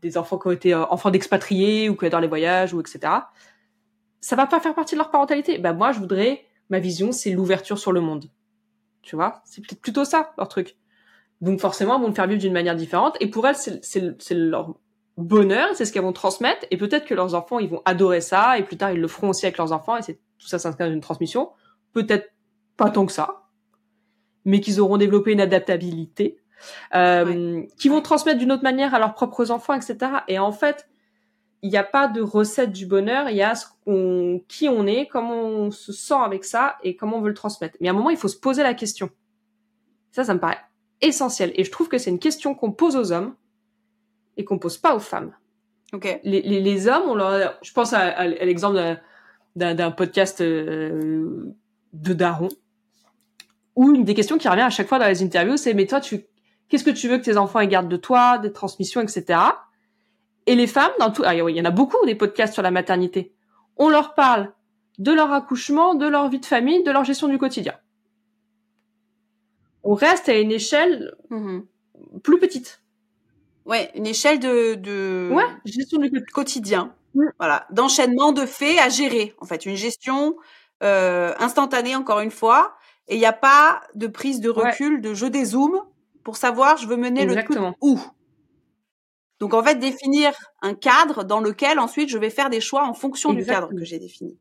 des 0.00 0.18
enfants 0.18 0.38
qui 0.38 0.46
ont 0.46 0.52
été 0.52 0.74
euh, 0.74 0.84
enfants 0.86 1.10
d'expatriés 1.10 1.88
ou 1.88 1.96
qui 1.96 2.06
adorent 2.06 2.20
les 2.20 2.28
voyages 2.28 2.74
ou 2.74 2.80
etc. 2.80 3.00
Ça 4.20 4.36
va 4.36 4.46
pas 4.46 4.60
faire 4.60 4.74
partie 4.74 4.94
de 4.94 4.98
leur 4.98 5.10
parentalité. 5.10 5.58
Ben 5.58 5.72
moi, 5.72 5.92
je 5.92 5.98
voudrais, 5.98 6.44
ma 6.70 6.78
vision, 6.78 7.12
c'est 7.12 7.30
l'ouverture 7.30 7.78
sur 7.78 7.92
le 7.92 8.00
monde. 8.00 8.26
Tu 9.02 9.16
vois, 9.16 9.42
c'est 9.44 9.60
peut-être 9.60 9.80
plutôt 9.80 10.04
ça 10.04 10.32
leur 10.36 10.48
truc. 10.48 10.76
Donc 11.40 11.60
forcément, 11.60 11.96
elles 11.96 12.02
vont 12.02 12.08
le 12.08 12.14
faire 12.14 12.26
vivre 12.26 12.40
d'une 12.40 12.52
manière 12.52 12.76
différente. 12.76 13.16
Et 13.20 13.28
pour 13.28 13.46
elles, 13.46 13.56
c'est 13.56 14.34
leur 14.34 14.74
bonheur, 15.16 15.70
c'est 15.74 15.84
ce 15.84 15.92
qu'elles 15.92 16.02
vont 16.02 16.12
transmettre. 16.12 16.66
Et 16.70 16.76
peut-être 16.76 17.06
que 17.06 17.14
leurs 17.14 17.34
enfants, 17.34 17.58
ils 17.58 17.68
vont 17.68 17.82
adorer 17.84 18.20
ça. 18.20 18.58
Et 18.58 18.64
plus 18.64 18.76
tard, 18.76 18.92
ils 18.92 19.00
le 19.00 19.08
feront 19.08 19.30
aussi 19.30 19.46
avec 19.46 19.56
leurs 19.56 19.72
enfants. 19.72 19.96
Et 19.96 20.02
c'est 20.02 20.18
tout 20.38 20.46
ça 20.46 20.58
s'inscrit 20.58 20.84
dans 20.84 20.92
une 20.92 21.00
transmission. 21.00 21.50
Peut-être 21.92 22.32
pas 22.76 22.90
tant 22.90 23.06
que 23.06 23.12
ça, 23.12 23.48
mais 24.44 24.60
qu'ils 24.60 24.80
auront 24.80 24.96
développé 24.96 25.32
une 25.32 25.40
adaptabilité, 25.40 26.37
euh, 26.94 27.62
qui 27.78 27.88
vont 27.88 28.00
transmettre 28.00 28.38
d'une 28.38 28.52
autre 28.52 28.62
manière 28.62 28.94
à 28.94 28.98
leurs 28.98 29.14
propres 29.14 29.50
enfants, 29.50 29.74
etc. 29.74 30.12
Et 30.28 30.38
en 30.38 30.52
fait, 30.52 30.88
il 31.62 31.70
n'y 31.70 31.76
a 31.76 31.84
pas 31.84 32.08
de 32.08 32.20
recette 32.20 32.72
du 32.72 32.86
bonheur. 32.86 33.28
Il 33.28 33.36
y 33.36 33.42
a 33.42 33.54
ce 33.54 33.66
qu'on, 33.84 34.42
qui 34.48 34.68
on 34.68 34.86
est, 34.86 35.06
comment 35.06 35.42
on 35.42 35.70
se 35.70 35.92
sent 35.92 36.14
avec 36.14 36.44
ça 36.44 36.76
et 36.82 36.96
comment 36.96 37.18
on 37.18 37.20
veut 37.20 37.28
le 37.28 37.34
transmettre. 37.34 37.76
Mais 37.80 37.88
à 37.88 37.90
un 37.90 37.94
moment, 37.94 38.10
il 38.10 38.16
faut 38.16 38.28
se 38.28 38.38
poser 38.38 38.62
la 38.62 38.74
question. 38.74 39.10
Ça, 40.12 40.24
ça 40.24 40.34
me 40.34 40.40
paraît 40.40 40.58
essentiel. 41.00 41.52
Et 41.54 41.64
je 41.64 41.70
trouve 41.70 41.88
que 41.88 41.98
c'est 41.98 42.10
une 42.10 42.18
question 42.18 42.54
qu'on 42.54 42.72
pose 42.72 42.96
aux 42.96 43.12
hommes 43.12 43.34
et 44.36 44.44
qu'on 44.44 44.58
pose 44.58 44.78
pas 44.78 44.94
aux 44.94 45.00
femmes. 45.00 45.32
Les, 45.92 46.42
les, 46.42 46.60
les 46.60 46.88
hommes, 46.88 47.04
on 47.08 47.14
leur, 47.14 47.58
je 47.62 47.72
pense 47.72 47.92
à, 47.92 48.26
l'exemple 48.26 48.98
d'un 49.56 49.90
podcast 49.90 50.40
euh, 50.40 51.54
de 51.92 52.12
Daron, 52.12 52.48
où 53.74 53.94
une 53.94 54.04
des 54.04 54.14
questions 54.14 54.38
qui 54.38 54.48
revient 54.48 54.62
à 54.62 54.70
chaque 54.70 54.88
fois 54.88 54.98
dans 54.98 55.06
les 55.06 55.22
interviews, 55.22 55.56
c'est 55.56 55.72
mais 55.72 55.86
toi, 55.86 56.00
tu, 56.00 56.26
qu'est-ce 56.68 56.84
que 56.84 56.90
tu 56.90 57.08
veux 57.08 57.18
que 57.18 57.24
tes 57.24 57.36
enfants 57.36 57.60
aient 57.60 57.68
gardent 57.68 57.88
de 57.88 57.96
toi, 57.96 58.38
des 58.38 58.52
transmissions, 58.52 59.00
etc. 59.00 59.40
Et 60.46 60.54
les 60.54 60.66
femmes, 60.66 60.92
dans 60.98 61.10
tout, 61.10 61.22
ah, 61.24 61.34
il 61.34 61.56
y 61.56 61.60
en 61.60 61.64
a 61.64 61.70
beaucoup 61.70 62.04
des 62.06 62.14
podcasts 62.14 62.54
sur 62.54 62.62
la 62.62 62.70
maternité. 62.70 63.32
On 63.76 63.88
leur 63.88 64.14
parle 64.14 64.52
de 64.98 65.12
leur 65.12 65.32
accouchement, 65.32 65.94
de 65.94 66.06
leur 66.06 66.28
vie 66.28 66.40
de 66.40 66.46
famille, 66.46 66.82
de 66.82 66.90
leur 66.90 67.04
gestion 67.04 67.28
du 67.28 67.38
quotidien 67.38 67.74
on 69.88 69.94
reste 69.94 70.28
à 70.28 70.38
une 70.38 70.52
échelle 70.52 71.14
mm-hmm. 71.30 71.62
plus 72.22 72.38
petite. 72.38 72.82
Ouais, 73.64 73.90
une 73.94 74.06
échelle 74.06 74.38
de, 74.38 74.74
de 74.74 75.30
ouais, 75.32 75.44
gestion 75.64 75.98
du 75.98 76.10
quotidien. 76.26 76.94
Voilà, 77.38 77.66
d'enchaînement 77.70 78.32
de 78.32 78.44
faits 78.44 78.78
à 78.80 78.90
gérer. 78.90 79.34
En 79.40 79.46
fait, 79.46 79.64
une 79.64 79.76
gestion 79.76 80.36
euh, 80.82 81.32
instantanée 81.38 81.96
encore 81.96 82.20
une 82.20 82.30
fois, 82.30 82.76
et 83.08 83.14
il 83.14 83.18
n'y 83.18 83.26
a 83.26 83.32
pas 83.32 83.80
de 83.94 84.06
prise 84.06 84.40
de 84.40 84.50
recul, 84.50 85.00
de 85.00 85.14
jeu 85.14 85.30
des 85.30 85.46
zooms 85.46 85.80
pour 86.28 86.36
savoir 86.36 86.76
je 86.76 86.86
veux 86.86 86.98
mener 86.98 87.24
le 87.24 87.42
truc 87.42 87.58
où. 87.80 87.98
Donc 89.40 89.54
en 89.54 89.62
fait, 89.62 89.76
définir 89.76 90.34
un 90.60 90.74
cadre 90.74 91.24
dans 91.24 91.40
lequel 91.40 91.78
ensuite 91.78 92.10
je 92.10 92.18
vais 92.18 92.28
faire 92.28 92.50
des 92.50 92.60
choix 92.60 92.86
en 92.86 92.92
fonction 92.92 93.32
du 93.32 93.46
cadre 93.46 93.70
que 93.70 93.82
j'ai 93.82 93.98
défini. 93.98 94.38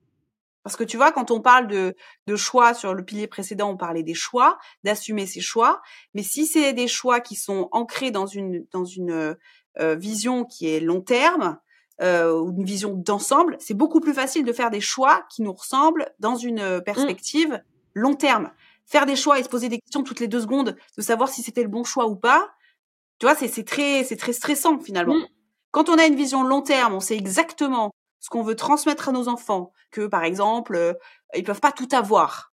Parce 0.64 0.76
que 0.76 0.84
tu 0.84 0.98
vois, 0.98 1.14
quand 1.14 1.32
on 1.32 1.40
parle 1.40 1.68
de, 1.68 1.96
de 2.26 2.36
choix 2.36 2.74
sur 2.74 2.94
le 2.94 3.06
pilier 3.06 3.28
précédent, 3.28 3.70
on 3.70 3.78
parlait 3.78 4.04
des 4.04 4.16
choix, 4.16 4.58
d'assumer 4.84 5.26
ses 5.28 5.40
choix. 5.40 5.82
Mais 6.14 6.24
si 6.24 6.46
c'est 6.46 6.74
des 6.74 6.90
choix 6.90 7.22
qui 7.22 7.36
sont 7.36 7.70
ancrés 7.72 8.12
dans 8.12 8.26
une, 8.26 8.66
dans 8.74 8.84
une 8.84 9.38
euh, 9.80 9.96
vision 9.96 10.44
qui 10.44 10.68
est 10.68 10.82
long 10.82 11.00
terme, 11.00 11.58
euh, 12.02 12.38
ou 12.38 12.50
une 12.50 12.66
vision 12.66 12.96
d'ensemble, 12.96 13.56
c'est 13.62 13.76
beaucoup 13.76 14.02
plus 14.02 14.14
facile 14.14 14.44
de 14.44 14.52
faire 14.52 14.72
des 14.72 14.82
choix 14.82 15.24
qui 15.30 15.42
nous 15.42 15.54
ressemblent 15.54 16.12
dans 16.20 16.36
une 16.36 16.60
euh, 16.60 16.82
perspective 16.82 17.64
long 17.94 18.16
terme. 18.16 18.52
Faire 18.88 19.06
des 19.06 19.16
choix 19.16 19.40
et 19.40 19.44
se 19.44 19.50
poser 19.50 19.70
des 19.70 19.80
questions 19.80 20.04
toutes 20.04 20.20
les 20.20 20.28
deux 20.28 20.42
secondes, 20.42 20.76
de 20.98 21.02
savoir 21.02 21.30
si 21.30 21.44
c'était 21.44 21.64
le 21.64 21.70
bon 21.70 21.84
choix 21.84 22.08
ou 22.08 22.16
pas, 22.16 22.50
tu 23.20 23.26
vois, 23.26 23.36
c'est 23.36 23.64
très, 23.64 24.04
c'est 24.04 24.16
très 24.16 24.34
stressant 24.34 24.80
finalement. 24.80 25.16
Mmh. 25.16 25.28
Quand 25.72 25.90
on 25.90 25.98
a 25.98 26.06
une 26.06 26.16
vision 26.16 26.44
long 26.44 26.62
terme, 26.62 26.94
on 26.94 27.00
sait 27.00 27.18
exactement 27.18 27.92
ce 28.20 28.30
qu'on 28.30 28.44
veut 28.44 28.56
transmettre 28.56 29.10
à 29.10 29.12
nos 29.12 29.28
enfants, 29.28 29.72
que 29.92 30.08
par 30.08 30.24
exemple, 30.24 30.76
euh, 30.76 30.94
ils 31.36 31.44
peuvent 31.44 31.60
pas 31.60 31.72
tout 31.72 31.88
avoir. 31.92 32.54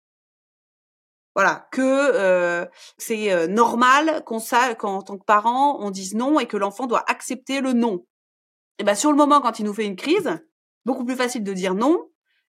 Voilà, 1.36 1.68
que 1.72 1.82
euh, 1.82 2.66
c'est 2.98 3.32
euh, 3.32 3.48
normal 3.48 4.24
qu'on 4.26 4.40
ça 4.40 4.76
qu'en 4.76 5.02
tant 5.02 5.18
que 5.18 5.24
parent, 5.24 5.78
on 5.80 5.92
dise 5.92 6.16
non 6.16 6.40
et 6.40 6.48
que 6.48 6.58
l'enfant 6.58 6.88
doit 6.88 7.04
accepter 7.08 7.62
le 7.62 7.74
non. 7.74 8.06
Et 8.78 8.84
ben 8.84 8.96
sur 8.96 9.12
le 9.12 9.18
moment 9.18 9.42
quand 9.42 9.60
il 9.60 9.66
nous 9.66 9.74
fait 9.74 9.86
une 9.86 9.96
crise, 9.96 10.40
beaucoup 10.86 11.06
plus 11.06 11.16
facile 11.16 11.44
de 11.44 11.54
dire 11.54 11.76
non 11.76 12.10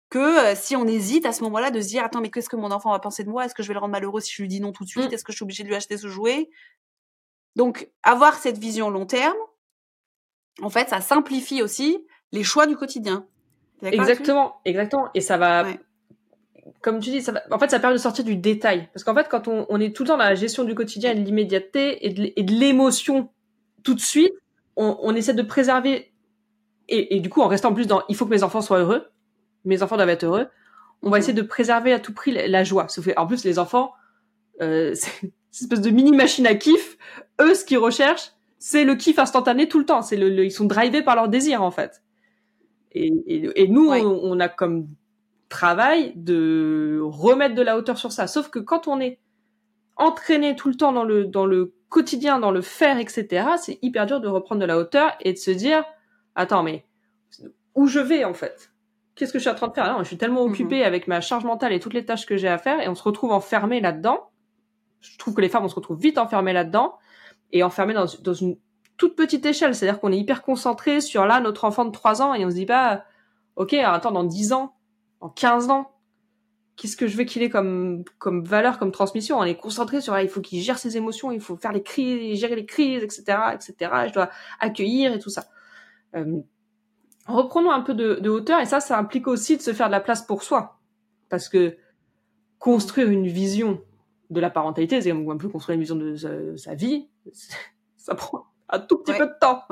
que 0.09 0.55
si 0.55 0.77
on 0.77 0.87
hésite 0.87 1.27
à 1.27 1.33
ce 1.33 1.42
moment-là 1.45 1.71
de 1.71 1.81
se 1.81 1.88
dire 1.88 2.05
attends 2.05 2.21
mais 2.21 2.31
qu'est-ce 2.31 2.49
que 2.49 2.57
mon 2.57 2.71
enfant 2.71 2.92
va 2.92 2.99
penser 2.99 3.25
de 3.25 3.29
moi? 3.29 3.45
Est-ce 3.45 3.55
que 3.55 3.62
je 3.62 3.69
vais 3.69 3.75
le 3.75 3.81
rendre 3.81 3.92
malheureux 3.92 4.21
si 4.21 4.33
je 4.33 4.42
lui 4.42 4.49
dis 4.49 4.61
non 4.61 4.73
tout 4.73 4.85
de 4.85 4.88
suite? 4.88 5.11
Mmh. 5.11 5.14
Est-ce 5.14 5.25
que 5.25 5.33
je 5.33 5.37
suis 5.37 5.42
obligée 5.45 5.62
de 5.64 5.69
lui 5.69 5.75
acheter 5.75 5.97
ce 5.97 6.09
jouet? 6.09 6.49
Donc 7.57 7.90
avoir 8.03 8.35
cette 8.35 8.59
vision 8.59 8.90
long 8.90 9.07
terme, 9.07 9.37
en 10.62 10.71
fait, 10.71 10.88
ça 10.88 11.01
simplifie 11.01 11.62
aussi 11.62 12.07
les 12.33 12.45
choix 12.45 12.66
du 12.66 12.77
quotidien. 12.77 13.27
Exactement, 13.83 14.57
exactement. 14.64 15.09
Et 15.14 15.21
ça 15.21 15.37
va, 15.37 15.66
comme 16.81 17.01
tu 17.01 17.11
dis, 17.11 17.23
ça 17.23 17.33
va, 17.33 17.42
en 17.51 17.59
fait, 17.59 17.71
ça 17.71 17.79
permet 17.79 17.97
de 17.97 18.01
sortir 18.01 18.25
du 18.25 18.37
détail. 18.37 18.88
Parce 18.92 19.05
qu'en 19.05 19.14
fait, 19.14 19.29
quand 19.29 19.49
on, 19.49 19.66
on, 19.69 19.81
est 19.81 19.95
tout 19.95 20.03
le 20.05 20.09
temps 20.09 20.16
dans 20.16 20.25
la 20.25 20.35
gestion 20.35 20.64
du 20.64 20.75
quotidien 20.75 21.12
et 21.12 21.14
de 21.14 21.21
l'immédiateté 21.21 22.07
et 22.07 22.42
de 22.42 22.53
l'émotion 22.53 23.31
tout 23.83 23.95
de 23.95 24.01
suite, 24.01 24.33
on, 24.77 24.99
on, 25.03 25.14
essaie 25.14 25.35
de 25.35 25.42
préserver, 25.42 26.12
et, 26.88 27.16
et, 27.16 27.21
du 27.21 27.29
coup, 27.29 27.40
en 27.40 27.49
restant 27.49 27.73
plus 27.73 27.87
dans, 27.87 28.03
il 28.09 28.16
faut 28.16 28.25
que 28.25 28.31
mes 28.31 28.42
enfants 28.42 28.61
soient 28.61 28.79
heureux, 28.79 29.09
mes 29.66 29.83
enfants 29.83 29.96
doivent 29.96 30.09
être 30.09 30.24
heureux, 30.24 30.48
on 31.02 31.11
va 31.11 31.18
essayer 31.18 31.35
de 31.35 31.42
préserver 31.42 31.92
à 31.92 31.98
tout 31.98 32.12
prix 32.12 32.33
la, 32.33 32.64
joie. 32.64 32.88
Sauf 32.88 33.09
en 33.16 33.26
plus, 33.26 33.44
les 33.44 33.59
enfants, 33.59 33.92
euh, 34.62 34.94
c'est 34.94 35.22
une 35.22 35.31
espèce 35.52 35.81
de 35.81 35.90
mini 35.90 36.12
machine 36.12 36.46
à 36.46 36.55
kiff. 36.55 36.96
Eux, 37.40 37.55
ce 37.55 37.64
qu'ils 37.64 37.79
recherchent, 37.79 38.33
c'est 38.59 38.85
le 38.85 38.94
kiff 38.94 39.18
instantané 39.18 39.68
tout 39.68 39.79
le 39.79 39.85
temps. 39.85 40.02
C'est 40.02 40.16
le, 40.16 40.44
ils 40.44 40.50
sont 40.50 40.64
drivés 40.64 41.02
par 41.02 41.16
leur 41.16 41.29
désir, 41.29 41.62
en 41.62 41.70
fait. 41.70 42.02
Et, 42.92 43.68
nous, 43.68 43.90
on, 43.90 44.40
a 44.40 44.48
comme 44.48 44.88
travail 45.50 46.14
de 46.16 46.98
remettre 47.02 47.55
de 47.55 47.61
la 47.61 47.76
hauteur 47.76 47.98
sur 47.98 48.11
ça. 48.11 48.26
Sauf 48.26 48.48
que 48.48 48.59
quand 48.59 48.88
on 48.88 49.00
est 49.00 49.18
entraîné 49.96 50.57
tout 50.57 50.68
le 50.68 50.76
temps 50.76 50.92
dans 50.92 51.05
le 51.05 51.24
dans 51.24 51.44
le 51.44 51.74
quotidien, 51.90 52.38
dans 52.38 52.50
le 52.50 52.62
faire, 52.62 52.98
etc., 52.98 53.48
c'est 53.62 53.79
hyper 53.83 54.07
dur 54.07 54.20
de 54.20 54.29
reprendre 54.29 54.62
de 54.62 54.66
la 54.66 54.79
hauteur 54.79 55.12
et 55.20 55.35
de 55.35 55.38
se 55.38 55.50
dire, 55.50 55.85
attends, 56.35 56.62
mais 56.62 56.87
où 57.74 57.87
je 57.87 58.00
vais 58.00 58.24
en 58.24 58.33
fait? 58.33 58.72
Qu'est-ce 59.16 59.33
que 59.33 59.38
je 59.38 59.44
suis 59.44 59.50
en 59.50 59.55
train 59.55 59.68
de 59.68 59.72
faire 59.72 59.92
Non, 59.92 59.98
je 60.00 60.05
suis 60.05 60.18
tellement 60.18 60.44
mhm. 60.44 60.52
occupée 60.52 60.85
avec 60.85 61.09
ma 61.09 61.20
charge 61.20 61.44
mentale 61.44 61.72
et 61.72 61.81
toutes 61.81 61.94
les 61.94 62.05
tâches 62.05 62.26
que 62.26 62.37
j'ai 62.37 62.48
à 62.48 62.59
faire, 62.59 62.81
et 62.81 62.88
on 62.88 62.94
se 62.94 63.02
retrouve 63.02 63.33
enfermé 63.33 63.81
là-dedans. 63.81 64.31
Je 65.00 65.16
trouve 65.18 65.35
que 65.35 65.40
les 65.40 65.48
femmes, 65.48 65.64
on 65.64 65.68
se 65.68 65.74
retrouve 65.74 65.98
vite 65.98 66.18
enfermées 66.18 66.52
là-dedans 66.52 66.96
et 67.52 67.62
enfermées 67.62 67.94
dans, 67.94 68.07
dans 68.22 68.35
une 68.35 68.57
toute 68.96 69.16
petite 69.16 69.44
échelle. 69.46 69.74
C'est-à-dire 69.74 70.00
qu'on 70.00 70.12
est 70.12 70.18
hyper 70.18 70.42
concentré 70.42 71.00
sur 71.00 71.26
là, 71.26 71.40
notre 71.40 71.64
enfant 71.64 71.85
de 71.85 71.90
3 71.90 72.22
ans, 72.22 72.35
et 72.35 72.44
on 72.44 72.50
se 72.50 72.55
dit 72.55 72.66
pas, 72.66 73.05
ok, 73.57 73.74
attends, 73.74 74.12
dans 74.12 74.24
10 74.24 74.52
ans, 74.52 74.74
dans 75.20 75.31
15 75.31 75.70
ans, 75.70 75.93
qu'est-ce 76.76 76.97
que 76.97 77.07
je 77.07 77.16
veux 77.16 77.24
qu'il 77.24 77.43
ait 77.43 77.49
comme, 77.49 78.05
comme 78.18 78.45
valeur, 78.45 78.78
comme 78.78 78.93
transmission? 78.93 79.38
On 79.38 79.45
est 79.45 79.57
concentré 79.57 80.01
sur, 80.01 80.18
il 80.18 80.28
faut 80.28 80.43
qu'il 80.43 80.61
gère 80.61 80.78
ses 80.78 80.97
émotions, 80.97 81.32
il 81.32 81.41
faut 81.41 81.57
faire 81.57 81.72
les 81.72 81.82
crises, 81.82 82.38
gérer 82.38 82.55
les 82.55 82.66
crises, 82.66 83.03
etc., 83.03 83.38
etc., 83.55 83.74
je 84.09 84.12
dois 84.12 84.30
accueillir 84.61 85.14
et 85.14 85.18
tout 85.18 85.30
ça. 85.30 85.47
Euh, 86.14 86.41
reprenons 87.27 87.70
un 87.70 87.81
peu 87.81 87.95
de, 87.95 88.29
hauteur, 88.29 88.61
et 88.61 88.66
ça, 88.66 88.81
ça 88.81 88.99
implique 88.99 89.27
aussi 89.27 89.57
de 89.57 89.62
se 89.62 89.72
faire 89.72 89.87
de 89.87 89.93
la 89.93 90.01
place 90.01 90.22
pour 90.22 90.43
soi. 90.43 90.79
Parce 91.29 91.49
que 91.49 91.77
construire 92.59 93.09
une 93.11 93.27
vision 93.27 93.81
de 94.31 94.41
la 94.41 94.51
parentalité, 94.51 95.01
c'est 95.01 95.11
un 95.11 95.37
peu 95.37 95.49
construire 95.49 95.74
une 95.74 95.81
vision 95.81 95.97
de 95.97 96.57
sa 96.57 96.74
vie, 96.74 97.09
ça 97.97 98.14
prend 98.14 98.47
un 98.68 98.79
tout 98.81 98.99
petit 98.99 99.16
peu 99.16 99.27
de 99.27 99.39
temps. 99.41 99.62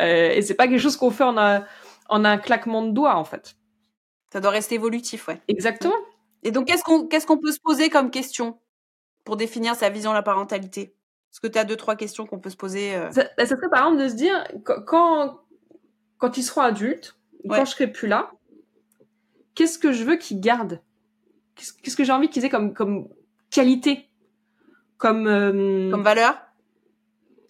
Euh, 0.00 0.30
et 0.30 0.42
c'est 0.42 0.54
pas 0.54 0.68
quelque 0.68 0.80
chose 0.80 0.96
qu'on 0.96 1.10
fait 1.10 1.24
en 1.24 1.38
un, 1.38 1.64
en 2.08 2.24
un 2.24 2.38
claquement 2.38 2.82
de 2.82 2.90
doigts, 2.90 3.16
en 3.16 3.24
fait. 3.24 3.56
Ça 4.32 4.40
doit 4.40 4.50
rester 4.50 4.76
évolutif, 4.76 5.28
ouais. 5.28 5.40
Exactement. 5.48 5.94
Et 6.42 6.50
donc, 6.50 6.66
qu'est-ce 6.66 6.82
qu'on 6.82 7.06
qu'est-ce 7.06 7.26
qu'on 7.26 7.38
peut 7.38 7.52
se 7.52 7.60
poser 7.60 7.90
comme 7.90 8.10
question 8.10 8.58
pour 9.24 9.36
définir 9.36 9.74
sa 9.74 9.90
vision 9.90 10.10
de 10.10 10.16
la 10.16 10.22
parentalité? 10.22 10.96
Est-ce 11.32 11.40
que 11.40 11.46
tu 11.46 11.58
as 11.58 11.64
deux, 11.64 11.76
trois 11.76 11.96
questions 11.96 12.26
qu'on 12.26 12.40
peut 12.40 12.50
se 12.50 12.56
poser 12.56 12.94
euh? 12.94 13.10
ça, 13.10 13.24
ça, 13.38 13.46
serait 13.46 13.70
par 13.70 13.86
exemple 13.86 14.02
de 14.02 14.08
se 14.08 14.14
dire, 14.14 14.44
quand, 14.86 15.41
quand 16.22 16.36
ils 16.36 16.44
seront 16.44 16.60
adultes, 16.60 17.16
quand 17.48 17.64
je 17.64 17.70
serai 17.72 17.88
plus 17.88 18.06
là, 18.06 18.30
qu'est-ce 19.56 19.76
que 19.76 19.90
je 19.90 20.04
veux 20.04 20.14
qu'ils 20.14 20.40
gardent? 20.40 20.80
Qu'est-ce 21.56 21.96
que 21.96 22.04
j'ai 22.04 22.12
envie 22.12 22.30
qu'ils 22.30 22.44
aient 22.44 22.48
comme, 22.48 22.74
comme 22.74 23.08
qualité? 23.50 24.08
Comme, 24.98 25.26
euh, 25.26 25.90
comme 25.90 26.04
valeur? 26.04 26.40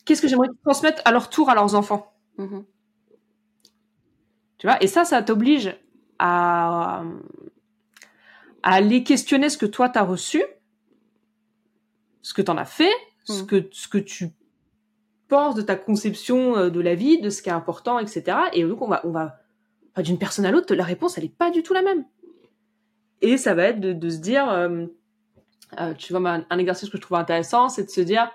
Qu'est-ce 0.07 0.23
que 0.23 0.29
j'aimerais 0.29 0.49
qu'ils 0.49 0.63
transmettent 0.65 1.03
à 1.05 1.13
leur 1.13 1.29
tour 1.29 1.51
à 1.51 1.55
leurs 1.55 1.75
enfants? 1.75 2.15
Mm-hmm. 2.39 2.65
Tu 4.57 4.67
vois? 4.67 4.83
Et 4.83 4.87
ça, 4.87 5.05
ça 5.05 5.23
t'oblige 5.23 5.77
à, 6.19 7.05
à 8.63 8.73
aller 8.73 9.05
questionner 9.05 9.51
ce 9.51 9.59
que 9.59 9.67
toi 9.67 9.91
t'as 9.91 10.03
reçu, 10.03 10.43
ce 12.23 12.33
que 12.33 12.41
t'en 12.41 12.57
as 12.57 12.65
fait, 12.65 12.95
ce 13.25 13.43
mm. 13.43 13.47
que 13.47 13.69
ce 13.71 13.87
que 13.87 13.99
tu 13.99 14.31
de 15.33 15.63
ta 15.63 15.77
conception 15.77 16.57
euh, 16.57 16.71
de 16.71 16.81
la 16.81 16.95
vie, 16.95 17.21
de 17.21 17.31
ce 17.31 17.43
qui 17.43 17.49
est 17.49 17.53
important, 17.53 17.99
etc. 17.99 18.37
Et 18.53 18.65
donc 18.65 18.83
on 18.83 18.89
va 18.89 19.01
on 19.05 19.11
va 19.11 19.39
d'une 19.99 20.19
personne 20.19 20.47
à 20.47 20.51
l'autre, 20.51 20.75
la 20.75 20.85
réponse 20.85 21.19
elle 21.19 21.25
est 21.25 21.37
pas 21.37 21.51
du 21.51 21.63
tout 21.63 21.75
la 21.75 21.83
même. 21.83 22.05
Et 23.21 23.37
ça 23.37 23.55
va 23.55 23.65
être 23.65 23.79
de, 23.79 24.11
se 24.11 24.19
dire, 24.19 24.51
euh, 24.51 24.87
euh, 25.79 25.95
tu 25.95 26.13
vois, 26.13 26.29
un, 26.29 26.59
exercice 26.59 26.91
que 26.91 26.97
je 26.97 27.03
trouve 27.03 27.19
intéressant, 27.19 27.69
c'est 27.69 27.85
de 27.85 27.91
se 27.91 28.01
dire, 28.01 28.29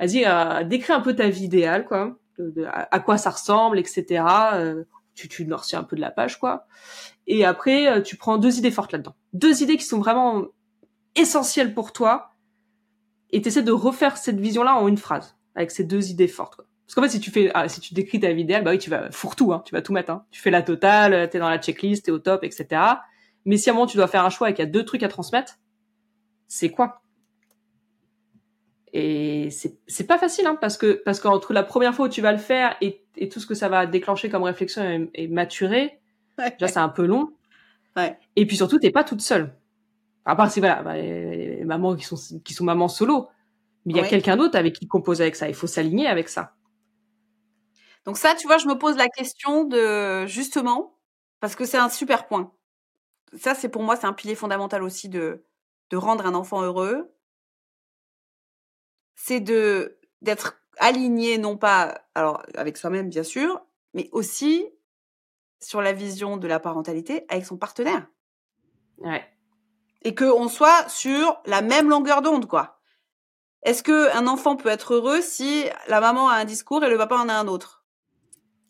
vas-y, 0.00 0.26
décris 0.66 0.92
un 0.92 1.00
peu 1.00 1.14
ta 1.14 1.28
vie 1.28 1.44
idéale, 1.44 1.84
quoi, 1.84 2.18
à, 2.66 2.98
quoi 2.98 3.16
ça 3.16 3.30
ressemble, 3.30 3.78
etc. 3.78 4.24
tu 5.14 5.28
tu 5.28 5.46
noircis 5.46 5.76
un 5.76 5.84
peu 5.84 5.94
de 5.94 6.00
la 6.00 6.10
page, 6.10 6.40
quoi. 6.40 6.66
Et 7.28 7.44
après, 7.44 8.02
tu 8.02 8.16
prends 8.16 8.36
deux 8.36 8.58
idées 8.58 8.72
fortes 8.72 8.90
là-dedans, 8.90 9.14
deux 9.34 9.62
idées 9.62 9.76
qui 9.76 9.84
sont 9.84 10.00
vraiment 10.00 10.46
essentielles 11.14 11.72
pour 11.72 11.92
toi, 11.92 12.32
et 13.30 13.40
tu 13.40 13.48
essaies 13.48 13.62
de 13.62 13.72
refaire 13.72 14.16
cette 14.16 14.40
vision-là 14.40 14.74
en 14.74 14.88
une 14.88 14.98
phrase, 14.98 15.36
avec 15.54 15.70
ces 15.70 15.84
deux 15.84 16.10
idées 16.10 16.28
fortes. 16.28 16.56
Quoi. 16.56 16.66
Parce 16.86 16.94
qu'en 16.94 17.02
fait, 17.02 17.08
si 17.08 17.20
tu 17.20 17.30
fais, 17.30 17.50
ah, 17.54 17.68
si 17.68 17.80
tu 17.80 17.94
décris 17.94 18.20
ta 18.20 18.32
vie 18.32 18.42
idéale, 18.42 18.62
bah 18.62 18.72
oui, 18.72 18.78
tu 18.78 18.90
vas 18.90 19.10
fourre 19.10 19.36
tout, 19.36 19.52
hein, 19.52 19.62
tu 19.64 19.74
vas 19.74 19.82
tout 19.82 19.92
mettre. 19.92 20.10
Hein. 20.10 20.24
Tu 20.30 20.40
fais 20.40 20.50
la 20.50 20.62
totale, 20.62 21.28
t'es 21.30 21.38
dans 21.38 21.48
la 21.48 21.58
checklist, 21.58 22.04
t'es 22.04 22.10
au 22.10 22.18
top, 22.18 22.44
etc. 22.44 22.80
Mais 23.46 23.56
si 23.56 23.70
à 23.70 23.72
un 23.72 23.74
moment 23.74 23.86
tu 23.86 23.96
dois 23.96 24.06
faire 24.06 24.24
un 24.24 24.30
choix 24.30 24.50
et 24.50 24.54
qu'il 24.54 24.64
y 24.64 24.68
a 24.68 24.70
deux 24.70 24.84
trucs 24.84 25.02
à 25.02 25.08
transmettre, 25.08 25.58
c'est 26.46 26.70
quoi? 26.70 27.02
Et 28.92 29.50
c'est 29.50 29.78
c'est 29.86 30.06
pas 30.06 30.18
facile, 30.18 30.46
hein, 30.46 30.56
parce 30.60 30.76
que 30.76 31.02
parce 31.04 31.20
qu'entre 31.20 31.52
la 31.52 31.62
première 31.62 31.94
fois 31.94 32.06
où 32.06 32.08
tu 32.08 32.20
vas 32.20 32.32
le 32.32 32.38
faire 32.38 32.76
et, 32.80 33.02
et 33.16 33.28
tout 33.28 33.40
ce 33.40 33.46
que 33.46 33.54
ça 33.54 33.68
va 33.68 33.86
déclencher 33.86 34.28
comme 34.28 34.44
réflexion 34.44 35.08
et, 35.14 35.28
maturer, 35.28 35.98
déjà 36.38 36.68
c'est 36.68 36.78
un 36.78 36.88
peu 36.88 37.06
long. 37.06 37.32
Ouais. 37.96 38.16
Et 38.36 38.46
puis 38.46 38.56
surtout, 38.56 38.78
t'es 38.78 38.90
pas 38.90 39.04
toute 39.04 39.20
seule. 39.20 39.54
À 40.24 40.36
part 40.36 40.50
si 40.50 40.60
voilà, 40.60 40.82
bah, 40.82 40.96
les, 40.96 41.64
mamans 41.64 41.96
qui 41.96 42.04
sont 42.04 42.16
qui 42.44 42.54
sont 42.54 42.64
mamans 42.64 42.88
solo, 42.88 43.28
mais 43.84 43.92
il 43.94 43.96
y 43.96 44.00
a 44.00 44.08
quelqu'un 44.08 44.36
d'autre 44.36 44.56
avec 44.56 44.74
qui 44.74 44.86
composer 44.88 45.24
avec 45.24 45.36
ça. 45.36 45.48
Il 45.48 45.54
faut 45.54 45.66
s'aligner 45.66 46.06
avec 46.06 46.28
ça. 46.28 46.54
Donc 48.04 48.18
ça, 48.18 48.34
tu 48.34 48.46
vois, 48.46 48.58
je 48.58 48.66
me 48.66 48.78
pose 48.78 48.96
la 48.96 49.08
question 49.08 49.64
de 49.64 50.26
justement 50.26 50.98
parce 51.40 51.56
que 51.56 51.64
c'est 51.64 51.78
un 51.78 51.88
super 51.88 52.26
point 52.26 52.52
ça, 53.36 53.54
c'est 53.54 53.68
pour 53.68 53.82
moi, 53.82 53.96
c'est 53.96 54.06
un 54.06 54.12
pilier 54.12 54.34
fondamental 54.34 54.82
aussi 54.82 55.08
de, 55.08 55.44
de 55.90 55.96
rendre 55.96 56.26
un 56.26 56.34
enfant 56.34 56.62
heureux. 56.62 57.12
C'est 59.16 59.40
de 59.40 59.98
d'être 60.22 60.56
aligné, 60.78 61.38
non 61.38 61.56
pas 61.56 62.02
alors 62.14 62.42
avec 62.54 62.76
soi-même 62.76 63.08
bien 63.08 63.22
sûr, 63.22 63.60
mais 63.92 64.08
aussi 64.12 64.66
sur 65.60 65.82
la 65.82 65.92
vision 65.92 66.36
de 66.36 66.46
la 66.48 66.60
parentalité 66.60 67.24
avec 67.28 67.46
son 67.46 67.56
partenaire. 67.56 68.06
Ouais. 68.98 69.24
Et 70.02 70.14
qu'on 70.14 70.48
soit 70.48 70.88
sur 70.88 71.40
la 71.46 71.62
même 71.62 71.88
longueur 71.88 72.22
d'onde, 72.22 72.46
quoi. 72.46 72.73
Est-ce 73.64 73.82
que 73.82 74.14
un 74.16 74.26
enfant 74.26 74.56
peut 74.56 74.68
être 74.68 74.94
heureux 74.94 75.20
si 75.22 75.64
la 75.88 76.00
maman 76.00 76.28
a 76.28 76.34
un 76.34 76.44
discours 76.44 76.84
et 76.84 76.90
le 76.90 76.98
papa 76.98 77.16
en 77.16 77.28
a 77.28 77.34
un 77.34 77.48
autre? 77.48 77.84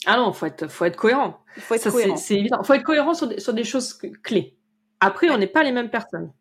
Ah 0.07 0.17
non, 0.17 0.33
faut 0.33 0.47
être, 0.47 0.69
faut 0.69 0.85
être 0.85 0.97
cohérent. 0.97 1.41
Faut 1.59 1.75
être 1.75 1.91
cohérent. 1.91 2.17
C'est 2.17 2.37
évident. 2.37 2.63
Faut 2.63 2.75
être 2.75 2.85
cohérent 2.85 3.15
sur 3.15 3.27
des, 3.27 3.41
sur 3.41 3.55
des 3.55 3.65
choses 3.65 3.99
clés. 4.23 4.57
Après, 5.01 5.31
on 5.31 5.39
n'est 5.39 5.49
pas 5.49 5.63
les 5.63 5.73
mêmes 5.73 5.91
personnes. 5.91 6.33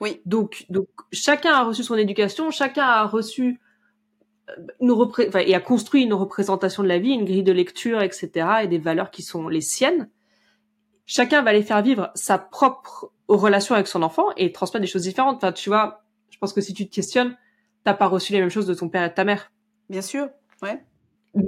Oui. 0.00 0.22
Donc, 0.24 0.64
donc, 0.70 0.88
chacun 1.12 1.52
a 1.52 1.64
reçu 1.64 1.82
son 1.82 1.96
éducation, 1.96 2.50
chacun 2.50 2.84
a 2.84 3.04
reçu 3.04 3.60
euh, 4.50 4.66
une 4.80 4.92
enfin, 4.92 5.40
et 5.40 5.54
a 5.54 5.60
construit 5.60 6.02
une 6.02 6.14
représentation 6.14 6.82
de 6.82 6.88
la 6.88 6.98
vie, 6.98 7.10
une 7.10 7.24
grille 7.24 7.42
de 7.42 7.52
lecture, 7.52 8.00
etc., 8.00 8.46
et 8.62 8.68
des 8.68 8.78
valeurs 8.78 9.10
qui 9.10 9.22
sont 9.22 9.48
les 9.48 9.60
siennes. 9.60 10.08
Chacun 11.04 11.42
va 11.42 11.50
aller 11.50 11.62
faire 11.62 11.82
vivre 11.82 12.10
sa 12.14 12.38
propre 12.38 13.12
relation 13.28 13.74
avec 13.74 13.88
son 13.88 14.02
enfant 14.02 14.26
et 14.36 14.52
transmettre 14.52 14.82
des 14.82 14.90
choses 14.90 15.02
différentes. 15.02 15.36
Enfin, 15.36 15.52
tu 15.52 15.68
vois, 15.68 16.04
je 16.30 16.38
pense 16.38 16.52
que 16.52 16.60
si 16.60 16.74
tu 16.74 16.88
te 16.88 16.94
questionnes, 16.94 17.36
t'as 17.84 17.94
pas 17.94 18.06
reçu 18.06 18.32
les 18.32 18.40
mêmes 18.40 18.50
choses 18.50 18.66
de 18.66 18.74
ton 18.74 18.88
père 18.88 19.04
et 19.04 19.08
de 19.08 19.14
ta 19.14 19.24
mère. 19.24 19.52
Bien 19.88 20.02
sûr, 20.02 20.28
ouais 20.62 20.82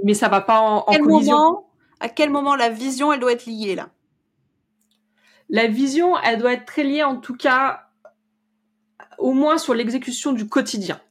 mais 0.03 0.13
ça 0.13 0.29
va 0.29 0.41
pas 0.41 0.59
en, 0.59 0.77
en 0.79 0.91
quel 0.91 1.03
Moment, 1.03 1.69
à 1.99 2.09
quel 2.09 2.29
moment 2.29 2.55
la 2.55 2.69
vision, 2.69 3.11
elle 3.11 3.19
doit 3.19 3.33
être 3.33 3.45
liée 3.45 3.75
là? 3.75 3.89
La 5.49 5.67
vision, 5.67 6.17
elle 6.19 6.39
doit 6.39 6.53
être 6.53 6.65
très 6.65 6.83
liée 6.83 7.03
en 7.03 7.17
tout 7.17 7.35
cas, 7.35 7.89
au 9.17 9.33
moins 9.33 9.57
sur 9.57 9.73
l'exécution 9.73 10.31
du 10.31 10.47
quotidien. 10.47 11.01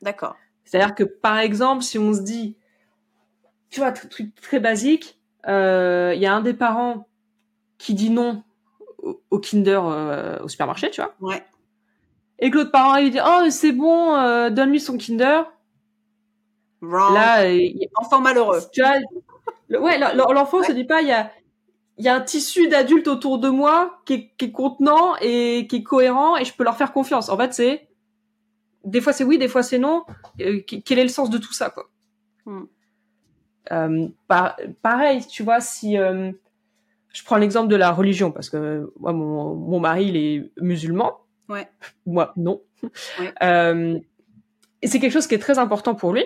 D'accord. 0.00 0.36
C'est-à-dire 0.64 0.94
que 0.94 1.04
par 1.04 1.38
exemple, 1.38 1.82
si 1.82 1.98
on 1.98 2.14
se 2.14 2.20
dit, 2.20 2.56
tu 3.70 3.80
vois, 3.80 3.92
truc 3.92 4.34
très 4.40 4.60
basique, 4.60 5.20
euh, 5.46 6.12
il 6.14 6.20
y 6.20 6.26
a 6.26 6.34
un 6.34 6.40
des 6.40 6.54
parents 6.54 7.08
qui 7.76 7.94
dit 7.94 8.10
non 8.10 8.42
au, 9.30 9.38
Kinder 9.38 9.80
euh, 9.84 10.38
au 10.42 10.48
supermarché, 10.48 10.90
tu 10.90 11.00
vois. 11.00 11.14
Ouais. 11.20 11.44
Et 12.38 12.50
que 12.50 12.56
l'autre 12.56 12.70
parent 12.70 12.96
il 12.96 13.10
dit 13.10 13.20
oh 13.24 13.50
c'est 13.50 13.72
bon, 13.72 14.14
euh, 14.14 14.50
donne-lui 14.50 14.80
son 14.80 14.96
Kinder. 14.96 15.42
Là, 16.80 17.44
enfant 17.96 18.20
malheureux. 18.20 18.60
Tu 18.72 18.80
vois, 18.80 19.80
ouais, 19.80 19.98
l'enfant 19.98 20.62
se 20.62 20.72
dit 20.72 20.84
pas, 20.84 21.02
il 21.02 21.08
y 21.08 21.12
a, 21.12 21.30
il 21.98 22.04
y 22.04 22.08
a 22.08 22.14
un 22.14 22.20
tissu 22.20 22.68
d'adultes 22.68 23.08
autour 23.08 23.38
de 23.38 23.48
moi 23.48 24.00
qui 24.04 24.14
est, 24.14 24.30
qui 24.38 24.46
est, 24.46 24.52
contenant 24.52 25.16
et 25.20 25.66
qui 25.68 25.76
est 25.76 25.82
cohérent 25.82 26.36
et 26.36 26.44
je 26.44 26.54
peux 26.54 26.64
leur 26.64 26.76
faire 26.76 26.92
confiance. 26.92 27.28
En 27.28 27.36
fait, 27.36 27.52
c'est 27.52 27.88
des 28.84 29.00
fois 29.00 29.12
c'est 29.12 29.24
oui, 29.24 29.38
des 29.38 29.48
fois 29.48 29.62
c'est 29.62 29.78
non. 29.78 30.04
Euh, 30.40 30.60
quel 30.84 30.98
est 30.98 31.02
le 31.02 31.08
sens 31.08 31.30
de 31.30 31.38
tout 31.38 31.52
ça, 31.52 31.70
quoi? 31.70 31.90
Hmm. 32.46 32.64
euh, 33.72 34.08
Pareil, 34.82 35.26
tu 35.26 35.42
vois, 35.42 35.60
si 35.60 35.98
euh, 35.98 36.30
je 37.12 37.24
prends 37.24 37.36
l'exemple 37.36 37.68
de 37.68 37.76
la 37.76 37.90
religion 37.90 38.30
parce 38.30 38.48
que 38.48 38.92
moi, 39.00 39.12
mon, 39.12 39.54
mon 39.54 39.80
mari, 39.80 40.06
il 40.06 40.16
est 40.16 40.52
musulman. 40.60 41.18
Ouais. 41.48 41.68
Moi, 42.06 42.32
non. 42.36 42.62
Euh, 43.42 43.98
et 44.82 44.86
c'est 44.86 45.00
quelque 45.00 45.12
chose 45.12 45.26
qui 45.26 45.34
est 45.34 45.40
très 45.40 45.58
important 45.58 45.94
pour 45.94 46.12
lui 46.12 46.24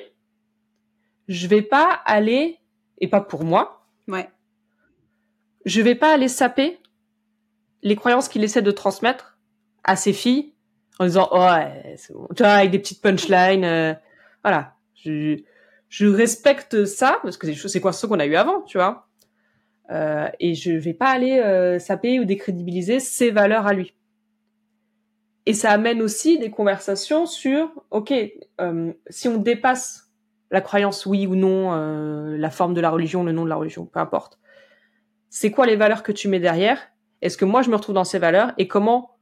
je 1.29 1.47
vais 1.47 1.63
pas 1.63 2.01
aller, 2.05 2.59
et 2.99 3.09
pas 3.09 3.21
pour 3.21 3.45
moi, 3.45 3.87
ouais. 4.09 4.29
je 5.65 5.81
vais 5.81 5.95
pas 5.95 6.13
aller 6.13 6.29
saper 6.29 6.79
les 7.83 7.97
croyances 7.97 8.29
qu'il 8.29 8.45
essaie 8.45 8.63
de 8.63 8.71
transmettre 8.71 9.39
à 9.85 9.97
ses 9.97 10.13
filles 10.13 10.53
en 10.99 11.07
disant 11.07 11.29
oh 11.33 11.41
ouais, 11.41 11.97
bon. 12.11 12.29
tu 12.37 12.43
vois 12.43 12.53
avec 12.53 12.71
des 12.71 12.79
petites 12.79 13.03
punchlines 13.03 13.65
euh, 13.65 13.93
voilà 14.45 14.77
je, 14.95 15.43
je 15.89 16.07
respecte 16.07 16.85
ça 16.85 17.19
parce 17.25 17.37
que 17.37 17.53
c'est 17.53 17.81
quoi 17.81 17.93
ce 17.93 18.07
qu'on 18.07 18.21
a 18.21 18.27
eu 18.27 18.37
avant 18.37 18.61
tu 18.61 18.79
vois 18.79 19.09
euh, 19.91 20.29
et 20.39 20.55
je 20.55 20.71
vais 20.71 20.95
pas 20.95 21.09
aller 21.09 21.41
euh, 21.41 21.81
saper 21.81 22.21
ou 22.21 22.25
décrédibiliser 22.25 23.01
ses 23.01 23.33
valeurs 23.33 23.67
à 23.67 23.73
lui 23.73 23.95
et 25.47 25.55
ça 25.55 25.71
amène 25.71 26.03
aussi 26.03 26.39
des 26.39 26.51
conversations 26.51 27.27
sur 27.27 27.73
ok 27.91 28.13
euh, 28.61 28.93
si 29.11 29.29
on 29.29 29.39
dépasse 29.39 30.13
la 30.53 30.61
croyance 30.61 31.07
oui 31.07 31.27
ou 31.27 31.35
non, 31.35 31.73
euh, 31.73 32.37
la 32.37 32.51
forme 32.51 32.75
de 32.75 32.81
la 32.81 32.91
religion, 32.91 33.25
le 33.25 33.33
nom 33.33 33.45
de 33.45 33.49
la 33.49 33.57
religion, 33.57 33.87
peu 33.87 33.99
importe. 33.99 34.39
C'est 35.31 35.51
quoi 35.51 35.67
les 35.67 35.77
valeurs 35.77 36.03
que 36.03 36.13
tu 36.13 36.29
mets 36.29 36.41
derrière? 36.41 36.79
Est-ce 37.23 37.39
que 37.39 37.47
moi 37.47 37.63
je 37.63 37.71
me 37.71 37.77
retrouve 37.77 37.95
dans 37.95 38.05
ces 38.05 38.19
valeurs? 38.19 38.53
Et 38.59 38.69
comment 38.69 39.17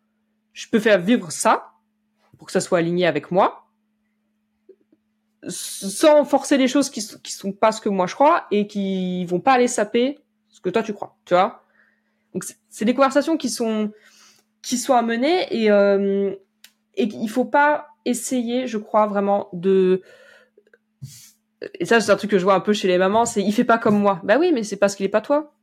je 0.53 0.69
peux 0.69 0.81
faire 0.81 1.01
vivre 1.01 1.31
ça 1.31 1.71
pour 2.37 2.47
que 2.47 2.53
ça 2.53 2.61
soit 2.61 2.79
aligné 2.79 3.07
avec 3.07 3.31
moi? 3.31 3.69
Sans 5.47 6.25
forcer 6.25 6.59
les 6.59 6.67
choses 6.67 6.91
qui, 6.91 7.01
qui 7.23 7.33
sont 7.33 7.53
pas 7.53 7.71
ce 7.71 7.81
que 7.81 7.89
moi 7.89 8.07
je 8.07 8.15
crois 8.15 8.47
et 8.51 8.67
qui 8.67 9.25
vont 9.25 9.41
pas 9.41 9.53
aller 9.53 9.69
saper 9.69 10.19
ce 10.49 10.61
que 10.61 10.69
toi 10.69 10.83
tu 10.83 10.93
crois, 10.93 11.17
tu 11.25 11.35
vois? 11.35 11.63
Donc 12.35 12.45
c'est 12.69 12.85
des 12.85 12.95
conversations 12.95 13.37
qui 13.37 13.49
sont 13.49 13.93
qui 14.63 14.79
sont 14.79 14.95
à 14.95 15.03
mener 15.03 15.47
et 15.51 15.71
euh, 15.71 16.35
et 16.95 17.05
il 17.05 17.29
faut 17.29 17.45
pas 17.45 17.89
essayer, 18.05 18.67
je 18.67 18.79
crois 18.79 19.07
vraiment 19.07 19.49
de 19.53 20.03
et 21.79 21.85
ça 21.85 22.01
c'est 22.01 22.11
un 22.11 22.17
truc 22.17 22.31
que 22.31 22.39
je 22.39 22.45
vois 22.45 22.55
un 22.55 22.61
peu 22.61 22.73
chez 22.73 22.89
les 22.89 22.99
mamans, 22.99 23.27
c'est 23.27 23.43
il 23.43 23.53
fait 23.53 23.65
pas 23.65 23.79
comme 23.79 23.99
moi. 23.99 24.21
Bah 24.25 24.37
oui, 24.39 24.53
mais 24.53 24.63
c'est 24.63 24.77
parce 24.77 24.95
qu'il 24.95 25.07
est 25.07 25.11
pas 25.11 25.21
toi. 25.21 25.55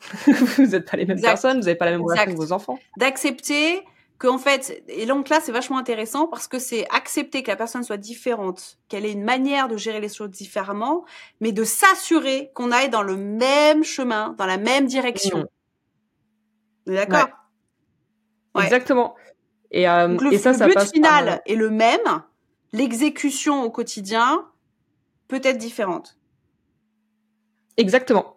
vous 0.26 0.66
n'êtes 0.66 0.90
pas 0.90 0.96
les 0.96 1.06
mêmes 1.06 1.20
personnes, 1.20 1.58
vous 1.58 1.64
n'avez 1.64 1.76
pas 1.76 1.86
la 1.86 1.92
même 1.92 2.02
relation 2.02 2.32
que 2.32 2.36
vos 2.36 2.52
enfants. 2.52 2.78
D'accepter 2.98 3.82
que 4.18 4.28
en 4.28 4.38
fait, 4.38 4.82
et 4.88 5.06
donc 5.06 5.28
là 5.28 5.40
c'est 5.42 5.52
vachement 5.52 5.78
intéressant 5.78 6.26
parce 6.28 6.46
que 6.46 6.58
c'est 6.58 6.86
accepter 6.90 7.42
que 7.42 7.50
la 7.50 7.56
personne 7.56 7.82
soit 7.82 7.96
différente, 7.96 8.78
qu'elle 8.88 9.04
ait 9.04 9.12
une 9.12 9.24
manière 9.24 9.68
de 9.68 9.76
gérer 9.76 10.00
les 10.00 10.08
choses 10.08 10.30
différemment, 10.30 11.04
mais 11.40 11.52
de 11.52 11.64
s'assurer 11.64 12.50
qu'on 12.54 12.70
aille 12.70 12.90
dans 12.90 13.02
le 13.02 13.16
même 13.16 13.82
chemin, 13.82 14.34
dans 14.38 14.46
la 14.46 14.58
même 14.58 14.86
direction. 14.86 15.46
Mmh. 16.86 16.94
D'accord? 16.94 17.28
Exactement. 18.62 19.14
Et, 19.70 19.88
euh, 19.88 20.08
le, 20.08 20.32
et 20.32 20.38
ça, 20.38 20.52
le 20.52 20.72
but 20.72 20.92
final 20.92 21.42
est 21.46 21.56
le 21.56 21.70
même, 21.70 22.22
l'exécution 22.72 23.62
au 23.62 23.70
quotidien 23.70 24.46
peut 25.28 25.40
être 25.42 25.58
différente. 25.58 26.16
Exactement. 27.76 28.36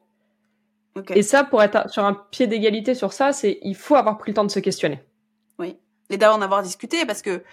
Et 1.09 1.21
ça, 1.21 1.43
pour 1.43 1.61
être 1.61 1.89
sur 1.91 2.03
un 2.03 2.13
pied 2.13 2.47
d'égalité 2.47 2.95
sur 2.95 3.13
ça, 3.13 3.31
c'est 3.31 3.59
il 3.61 3.75
faut 3.75 3.95
avoir 3.95 4.17
pris 4.17 4.31
le 4.31 4.35
temps 4.35 4.45
de 4.45 4.51
se 4.51 4.59
questionner. 4.59 5.03
Oui. 5.59 5.77
Et 6.09 6.17
d'en 6.17 6.41
avoir 6.41 6.63
discuté, 6.63 7.05
parce 7.05 7.21
que 7.21 7.29
euh, 7.29 7.43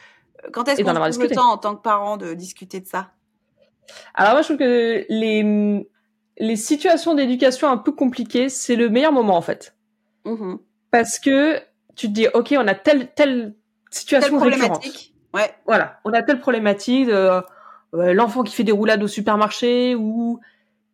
quand 0.51 0.67
est-ce 0.69 0.83
qu'on 0.83 0.95
trouve 0.95 1.23
le 1.23 1.29
temps 1.29 1.53
en 1.53 1.59
tant 1.59 1.77
que 1.77 1.83
parent 1.83 2.17
de 2.17 2.33
discuter 2.33 2.81
de 2.81 2.87
ça? 2.87 3.11
Alors 4.15 4.33
moi, 4.33 4.41
je 4.41 4.47
trouve 4.47 4.57
que 4.57 5.05
les, 5.11 5.87
les 6.39 6.57
situations 6.57 7.15
d'éducation 7.15 7.69
un 7.69 7.77
peu 7.77 7.93
compliquées, 7.93 8.49
c'est 8.49 8.77
le 8.77 8.89
meilleur 8.89 9.12
moment 9.12 9.37
en 9.37 9.43
fait. 9.43 9.77
Mmh 10.25 10.57
parce 10.91 11.19
que 11.19 11.61
tu 11.97 12.09
te 12.09 12.12
dis, 12.12 12.26
ok, 12.32 12.55
on 12.59 12.66
a 12.66 12.74
telle, 12.74 13.12
telle 13.14 13.55
situation 13.90 14.38
telle 14.38 14.51
problématique. 14.51 15.14
Ouais. 15.32 15.55
Voilà, 15.66 16.01
on 16.05 16.12
a 16.12 16.22
telle 16.22 16.38
problématique, 16.38 17.09
euh, 17.09 17.42
l'enfant 17.92 18.42
qui 18.42 18.55
fait 18.55 18.64
des 18.64 18.72
roulades 18.72 19.03
au 19.03 19.09
supermarché 19.09 19.95
ou 19.95 20.40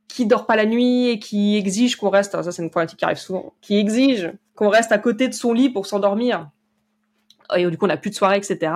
qui 0.08 0.26
dort 0.26 0.46
pas 0.46 0.56
la 0.56 0.66
nuit 0.66 1.08
et 1.08 1.18
qui 1.18 1.56
exige 1.56 1.96
qu'on 1.96 2.10
reste, 2.10 2.32
ça 2.32 2.52
c'est 2.52 2.62
une 2.62 2.70
problématique 2.70 2.98
qui 2.98 3.04
arrive 3.04 3.18
souvent, 3.18 3.52
qui 3.60 3.78
exige 3.78 4.32
qu'on 4.54 4.68
reste 4.68 4.92
à 4.92 4.98
côté 4.98 5.28
de 5.28 5.34
son 5.34 5.52
lit 5.52 5.70
pour 5.70 5.86
s'endormir. 5.86 6.50
Et 7.56 7.68
du 7.68 7.76
coup, 7.76 7.84
on 7.84 7.88
n'a 7.88 7.96
plus 7.96 8.10
de 8.10 8.14
soirée, 8.14 8.36
etc. 8.36 8.72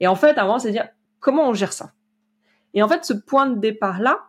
Et 0.00 0.06
en 0.06 0.14
fait, 0.14 0.38
avant, 0.38 0.58
c'est 0.58 0.70
dire 0.70 0.88
comment 1.20 1.48
on 1.48 1.54
gère 1.54 1.72
ça? 1.72 1.92
Et 2.74 2.82
en 2.82 2.88
fait, 2.88 3.04
ce 3.04 3.12
point 3.12 3.46
de 3.46 3.58
départ 3.58 4.00
là, 4.00 4.26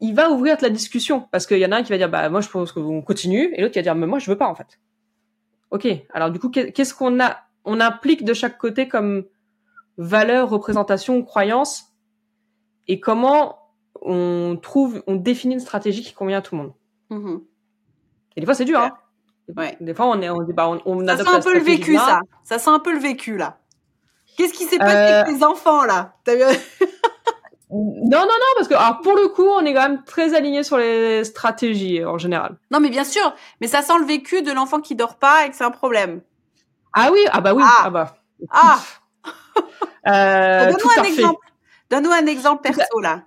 il 0.00 0.14
va 0.14 0.30
ouvrir 0.30 0.56
la 0.60 0.70
discussion 0.70 1.28
parce 1.30 1.46
qu'il 1.46 1.58
y 1.58 1.66
en 1.66 1.72
a 1.72 1.76
un 1.76 1.82
qui 1.82 1.90
va 1.90 1.98
dire 1.98 2.08
bah 2.08 2.28
moi 2.28 2.40
je 2.40 2.48
pense 2.48 2.72
qu'on 2.72 3.02
continue 3.02 3.52
et 3.54 3.60
l'autre 3.60 3.72
qui 3.72 3.78
va 3.80 3.82
dire 3.82 3.94
mais 3.94 4.06
moi 4.06 4.18
je 4.18 4.30
veux 4.30 4.38
pas 4.38 4.46
en 4.46 4.54
fait. 4.54 4.78
Ok. 5.70 5.86
Alors 6.12 6.30
du 6.30 6.38
coup, 6.38 6.50
qu'est-ce 6.50 6.94
qu'on 6.94 7.20
a 7.20 7.38
On 7.64 7.80
implique 7.80 8.24
de 8.24 8.34
chaque 8.34 8.58
côté 8.58 8.88
comme 8.88 9.24
valeur, 9.96 10.48
représentation, 10.48 11.22
croyance? 11.22 11.92
Et 12.86 13.00
comment 13.00 13.58
on 14.00 14.58
trouve, 14.60 15.02
on 15.06 15.16
définit 15.16 15.54
une 15.54 15.60
stratégie 15.60 16.02
qui 16.02 16.14
convient 16.14 16.38
à 16.38 16.42
tout 16.42 16.56
le 16.56 16.62
monde? 16.62 16.72
Mm-hmm. 17.10 17.42
Et 18.36 18.40
des 18.40 18.46
fois, 18.46 18.54
c'est 18.54 18.64
dur. 18.64 18.80
Hein 18.80 18.96
ouais. 19.56 19.76
Des 19.80 19.92
fois, 19.92 20.06
on 20.06 20.20
est, 20.22 20.30
on, 20.30 20.38
bah, 20.54 20.68
on, 20.70 20.80
on 20.86 21.06
ça 21.06 21.16
sent 21.16 21.28
un 21.28 21.40
peu 21.40 21.54
le 21.54 21.60
vécu, 21.60 21.96
ça. 21.96 22.20
Ça 22.44 22.58
sent 22.58 22.70
un 22.70 22.78
peu 22.78 22.92
le 22.92 23.00
vécu 23.00 23.36
là. 23.36 23.58
Qu'est-ce 24.36 24.54
qui 24.54 24.64
s'est 24.64 24.78
passé 24.78 24.96
avec 24.96 25.34
les 25.34 25.42
enfants 25.42 25.84
là? 25.84 26.14
Non, 27.70 28.02
non, 28.10 28.26
non, 28.26 28.52
parce 28.56 28.68
que 28.68 28.74
alors 28.74 29.00
pour 29.00 29.14
le 29.14 29.28
coup, 29.28 29.44
on 29.46 29.64
est 29.64 29.74
quand 29.74 29.82
même 29.82 30.02
très 30.04 30.34
aligné 30.34 30.62
sur 30.62 30.78
les 30.78 31.22
stratégies 31.24 32.02
en 32.04 32.16
général. 32.16 32.56
Non, 32.70 32.80
mais 32.80 32.88
bien 32.88 33.04
sûr, 33.04 33.34
mais 33.60 33.66
ça 33.66 33.82
sent 33.82 33.98
le 34.00 34.06
vécu 34.06 34.42
de 34.42 34.52
l'enfant 34.52 34.80
qui 34.80 34.94
dort 34.94 35.16
pas 35.16 35.44
et 35.44 35.50
que 35.50 35.56
c'est 35.56 35.64
un 35.64 35.70
problème. 35.70 36.22
Ah 36.94 37.10
oui, 37.12 37.20
ah 37.30 37.40
bah 37.40 37.52
oui, 37.52 37.62
ah, 37.64 37.82
ah 37.84 37.90
bah. 37.90 38.16
Ah. 38.50 38.78
euh, 40.08 40.72
Donne-nous 40.72 41.00
un 41.00 41.04
exemple. 41.04 41.46
Donne-nous 41.90 42.10
un 42.10 42.26
exemple 42.26 42.62
perso 42.62 43.00
là. 43.00 43.22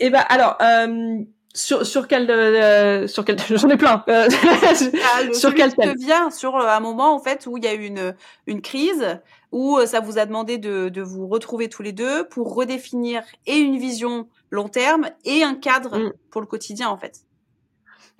Eh 0.00 0.10
ben 0.10 0.24
alors 0.28 0.58
euh, 0.60 1.18
sur 1.54 1.86
sur 1.86 2.08
quel 2.08 2.28
euh, 2.30 3.06
sur 3.06 3.24
quel 3.24 3.38
j'en 3.48 3.68
ai 3.68 3.76
plein 3.76 4.04
euh, 4.08 4.28
ah, 4.28 5.32
sur 5.32 5.54
quel 5.54 5.74
thème 5.74 5.94
vient 5.96 6.30
sur 6.30 6.56
un 6.56 6.80
moment 6.80 7.14
en 7.14 7.20
fait 7.20 7.46
où 7.46 7.56
il 7.56 7.64
y 7.64 7.68
a 7.68 7.74
eu 7.74 7.84
une 7.84 8.14
une 8.46 8.60
crise 8.60 9.20
où 9.52 9.78
ça 9.86 10.00
vous 10.00 10.18
a 10.18 10.26
demandé 10.26 10.58
de 10.58 10.88
de 10.88 11.00
vous 11.00 11.28
retrouver 11.28 11.68
tous 11.68 11.82
les 11.82 11.92
deux 11.92 12.26
pour 12.28 12.54
redéfinir 12.54 13.22
et 13.46 13.56
une 13.56 13.78
vision 13.78 14.28
long 14.50 14.68
terme 14.68 15.08
et 15.24 15.44
un 15.44 15.54
cadre 15.54 15.96
mm. 15.96 16.12
pour 16.30 16.40
le 16.40 16.46
quotidien 16.46 16.88
en 16.88 16.96
fait. 16.96 17.20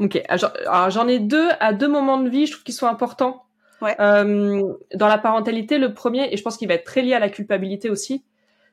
Ok, 0.00 0.20
alors 0.28 0.90
j'en 0.90 1.06
ai 1.06 1.18
deux 1.18 1.50
à 1.60 1.72
deux 1.72 1.86
moments 1.86 2.18
de 2.18 2.28
vie, 2.28 2.46
je 2.46 2.52
trouve 2.52 2.64
qu'ils 2.64 2.74
sont 2.74 2.86
importants. 2.86 3.42
Ouais. 3.82 3.96
dans 3.98 5.08
la 5.08 5.18
parentalité, 5.18 5.76
le 5.76 5.92
premier 5.92 6.32
et 6.32 6.38
je 6.38 6.42
pense 6.42 6.56
qu'il 6.56 6.68
va 6.68 6.74
être 6.74 6.84
très 6.84 7.02
lié 7.02 7.12
à 7.12 7.18
la 7.18 7.28
culpabilité 7.28 7.90
aussi, 7.90 8.24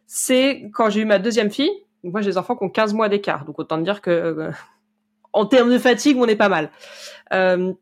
c'est 0.07 0.69
quand 0.73 0.89
j'ai 0.89 1.01
eu 1.01 1.05
ma 1.05 1.19
deuxième 1.19 1.51
fille 1.51 1.71
moi, 2.03 2.21
j'ai 2.21 2.31
des 2.31 2.37
enfants 2.37 2.55
qui 2.55 2.63
ont 2.63 2.69
15 2.69 2.93
mois 2.93 3.09
d'écart. 3.09 3.45
Donc, 3.45 3.59
autant 3.59 3.77
dire 3.77 4.01
que, 4.01 4.09
euh, 4.09 4.51
en 5.33 5.45
termes 5.45 5.71
de 5.71 5.77
fatigue, 5.77 6.17
on 6.17 6.25
est 6.25 6.35
pas 6.35 6.49
mal. 6.49 6.71
Euh, 7.33 7.73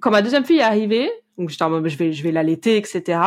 quand 0.00 0.10
ma 0.10 0.22
deuxième 0.22 0.44
fille 0.44 0.58
est 0.58 0.62
arrivée, 0.62 1.10
donc 1.38 1.48
j'étais 1.48 1.64
en 1.64 1.70
mode, 1.70 1.86
je 1.88 1.96
vais, 1.96 2.12
je 2.12 2.22
vais 2.22 2.32
l'allaiter, 2.32 2.76
etc. 2.76 3.20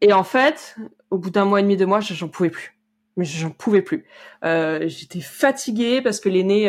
Et 0.00 0.12
en 0.12 0.24
fait, 0.24 0.76
au 1.10 1.18
bout 1.18 1.30
d'un 1.30 1.44
mois 1.44 1.60
et 1.60 1.62
demi, 1.62 1.76
de 1.76 1.84
mois, 1.84 2.00
j'en 2.00 2.28
pouvais 2.28 2.50
plus. 2.50 2.78
Mais 3.16 3.24
j'en 3.24 3.50
pouvais 3.50 3.80
plus. 3.80 4.04
Euh, 4.44 4.88
j'étais 4.88 5.20
fatiguée 5.20 6.02
parce 6.02 6.20
que 6.20 6.28
l'aînée 6.28 6.68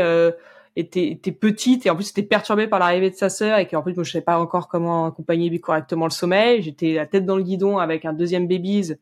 était, 0.75 1.07
était 1.07 1.31
petite 1.31 1.85
et 1.85 1.89
en 1.89 1.95
plus 1.95 2.11
était 2.11 2.23
perturbée 2.23 2.67
par 2.67 2.79
l'arrivée 2.79 3.09
de 3.09 3.15
sa 3.15 3.29
sœur 3.29 3.57
et 3.57 3.67
qu'en 3.67 3.81
plus, 3.81 3.95
moi, 3.95 4.03
je 4.03 4.11
savais 4.11 4.23
pas 4.23 4.39
encore 4.39 4.67
comment 4.67 5.07
accompagner 5.07 5.59
correctement 5.59 6.05
le 6.05 6.11
sommeil. 6.11 6.61
J'étais 6.61 6.93
la 6.93 7.07
tête 7.07 7.25
dans 7.25 7.35
le 7.35 7.43
guidon 7.43 7.79
avec 7.79 8.05
un 8.05 8.13
deuxième 8.13 8.47
baby's 8.47 8.95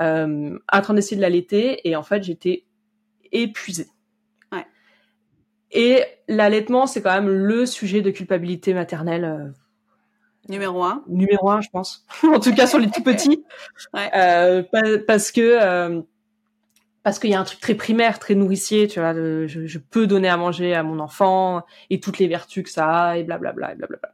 euh, 0.00 0.58
en 0.72 0.80
train 0.82 0.94
d'essayer 0.94 1.16
de 1.16 1.22
l'allaiter 1.22 1.88
et 1.88 1.96
en 1.96 2.02
fait 2.02 2.22
j'étais 2.22 2.64
épuisée. 3.32 3.88
Ouais. 4.52 4.66
Et 5.70 6.02
l'allaitement 6.28 6.86
c'est 6.86 7.02
quand 7.02 7.14
même 7.14 7.28
le 7.28 7.66
sujet 7.66 8.02
de 8.02 8.10
culpabilité 8.10 8.74
maternelle. 8.74 9.24
Euh, 9.24 9.48
numéro 10.48 10.84
un. 10.84 11.02
Numéro 11.08 11.50
un, 11.50 11.60
je 11.60 11.68
pense. 11.70 12.04
en 12.22 12.40
tout 12.40 12.54
cas 12.54 12.66
sur 12.66 12.78
les 12.78 12.90
tout 12.90 13.02
petits. 13.02 13.44
Ouais. 13.94 14.10
Euh, 14.14 14.62
parce 15.06 15.32
que 15.32 16.02
parce 17.02 17.20
qu'il 17.20 17.30
y 17.30 17.34
a 17.34 17.40
un 17.40 17.44
truc 17.44 17.60
très 17.60 17.74
primaire, 17.74 18.18
très 18.18 18.34
nourricier, 18.34 18.88
tu 18.88 18.98
vois, 18.98 19.14
je, 19.14 19.46
je, 19.46 19.78
peux 19.78 20.08
donner 20.08 20.28
à 20.28 20.36
manger 20.36 20.74
à 20.74 20.82
mon 20.82 20.98
enfant 20.98 21.62
et 21.88 22.00
toutes 22.00 22.18
les 22.18 22.26
vertus 22.26 22.64
que 22.64 22.70
ça 22.70 22.88
a 22.88 23.16
et 23.16 23.22
blablabla 23.22 23.72
et 23.72 23.76
blablabla. 23.76 24.12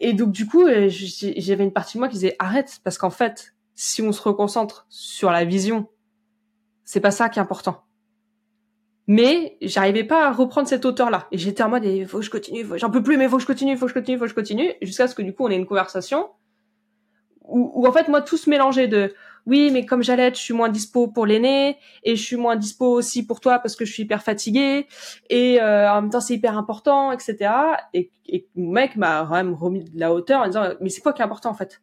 Et 0.00 0.14
donc 0.14 0.32
du 0.32 0.46
coup, 0.46 0.66
j'avais 0.66 1.64
une 1.64 1.72
partie 1.72 1.96
de 1.96 2.00
moi 2.00 2.08
qui 2.08 2.14
disait 2.14 2.36
arrête 2.38 2.80
parce 2.84 2.98
qu'en 2.98 3.10
fait, 3.10 3.54
si 3.82 4.02
on 4.02 4.12
se 4.12 4.20
reconcentre 4.20 4.84
sur 4.90 5.30
la 5.30 5.46
vision, 5.46 5.88
c'est 6.84 7.00
pas 7.00 7.10
ça 7.10 7.30
qui 7.30 7.38
est 7.38 7.42
important. 7.42 7.82
Mais 9.06 9.56
j'arrivais 9.62 10.04
pas 10.04 10.28
à 10.28 10.32
reprendre 10.32 10.68
cette 10.68 10.84
hauteur-là. 10.84 11.28
Et 11.32 11.38
j'étais 11.38 11.62
en 11.62 11.70
mode, 11.70 11.86
il 11.86 12.06
faut 12.06 12.18
que 12.18 12.24
je 12.24 12.30
continue, 12.30 12.66
j'en 12.76 12.90
peux 12.90 13.02
plus, 13.02 13.16
mais 13.16 13.26
faut 13.26 13.38
que 13.38 13.42
je 13.42 13.46
continue, 13.46 13.78
faut 13.78 13.86
que 13.86 13.88
je 13.88 13.94
continue, 13.94 14.18
faut 14.18 14.24
que 14.24 14.30
je 14.30 14.34
continue. 14.34 14.70
Jusqu'à 14.82 15.08
ce 15.08 15.14
que 15.14 15.22
du 15.22 15.32
coup, 15.32 15.46
on 15.46 15.48
ait 15.48 15.56
une 15.56 15.64
conversation 15.64 16.28
où, 17.40 17.72
où 17.74 17.86
en 17.86 17.92
fait, 17.92 18.08
moi, 18.08 18.20
tout 18.20 18.36
se 18.36 18.50
mélangeait 18.50 18.86
de, 18.86 19.14
oui, 19.46 19.70
mais 19.72 19.86
comme 19.86 20.02
j'allais, 20.02 20.28
je 20.34 20.40
suis 20.40 20.52
moins 20.52 20.68
dispo 20.68 21.08
pour 21.08 21.24
l'aîné, 21.24 21.78
et 22.04 22.16
je 22.16 22.22
suis 22.22 22.36
moins 22.36 22.56
dispo 22.56 22.84
aussi 22.84 23.24
pour 23.24 23.40
toi 23.40 23.60
parce 23.60 23.76
que 23.76 23.86
je 23.86 23.92
suis 23.94 24.02
hyper 24.02 24.22
fatiguée, 24.22 24.88
et 25.30 25.58
euh, 25.62 25.90
en 25.90 26.02
même 26.02 26.10
temps, 26.10 26.20
c'est 26.20 26.34
hyper 26.34 26.58
important, 26.58 27.12
etc. 27.12 27.50
Et, 27.94 28.10
et 28.26 28.46
le 28.54 28.62
mec 28.62 28.96
m'a 28.96 29.24
quand 29.26 29.36
même 29.36 29.54
remis 29.54 29.84
de 29.84 29.98
la 29.98 30.12
hauteur 30.12 30.42
en 30.42 30.46
disant, 30.48 30.68
mais 30.82 30.90
c'est 30.90 31.00
quoi 31.00 31.14
qui 31.14 31.22
est 31.22 31.24
important 31.24 31.48
en 31.48 31.54
fait? 31.54 31.80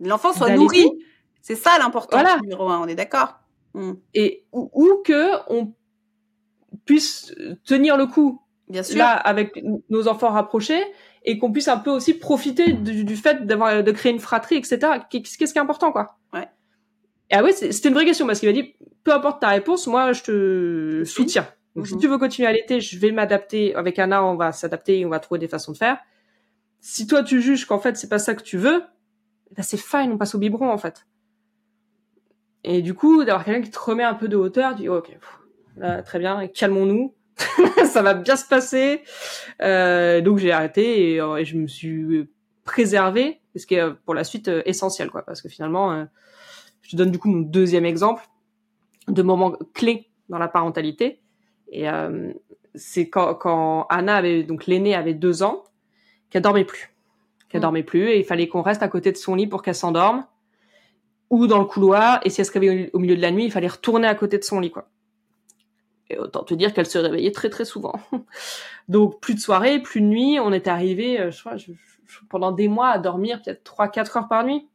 L'enfant 0.00 0.32
soit 0.32 0.50
nourri. 0.50 0.86
C'est 1.42 1.54
ça 1.54 1.78
l'important 1.78 2.22
numéro 2.40 2.68
un, 2.68 2.80
on 2.80 2.86
est 2.86 2.94
d'accord? 2.94 3.40
Hmm. 3.74 3.94
Et 4.14 4.44
ou, 4.52 5.02
que 5.04 5.32
on 5.52 5.72
puisse 6.84 7.34
tenir 7.64 7.96
le 7.96 8.06
coup. 8.06 8.40
Bien 8.68 8.82
sûr. 8.82 8.96
Là, 8.96 9.10
avec 9.10 9.62
nos 9.90 10.08
enfants 10.08 10.30
rapprochés, 10.30 10.82
et 11.24 11.38
qu'on 11.38 11.52
puisse 11.52 11.68
un 11.68 11.78
peu 11.78 11.90
aussi 11.90 12.14
profiter 12.14 12.72
du, 12.72 13.16
fait 13.16 13.46
d'avoir 13.46 13.82
de 13.82 13.92
créer 13.92 14.12
une 14.12 14.20
fratrie, 14.20 14.56
etc. 14.56 14.78
Qu'est-ce 15.10 15.36
qui 15.36 15.44
est 15.44 15.58
important, 15.58 15.90
quoi? 15.90 16.18
Ouais. 16.32 16.48
Et 17.30 17.34
ah 17.34 17.42
ouais, 17.42 17.52
c'était 17.52 17.88
une 17.88 17.94
vraie 17.94 18.04
question 18.04 18.26
parce 18.26 18.40
qu'il 18.40 18.48
m'a 18.48 18.52
dit 18.52 18.74
peu 19.02 19.12
importe 19.12 19.40
ta 19.40 19.48
réponse, 19.48 19.86
moi 19.86 20.12
je 20.12 20.22
te 20.22 21.04
soutiens. 21.04 21.48
Donc 21.74 21.86
si 21.86 21.94
mhm. 21.94 22.00
tu 22.00 22.08
veux 22.08 22.18
continuer 22.18 22.48
à 22.48 22.52
l'été, 22.52 22.80
je 22.80 22.98
vais 22.98 23.10
m'adapter. 23.12 23.74
Avec 23.74 23.98
Anna, 23.98 24.24
on 24.24 24.36
va 24.36 24.52
s'adapter, 24.52 25.04
on 25.06 25.08
va 25.08 25.18
trouver 25.20 25.38
des 25.38 25.48
façons 25.48 25.72
de 25.72 25.76
faire. 25.78 25.98
Si 26.80 27.06
toi 27.06 27.22
tu 27.22 27.40
juges 27.40 27.64
qu'en 27.64 27.78
fait 27.78 27.96
c'est 27.96 28.08
pas 28.08 28.18
ça 28.18 28.34
que 28.34 28.42
tu 28.42 28.58
veux, 28.58 28.82
bah, 29.56 29.62
c'est 29.62 29.76
fine, 29.76 30.12
on 30.12 30.18
passe 30.18 30.34
au 30.34 30.38
biberon 30.38 30.70
en 30.70 30.78
fait. 30.78 31.06
Et 32.64 32.80
du 32.82 32.94
coup, 32.94 33.24
d'avoir 33.24 33.44
quelqu'un 33.44 33.60
qui 33.60 33.70
te 33.70 33.78
remet 33.78 34.04
un 34.04 34.14
peu 34.14 34.28
de 34.28 34.36
hauteur, 34.36 34.74
tu 34.74 34.82
dis 34.82 34.88
ok, 34.88 35.16
très 36.04 36.18
bien, 36.18 36.46
calmons-nous, 36.48 37.14
ça 37.86 38.02
va 38.02 38.14
bien 38.14 38.36
se 38.36 38.46
passer. 38.46 39.02
Euh, 39.62 40.20
donc 40.20 40.38
j'ai 40.38 40.52
arrêté 40.52 41.20
euh, 41.20 41.36
et, 41.36 41.44
je 41.44 41.56
me 41.56 41.66
suis 41.66 42.28
préservé, 42.64 43.40
ce 43.56 43.66
qui 43.66 43.74
est 43.74 43.92
pour 44.04 44.14
la 44.14 44.24
suite 44.24 44.48
euh, 44.48 44.62
essentiel, 44.64 45.10
quoi, 45.10 45.22
parce 45.22 45.42
que 45.42 45.48
finalement, 45.48 46.06
je 46.82 46.90
te 46.90 46.96
donne 46.96 47.10
du 47.10 47.18
coup 47.18 47.28
mon 47.28 47.40
deuxième 47.40 47.84
exemple 47.84 48.24
de 49.08 49.22
moment 49.22 49.56
clé 49.74 50.10
dans 50.28 50.38
la 50.38 50.48
parentalité. 50.48 51.20
Et 51.70 51.86
c'est 52.74 53.08
quand, 53.08 53.34
quand 53.34 53.86
Anna 53.88 54.16
avait 54.16 54.44
donc 54.44 54.66
l'aînée 54.66 54.94
avait 54.94 55.14
deux 55.14 55.42
ans, 55.42 55.64
qu'elle 56.30 56.42
dormait 56.42 56.64
plus 56.64 56.93
qu'elle 57.54 57.60
mm. 57.60 57.62
dormait 57.62 57.82
plus 57.84 58.08
et 58.08 58.18
il 58.18 58.24
fallait 58.24 58.48
qu'on 58.48 58.62
reste 58.62 58.82
à 58.82 58.88
côté 58.88 59.12
de 59.12 59.16
son 59.16 59.36
lit 59.36 59.46
pour 59.46 59.62
qu'elle 59.62 59.76
s'endorme 59.76 60.26
ou 61.30 61.46
dans 61.46 61.58
le 61.60 61.64
couloir 61.64 62.20
et 62.24 62.30
si 62.30 62.40
elle 62.40 62.46
se 62.46 62.52
réveillait 62.52 62.90
au 62.92 62.98
milieu 62.98 63.14
de 63.14 63.22
la 63.22 63.30
nuit, 63.30 63.44
il 63.44 63.52
fallait 63.52 63.68
retourner 63.68 64.08
à 64.08 64.14
côté 64.16 64.38
de 64.38 64.44
son 64.44 64.58
lit 64.58 64.72
quoi. 64.72 64.88
Et 66.10 66.18
autant 66.18 66.42
te 66.42 66.52
dire 66.52 66.74
qu'elle 66.74 66.86
se 66.86 66.98
réveillait 66.98 67.32
très 67.32 67.48
très 67.48 67.64
souvent. 67.64 67.94
Donc 68.88 69.20
plus 69.20 69.34
de 69.34 69.40
soirée, 69.40 69.80
plus 69.80 70.00
de 70.00 70.06
nuit, 70.06 70.40
on 70.40 70.52
était 70.52 70.70
arrivé 70.70 71.20
euh, 71.20 71.30
je 71.30 71.40
crois 71.40 71.56
pendant 72.28 72.52
des 72.52 72.68
mois 72.68 72.88
à 72.88 72.98
dormir 72.98 73.40
peut-être 73.40 73.62
3 73.62 73.88
4 73.88 74.16
heures 74.16 74.28
par 74.28 74.44
nuit 74.44 74.68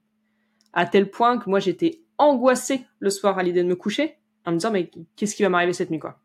à 0.74 0.86
tel 0.86 1.10
point 1.10 1.38
que 1.38 1.50
moi 1.50 1.60
j'étais 1.60 2.02
angoissée 2.18 2.86
le 3.00 3.10
soir 3.10 3.38
à 3.38 3.44
l'idée 3.44 3.64
de 3.64 3.68
me 3.68 3.76
coucher 3.76 4.18
en 4.46 4.52
me 4.52 4.58
disant 4.58 4.72
mais 4.72 4.90
qu'est-ce 5.16 5.36
qui 5.36 5.44
va 5.44 5.50
m'arriver 5.50 5.74
cette 5.74 5.92
nuit 5.92 6.00
quoi? 6.00 6.20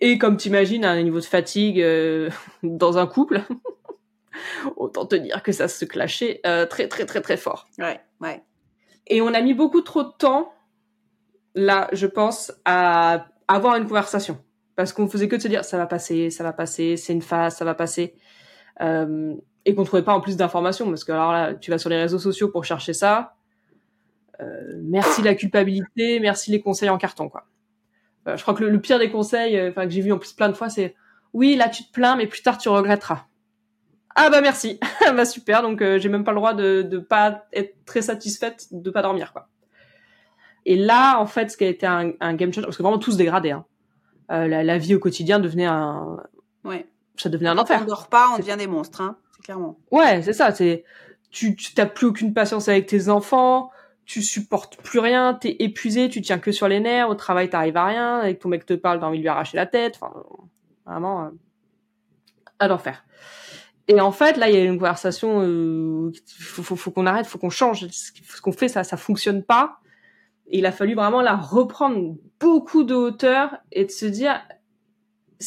Et 0.00 0.18
comme 0.18 0.36
t'imagines, 0.36 0.84
un 0.84 1.02
niveau 1.02 1.20
de 1.20 1.24
fatigue 1.24 1.80
euh, 1.80 2.28
dans 2.62 2.98
un 2.98 3.06
couple, 3.06 3.42
Autant 4.76 5.06
te 5.06 5.16
dire 5.16 5.42
que 5.42 5.52
ça 5.52 5.68
se 5.68 5.84
clashait 5.84 6.40
euh, 6.46 6.66
très 6.66 6.88
très 6.88 7.06
très 7.06 7.20
très 7.20 7.36
fort. 7.36 7.66
Ouais, 7.78 8.00
ouais. 8.20 8.42
Et 9.06 9.20
on 9.20 9.32
a 9.34 9.40
mis 9.40 9.54
beaucoup 9.54 9.82
trop 9.82 10.02
de 10.02 10.12
temps, 10.18 10.52
là, 11.54 11.88
je 11.92 12.06
pense, 12.06 12.52
à 12.64 13.26
avoir 13.48 13.76
une 13.76 13.86
conversation. 13.86 14.38
parce 14.76 14.92
qu'on 14.92 15.08
faisait 15.08 15.28
que 15.28 15.36
de 15.36 15.42
se 15.42 15.48
dire 15.48 15.64
ça 15.64 15.76
va 15.76 15.86
passer, 15.86 16.30
ça 16.30 16.42
va 16.42 16.52
passer, 16.52 16.96
c'est 16.96 17.12
une 17.12 17.22
phase, 17.22 17.56
ça 17.56 17.64
va 17.64 17.74
passer, 17.74 18.14
euh, 18.80 19.34
et 19.64 19.74
qu'on 19.74 19.84
trouvait 19.84 20.02
pas 20.02 20.14
en 20.14 20.20
plus 20.20 20.36
d'informations 20.36 20.88
parce 20.88 21.04
que 21.04 21.12
alors 21.12 21.32
là, 21.32 21.54
tu 21.54 21.70
vas 21.70 21.78
sur 21.78 21.90
les 21.90 21.96
réseaux 21.96 22.18
sociaux 22.18 22.48
pour 22.48 22.64
chercher 22.64 22.92
ça. 22.92 23.36
Euh, 24.40 24.80
merci 24.82 25.22
la 25.22 25.34
culpabilité, 25.34 26.18
merci 26.18 26.50
les 26.50 26.60
conseils 26.60 26.88
en 26.88 26.98
carton 26.98 27.28
quoi. 27.28 27.46
Je 28.26 28.40
crois 28.40 28.54
que 28.54 28.64
le, 28.64 28.80
pire 28.80 28.98
des 28.98 29.10
conseils, 29.10 29.60
enfin 29.68 29.84
que 29.84 29.90
j'ai 29.90 30.00
vu 30.00 30.10
en 30.10 30.18
plus 30.18 30.32
plein 30.32 30.48
de 30.48 30.54
fois, 30.54 30.70
c'est 30.70 30.96
oui 31.34 31.56
là 31.56 31.68
tu 31.68 31.84
te 31.84 31.92
plains 31.92 32.16
mais 32.16 32.26
plus 32.26 32.42
tard 32.42 32.58
tu 32.58 32.68
regretteras. 32.68 33.26
Ah 34.16 34.30
bah 34.30 34.40
merci, 34.40 34.78
bah 35.00 35.24
super 35.24 35.62
donc 35.62 35.82
euh, 35.82 35.98
j'ai 35.98 36.08
même 36.08 36.24
pas 36.24 36.30
le 36.30 36.36
droit 36.36 36.54
de 36.54 36.82
de 36.82 36.98
pas 36.98 37.46
être 37.52 37.84
très 37.84 38.02
satisfaite 38.02 38.68
de 38.70 38.90
pas 38.90 39.02
dormir 39.02 39.32
quoi. 39.32 39.48
Et 40.66 40.76
là 40.76 41.18
en 41.18 41.26
fait 41.26 41.50
ce 41.50 41.56
qui 41.56 41.64
a 41.64 41.68
été 41.68 41.86
un, 41.86 42.12
un 42.20 42.34
game 42.34 42.52
changer 42.52 42.66
parce 42.66 42.76
que 42.76 42.82
vraiment 42.82 42.98
tout 42.98 43.12
se 43.12 43.16
dégradait. 43.16 43.50
Hein. 43.50 43.64
Euh, 44.30 44.46
la, 44.46 44.62
la, 44.62 44.78
vie 44.78 44.94
au 44.94 44.98
quotidien 44.98 45.38
devenait 45.40 45.66
un 45.66 46.18
ouais 46.64 46.86
ça 47.16 47.28
devenait 47.28 47.50
un 47.50 47.58
enfer. 47.58 47.80
On 47.82 47.86
dort 47.86 48.08
pas, 48.08 48.30
on 48.34 48.38
devient 48.38 48.56
des 48.56 48.66
monstres 48.66 49.00
hein, 49.00 49.18
c'est 49.32 49.42
clairement. 49.42 49.78
Ouais 49.90 50.22
c'est 50.22 50.32
ça 50.32 50.52
c'est 50.52 50.84
tu 51.30 51.56
t'as 51.74 51.86
plus 51.86 52.06
aucune 52.06 52.32
patience 52.32 52.68
avec 52.68 52.86
tes 52.86 53.08
enfants 53.08 53.70
tu 54.06 54.22
supportes 54.22 54.76
plus 54.82 54.98
rien, 54.98 55.34
t'es 55.34 55.56
épuisé, 55.60 56.08
tu 56.08 56.20
tiens 56.20 56.38
que 56.38 56.52
sur 56.52 56.68
les 56.68 56.80
nerfs, 56.80 57.08
au 57.08 57.14
travail 57.14 57.48
t'arrives 57.48 57.76
à 57.76 57.86
rien, 57.86 58.18
avec 58.18 58.38
ton 58.38 58.48
mec 58.48 58.66
te 58.66 58.74
parle, 58.74 59.00
t'as 59.00 59.06
envie 59.06 59.18
de 59.18 59.22
lui 59.22 59.28
arracher 59.28 59.56
la 59.56 59.66
tête, 59.66 59.98
enfin 60.00 60.12
vraiment 60.86 61.24
euh, 61.24 61.30
à 62.58 62.68
l'enfer. 62.68 63.04
Et 63.88 64.00
en 64.00 64.12
fait, 64.12 64.36
là, 64.36 64.48
il 64.48 64.54
y 64.54 64.58
a 64.58 64.64
une 64.64 64.78
conversation, 64.78 65.42
euh, 65.42 66.10
faut, 66.38 66.62
faut, 66.62 66.76
faut 66.76 66.90
qu'on 66.90 67.06
arrête, 67.06 67.26
faut 67.26 67.38
qu'on 67.38 67.50
change. 67.50 67.86
Ce 67.88 68.40
qu'on 68.40 68.52
fait, 68.52 68.68
ça, 68.68 68.82
ça 68.82 68.96
fonctionne 68.96 69.42
pas. 69.42 69.78
Il 70.50 70.64
a 70.66 70.72
fallu 70.72 70.94
vraiment 70.94 71.20
la 71.20 71.36
reprendre 71.36 72.16
beaucoup 72.40 72.84
de 72.84 72.94
hauteur 72.94 73.56
et 73.72 73.84
de 73.84 73.90
se 73.90 74.06
dire, 74.06 74.40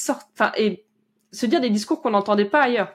enfin, 0.09 0.51
et 0.55 0.85
se 1.31 1.45
dire 1.45 1.61
des 1.61 1.69
discours 1.69 2.01
qu'on 2.01 2.11
n'entendait 2.11 2.45
pas 2.45 2.61
ailleurs. 2.61 2.93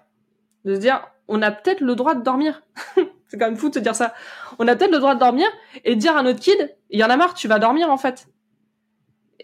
De 0.65 0.75
se 0.75 0.81
dire, 0.81 1.05
on 1.27 1.43
a 1.43 1.51
peut-être 1.51 1.81
le 1.81 1.95
droit 1.97 2.15
de 2.15 2.23
dormir. 2.23 2.63
C'est 3.29 3.39
quand 3.39 3.47
même 3.47 3.57
fou 3.57 3.69
de 3.69 3.75
se 3.75 3.81
dire 3.81 3.95
ça. 3.95 4.15
On 4.59 4.69
a 4.69 4.77
peut-être 4.77 4.93
le 4.93 4.99
droit 4.99 5.15
de 5.15 5.21
dormir 5.21 5.47
et 5.85 5.95
de 5.95 6.01
dire 6.01 6.17
à 6.17 6.23
notre 6.23 6.41
kid, 6.41 6.77
il 6.91 7.01
y 7.01 7.05
en 7.05 7.11
a 7.11 7.17
marre, 7.17 7.35
tu 7.35 7.49
vas 7.49 7.59
dormir 7.59 7.91
en 7.91 7.97
fait. 7.97 8.29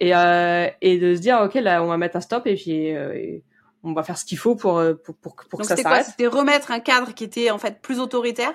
Et, 0.00 0.14
euh, 0.14 0.68
et 0.80 0.98
de 0.98 1.14
se 1.14 1.20
dire, 1.20 1.40
ok, 1.42 1.54
là, 1.54 1.82
on 1.82 1.86
va 1.86 1.96
mettre 1.96 2.16
un 2.16 2.20
stop 2.20 2.46
et 2.46 2.54
puis 2.54 2.94
euh, 2.94 3.40
on 3.82 3.92
va 3.92 4.02
faire 4.02 4.18
ce 4.18 4.24
qu'il 4.24 4.38
faut 4.38 4.56
pour, 4.56 4.78
euh, 4.78 4.94
pour, 4.94 5.14
pour, 5.16 5.36
que 5.36 5.64
ça 5.64 5.76
s'arrête. 5.76 6.06
C'était 6.06 6.26
remettre 6.26 6.70
un 6.70 6.80
cadre 6.80 7.14
qui 7.14 7.24
était 7.24 7.50
en 7.50 7.58
fait 7.58 7.80
plus 7.80 8.00
autoritaire? 8.00 8.54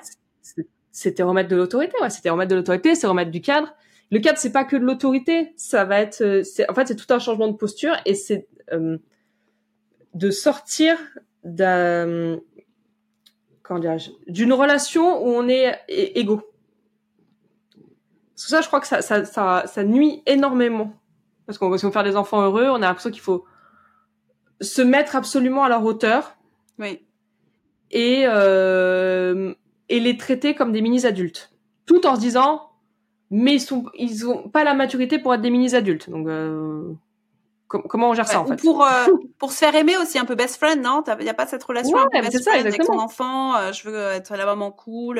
C'était 0.92 1.24
remettre 1.24 1.50
de 1.50 1.56
l'autorité, 1.56 1.94
ouais. 2.02 2.10
C'était 2.10 2.30
remettre 2.30 2.52
de 2.52 2.56
l'autorité, 2.56 2.96
c'est 2.96 3.08
remettre 3.08 3.32
du 3.32 3.42
cadre. 3.42 3.74
Le 4.12 4.20
cadre, 4.20 4.38
c'est 4.38 4.52
pas 4.52 4.64
que 4.64 4.76
de 4.76 4.84
l'autorité, 4.84 5.54
ça 5.56 5.86
va 5.86 6.00
être, 6.00 6.22
euh, 6.22 6.44
c'est 6.44 6.70
en 6.70 6.74
fait, 6.74 6.88
c'est 6.88 6.96
tout 6.96 7.12
un 7.12 7.20
changement 7.20 7.48
de 7.48 7.56
posture 7.56 7.96
et 8.06 8.14
c'est 8.14 8.48
euh, 8.72 8.98
de 10.14 10.30
sortir 10.30 10.98
d'un 11.44 12.40
comment 13.64 13.80
dirais-je, 13.80 14.12
d'une 14.28 14.54
relation 14.54 15.26
où 15.26 15.30
on 15.30 15.48
est 15.48 15.80
égaux. 15.88 16.42
Parce 18.36 18.46
que 18.46 18.50
ça, 18.50 18.62
je 18.62 18.68
crois 18.68 18.82
que 18.82 18.88
ça, 18.88 19.02
ça, 19.02 19.24
ça, 19.26 19.64
ça 19.66 19.84
nuit 19.84 20.22
énormément. 20.26 20.94
Parce 21.46 21.58
qu'on 21.58 21.70
veut 21.70 21.78
faire 21.78 22.04
des 22.04 22.16
enfants 22.16 22.42
heureux, 22.42 22.68
on 22.70 22.76
a 22.76 22.80
l'impression 22.80 23.10
qu'il 23.10 23.22
faut 23.22 23.46
se 24.64 24.82
mettre 24.82 25.16
absolument 25.16 25.64
à 25.64 25.70
leur 25.70 25.84
hauteur. 25.84 26.38
Oui. 26.80 27.02
Et, 27.92 28.24
euh, 28.26 29.54
et 29.90 30.00
les 30.00 30.18
traiter 30.18 30.56
comme 30.56 30.72
des 30.72 30.82
mini-adultes. 30.82 31.52
Tout 31.86 32.08
en 32.08 32.16
se 32.16 32.22
disant, 32.22 32.72
mais 33.30 33.54
ils 33.56 33.62
sont, 33.62 33.86
ils 33.96 34.28
ont 34.28 34.50
pas 34.50 34.64
la 34.64 34.74
maturité 34.74 35.20
pour 35.20 35.34
être 35.34 35.42
des 35.42 35.52
mini-adultes. 35.52 36.10
Donc, 36.10 36.28
euh, 36.28 36.94
comment 37.68 38.10
on 38.10 38.14
gère 38.14 38.28
ça 38.28 38.40
en 38.40 38.46
fait 38.46 38.62
pour 38.62 38.84
euh, 38.86 39.06
pour 39.40 39.52
se 39.52 39.58
faire 39.58 39.76
aimer 39.76 39.98
aussi 39.98 40.20
un 40.20 40.26
peu 40.26 40.36
best 40.36 40.58
friend 40.58 40.80
non? 40.84 41.04
Il 41.20 41.26
y 41.26 41.30
a 41.30 41.34
pas 41.34 41.48
cette 41.48 41.64
relation 41.64 41.98
ouais, 41.98 42.22
best 42.22 42.44
ça, 42.44 42.52
friend 42.52 42.68
avec 42.68 42.84
son 42.84 43.00
enfant 43.00 43.72
je 43.72 43.90
veux 43.90 44.10
être 44.10 44.36
la 44.36 44.46
maman 44.46 44.70
cool 44.70 45.20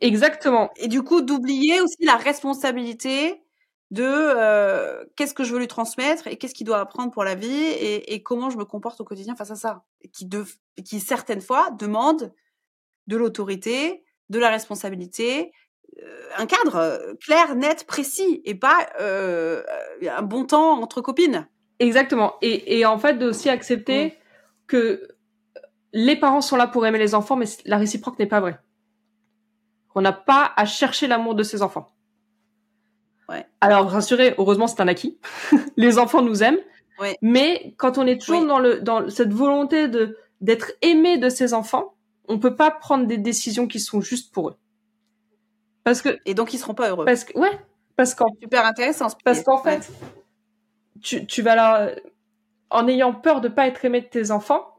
exactement 0.00 0.70
et 0.76 0.86
du 0.86 1.02
coup 1.02 1.22
d'oublier 1.22 1.80
aussi 1.80 2.04
la 2.04 2.14
responsabilité 2.14 3.42
de 3.90 5.06
qu'est-ce 5.14 5.32
que 5.32 5.44
je 5.44 5.52
veux 5.52 5.60
lui 5.60 5.68
transmettre 5.68 6.26
et 6.26 6.36
qu'est-ce 6.36 6.54
qu'il 6.54 6.66
doit 6.66 6.80
apprendre 6.80 7.12
pour 7.12 7.22
la 7.22 7.36
vie 7.36 7.46
et, 7.48 8.14
et, 8.14 8.22
comment 8.22 8.50
je 8.50 8.56
me 8.56 8.64
comporte 8.64 9.00
au 9.00 9.04
quotidien 9.04 9.36
face 9.36 9.52
à 9.52 9.56
ça 9.56 9.84
et 10.02 10.08
qui 10.08 10.26
de, 10.26 10.44
qui 10.84 10.98
certaines 10.98 11.40
fois 11.40 11.70
demande 11.70 12.34
de 13.06 13.16
l'autorité 13.16 14.02
de 14.28 14.40
la 14.40 14.48
responsabilité 14.48 15.52
un 16.36 16.46
cadre 16.46 17.14
clair, 17.20 17.54
net, 17.54 17.86
précis, 17.86 18.42
et 18.44 18.54
pas 18.54 18.86
euh, 19.00 19.62
un 20.08 20.22
bon 20.22 20.44
temps 20.44 20.80
entre 20.82 21.00
copines. 21.00 21.48
Exactement. 21.78 22.34
Et, 22.42 22.78
et 22.78 22.86
en 22.86 22.98
fait, 22.98 23.14
de 23.14 23.26
aussi 23.26 23.48
accepter 23.48 24.06
mm. 24.06 24.10
que 24.66 25.08
les 25.92 26.16
parents 26.16 26.40
sont 26.40 26.56
là 26.56 26.66
pour 26.66 26.86
aimer 26.86 26.98
les 26.98 27.14
enfants, 27.14 27.36
mais 27.36 27.46
la 27.64 27.78
réciproque 27.78 28.18
n'est 28.18 28.26
pas 28.26 28.40
vraie. 28.40 28.58
On 29.94 30.02
n'a 30.02 30.12
pas 30.12 30.52
à 30.56 30.66
chercher 30.66 31.06
l'amour 31.06 31.34
de 31.34 31.42
ses 31.42 31.62
enfants. 31.62 31.95
Ouais. 33.28 33.46
Alors, 33.60 33.88
rassurez, 33.90 34.34
heureusement, 34.38 34.66
c'est 34.66 34.80
un 34.80 34.88
acquis. 34.88 35.18
les 35.76 35.98
enfants 35.98 36.22
nous 36.22 36.42
aiment. 36.42 36.58
Ouais. 37.00 37.16
Mais 37.22 37.74
quand 37.76 37.98
on 37.98 38.06
est 38.06 38.20
toujours 38.20 38.46
dans 38.46 38.58
le 38.58 38.80
dans 38.80 39.10
cette 39.10 39.32
volonté 39.32 39.88
de 39.88 40.16
d'être 40.40 40.72
aimé 40.82 41.18
de 41.18 41.28
ses 41.28 41.52
enfants, 41.52 41.94
on 42.28 42.38
peut 42.38 42.56
pas 42.56 42.70
prendre 42.70 43.06
des 43.06 43.18
décisions 43.18 43.66
qui 43.66 43.80
sont 43.80 44.00
justes 44.00 44.32
pour 44.32 44.50
eux. 44.50 44.56
Parce 45.84 46.02
que 46.02 46.18
et 46.24 46.34
donc 46.34 46.54
ils 46.54 46.58
seront 46.58 46.74
pas 46.74 46.88
heureux. 46.88 47.04
Parce 47.04 47.24
que 47.24 47.38
ouais, 47.38 47.60
parce 47.96 48.14
qu'en 48.14 48.26
super 48.40 48.64
intéressant. 48.64 49.08
Parce 49.24 49.42
qu'en 49.42 49.58
fait, 49.62 49.90
tu, 51.02 51.26
tu 51.26 51.42
vas 51.42 51.54
là, 51.54 51.90
en 52.70 52.88
ayant 52.88 53.12
peur 53.12 53.40
de 53.40 53.48
pas 53.48 53.66
être 53.66 53.84
aimé 53.84 54.00
de 54.00 54.06
tes 54.06 54.30
enfants, 54.30 54.76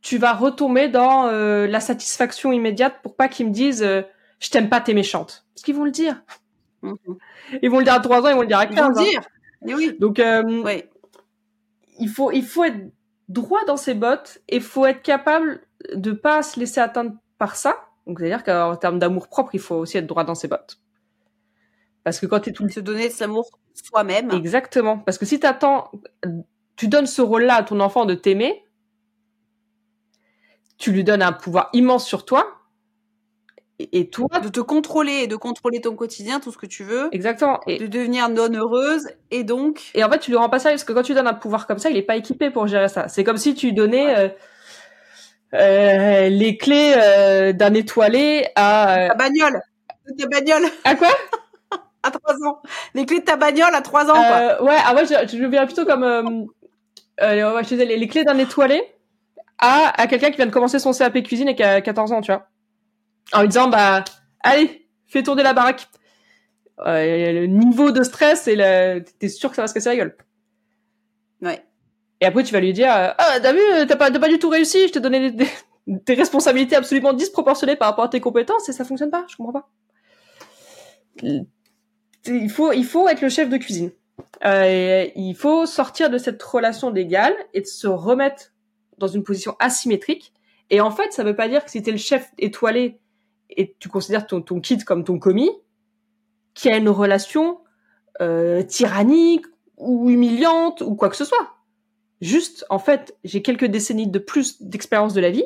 tu 0.00 0.18
vas 0.18 0.32
retomber 0.32 0.88
dans 0.88 1.26
euh, 1.26 1.66
la 1.66 1.80
satisfaction 1.80 2.52
immédiate 2.52 3.00
pour 3.02 3.16
pas 3.16 3.28
qu'ils 3.28 3.46
me 3.46 3.52
disent 3.52 3.82
euh, 3.82 4.02
je 4.38 4.50
t'aime 4.50 4.68
pas, 4.68 4.80
t'es 4.80 4.94
méchante. 4.94 5.46
Parce 5.54 5.62
qu'ils 5.62 5.74
vont 5.74 5.84
le 5.84 5.90
dire. 5.90 6.22
Mhm. 6.84 7.16
Ils 7.62 7.70
vont 7.70 7.78
le 7.78 7.84
dire 7.84 7.94
à 7.94 8.00
3 8.00 8.22
ans, 8.22 8.28
ils 8.28 8.34
vont 8.34 8.42
le 8.42 8.46
dire 8.46 8.58
à 8.58 8.66
15 8.66 8.76
Ils 8.76 8.82
vont 8.82 8.88
le 8.88 9.10
dire. 9.10 9.22
Mais 9.62 9.74
oui. 9.74 9.96
Donc 9.98 10.18
euh, 10.18 10.42
il 11.98 12.08
faut 12.08 12.30
il 12.30 12.44
faut 12.44 12.64
être 12.64 12.92
droit 13.28 13.64
dans 13.64 13.76
ses 13.76 13.94
bottes 13.94 14.40
et 14.48 14.60
faut 14.60 14.84
être 14.84 15.02
capable 15.02 15.62
de 15.94 16.12
pas 16.12 16.42
se 16.42 16.60
laisser 16.60 16.80
atteindre 16.80 17.12
par 17.38 17.56
ça. 17.56 17.76
Donc 18.06 18.18
c'est-à-dire 18.18 18.44
qu'en 18.44 18.76
termes 18.76 18.98
d'amour 18.98 19.28
propre, 19.28 19.54
il 19.54 19.60
faut 19.60 19.76
aussi 19.76 19.96
être 19.96 20.06
droit 20.06 20.24
dans 20.24 20.34
ses 20.34 20.48
bottes. 20.48 20.78
Parce 22.02 22.20
que 22.20 22.26
quand 22.26 22.40
tu 22.40 22.50
es 22.50 22.52
tout 22.52 22.68
se 22.68 22.80
donner 22.80 23.08
de 23.08 23.14
l'amour 23.18 23.48
soi-même. 23.72 24.30
Exactement. 24.30 24.98
Parce 24.98 25.18
que 25.18 25.26
si 25.26 25.40
t'attends, 25.40 25.90
tu 26.76 26.88
donnes 26.88 27.06
ce 27.06 27.22
rôle-là 27.22 27.54
à 27.56 27.62
ton 27.62 27.80
enfant 27.80 28.04
de 28.04 28.14
t'aimer, 28.14 28.64
tu 30.76 30.92
lui 30.92 31.04
donnes 31.04 31.22
un 31.22 31.32
pouvoir 31.32 31.70
immense 31.72 32.06
sur 32.06 32.24
toi. 32.24 32.60
Et, 33.80 34.08
toi. 34.08 34.28
De 34.40 34.48
te 34.48 34.60
contrôler 34.60 35.22
et 35.22 35.26
de 35.26 35.36
contrôler 35.36 35.80
ton 35.80 35.96
quotidien, 35.96 36.38
tout 36.38 36.52
ce 36.52 36.58
que 36.58 36.66
tu 36.66 36.84
veux. 36.84 37.08
Exactement. 37.12 37.60
Et 37.66 37.78
de 37.78 37.86
devenir 37.86 38.28
non 38.28 38.52
heureuse. 38.54 39.08
Et 39.30 39.42
donc. 39.42 39.90
Et 39.94 40.04
en 40.04 40.10
fait, 40.10 40.20
tu 40.20 40.30
lui 40.30 40.38
rends 40.38 40.48
pas 40.48 40.60
ça 40.60 40.70
parce 40.70 40.84
que 40.84 40.92
quand 40.92 41.02
tu 41.02 41.14
donnes 41.14 41.26
un 41.26 41.34
pouvoir 41.34 41.66
comme 41.66 41.78
ça, 41.78 41.90
il 41.90 41.96
est 41.96 42.02
pas 42.02 42.16
équipé 42.16 42.50
pour 42.50 42.66
gérer 42.68 42.88
ça. 42.88 43.08
C'est 43.08 43.24
comme 43.24 43.36
si 43.36 43.54
tu 43.54 43.72
donnais, 43.72 44.16
euh, 44.16 44.28
euh, 45.54 46.28
les 46.28 46.56
clés 46.56 46.94
euh, 46.96 47.52
d'un 47.52 47.74
étoilé 47.74 48.46
à. 48.56 49.08
Ta 49.08 49.14
bagnole. 49.14 49.60
Ta 50.18 50.26
bagnole. 50.26 50.64
À 50.84 50.94
quoi? 50.94 51.08
À 52.04 52.10
3 52.10 52.34
ans. 52.46 52.60
Les 52.92 53.06
clés 53.06 53.20
de 53.20 53.24
ta 53.24 53.36
bagnole 53.36 53.74
à 53.74 53.80
3 53.80 54.10
ans, 54.10 54.12
quoi. 54.12 54.22
Euh, 54.22 54.62
ouais, 54.62 54.76
ah 54.84 54.94
ouais, 54.94 55.06
je, 55.06 55.38
je 55.38 55.44
verrais 55.46 55.64
plutôt 55.64 55.86
comme 55.86 56.02
euh, 56.02 56.22
euh, 57.22 57.62
je 57.62 57.68
disais, 57.68 57.86
les, 57.86 57.96
les, 57.96 58.08
clés 58.08 58.24
d'un 58.24 58.36
étoilé 58.36 58.82
à, 59.58 59.98
à 59.98 60.06
quelqu'un 60.06 60.30
qui 60.30 60.36
vient 60.36 60.44
de 60.44 60.52
commencer 60.52 60.78
son 60.78 60.92
CAP 60.92 61.22
cuisine 61.22 61.48
et 61.48 61.54
qui 61.54 61.62
a 61.62 61.80
14 61.80 62.12
ans, 62.12 62.20
tu 62.20 62.30
vois. 62.30 62.46
En 63.32 63.42
lui 63.42 63.48
disant, 63.48 63.68
bah, 63.68 64.04
allez, 64.40 64.88
fais 65.06 65.22
tourner 65.22 65.42
la 65.42 65.52
baraque. 65.52 65.88
Euh, 66.80 67.32
le 67.32 67.46
niveau 67.46 67.92
de 67.92 68.02
stress 68.02 68.48
et 68.48 68.56
le... 68.56 69.04
t'es 69.18 69.28
sûr 69.28 69.50
que 69.50 69.56
ça 69.56 69.62
va 69.62 69.68
se 69.68 69.74
casser 69.74 69.90
la 69.90 69.96
gueule. 69.96 70.16
Ouais. 71.40 71.64
Et 72.20 72.26
après, 72.26 72.42
tu 72.42 72.52
vas 72.52 72.60
lui 72.60 72.72
dire, 72.72 72.90
ah, 72.90 73.40
t'as 73.40 73.52
vu, 73.52 73.60
t'as 73.86 73.96
pas, 73.96 74.10
pas 74.10 74.28
du 74.28 74.38
tout 74.38 74.48
réussi, 74.48 74.88
je 74.88 74.92
t'ai 74.92 75.00
donné 75.00 75.30
des, 75.86 76.14
responsabilités 76.14 76.76
absolument 76.76 77.12
disproportionnées 77.12 77.76
par 77.76 77.88
rapport 77.88 78.04
à 78.04 78.08
tes 78.08 78.20
compétences 78.20 78.68
et 78.68 78.72
ça 78.72 78.84
fonctionne 78.84 79.10
pas, 79.10 79.24
je 79.28 79.36
comprends 79.36 79.52
pas 79.52 79.68
il 82.26 82.50
faut, 82.50 82.72
il 82.72 82.84
faut 82.84 83.08
être 83.08 83.20
le 83.20 83.28
chef 83.28 83.48
de 83.48 83.56
cuisine. 83.56 83.90
Euh, 84.44 85.06
il 85.16 85.34
faut 85.34 85.66
sortir 85.66 86.10
de 86.10 86.18
cette 86.18 86.42
relation 86.42 86.90
d'égal 86.90 87.34
et 87.52 87.60
de 87.60 87.66
se 87.66 87.86
remettre 87.86 88.52
dans 88.98 89.08
une 89.08 89.22
position 89.22 89.56
asymétrique. 89.58 90.32
Et 90.70 90.80
en 90.80 90.90
fait, 90.90 91.12
ça 91.12 91.24
veut 91.24 91.36
pas 91.36 91.48
dire 91.48 91.64
que 91.64 91.70
si 91.70 91.82
t'es 91.82 91.90
le 91.90 91.98
chef 91.98 92.30
étoilé 92.38 93.00
et 93.56 93.76
tu 93.78 93.88
considères 93.88 94.26
ton, 94.26 94.42
ton 94.42 94.60
kid 94.60 94.84
comme 94.84 95.04
ton 95.04 95.18
commis, 95.18 95.50
qu'il 96.54 96.70
y 96.70 96.74
a 96.74 96.76
une 96.76 96.88
relation 96.88 97.60
euh, 98.20 98.62
tyrannique 98.62 99.46
ou 99.76 100.08
humiliante 100.10 100.80
ou 100.80 100.94
quoi 100.94 101.08
que 101.08 101.16
ce 101.16 101.24
soit. 101.24 101.56
Juste, 102.20 102.64
en 102.70 102.78
fait, 102.78 103.16
j'ai 103.24 103.42
quelques 103.42 103.64
décennies 103.64 104.06
de 104.06 104.18
plus 104.18 104.62
d'expérience 104.62 105.14
de 105.14 105.20
la 105.20 105.30
vie. 105.30 105.44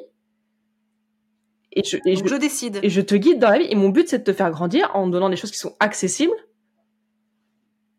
Et 1.73 1.83
je, 1.83 1.97
et 2.05 2.17
je, 2.17 2.27
je, 2.27 2.35
décide. 2.35 2.79
Et 2.83 2.91
je 2.91 3.01
te 3.01 3.15
guide 3.15 3.39
dans 3.39 3.51
la 3.51 3.59
vie. 3.59 3.67
Et 3.71 3.75
mon 3.75 3.89
but, 3.89 4.09
c'est 4.09 4.19
de 4.19 4.25
te 4.25 4.33
faire 4.33 4.51
grandir 4.51 4.91
en 4.95 5.07
donnant 5.07 5.29
des 5.29 5.37
choses 5.37 5.51
qui 5.51 5.59
sont 5.59 5.77
accessibles 5.81 6.37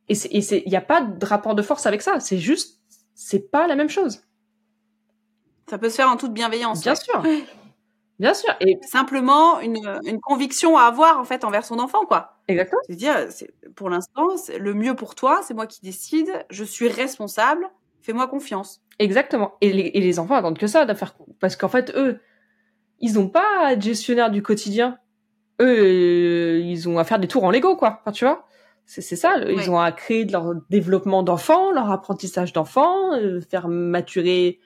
Et 0.07 0.14
il 0.32 0.70
n'y 0.70 0.76
a 0.76 0.82
pas 0.82 1.01
de 1.01 1.26
rapport 1.26 1.55
de 1.55 1.62
force 1.62 1.86
avec 1.86 2.01
ça. 2.01 2.20
C'est 2.20 2.38
juste, 2.38 2.80
c'est 3.16 3.51
pas 3.51 3.68
la 3.68 3.76
même 3.76 3.89
chose. 3.89 4.22
Ça 5.70 5.78
peut 5.78 5.89
se 5.89 5.95
faire 5.95 6.10
en 6.10 6.18
toute 6.18 6.34
bienveillance. 6.34 6.82
Bien 6.82 6.95
sûr. 6.95 7.24
Bien 8.20 8.34
sûr. 8.34 8.54
Et 8.60 8.78
simplement 8.82 9.62
une, 9.62 9.78
une, 10.06 10.20
conviction 10.20 10.78
à 10.78 10.84
avoir 10.84 11.20
en 11.20 11.24
fait 11.24 11.46
envers 11.46 11.64
son 11.66 11.80
enfant, 11.80 12.06
quoi. 12.06 12.38
Exactement. 12.50 12.82
C'est-à-dire, 12.86 13.28
pour 13.76 13.90
l'instant, 13.90 14.28
le 14.60 14.74
mieux 14.74 14.94
pour 14.94 15.16
toi, 15.16 15.40
c'est 15.44 15.54
moi 15.54 15.68
qui 15.68 15.80
décide. 15.82 16.46
Je 16.50 16.64
suis 16.66 16.90
responsable. 16.90 17.66
Fais-moi 18.02 18.28
confiance. 18.28 18.82
Exactement. 19.00 19.54
Et 19.62 19.72
les, 19.72 19.92
et 19.94 20.02
les 20.02 20.20
enfants 20.20 20.36
attendent 20.36 20.58
que 20.58 20.68
ça, 20.68 20.86
faire 20.96 21.16
parce 21.40 21.56
qu'en 21.56 21.70
fait, 21.70 21.94
eux, 21.96 22.20
ils 23.00 23.14
n'ont 23.14 23.30
pas 23.30 23.46
à 23.62 23.74
être 23.74 23.82
gestionnaire 23.82 24.30
du 24.32 24.42
quotidien. 24.42 24.98
Eux, 25.62 26.60
ils 26.62 26.90
ont 26.90 26.98
à 26.98 27.06
faire 27.06 27.20
des 27.20 27.28
tours 27.28 27.46
en 27.46 27.52
Lego, 27.52 27.78
quoi. 27.78 28.00
Enfin, 28.02 28.12
tu 28.12 28.26
vois? 28.26 28.46
C'est 28.86 29.02
ça. 29.16 29.36
Ils 29.48 29.70
ont 29.70 29.80
à 29.80 29.92
créer 29.92 30.26
de 30.26 30.32
leur 30.32 30.56
développement 30.70 31.22
d'enfants, 31.22 31.72
leur 31.72 31.92
apprentissage 31.92 32.54
d'enfants, 32.54 33.14
euh, 33.14 33.40
faire 33.40 33.68
maturer 33.68 34.60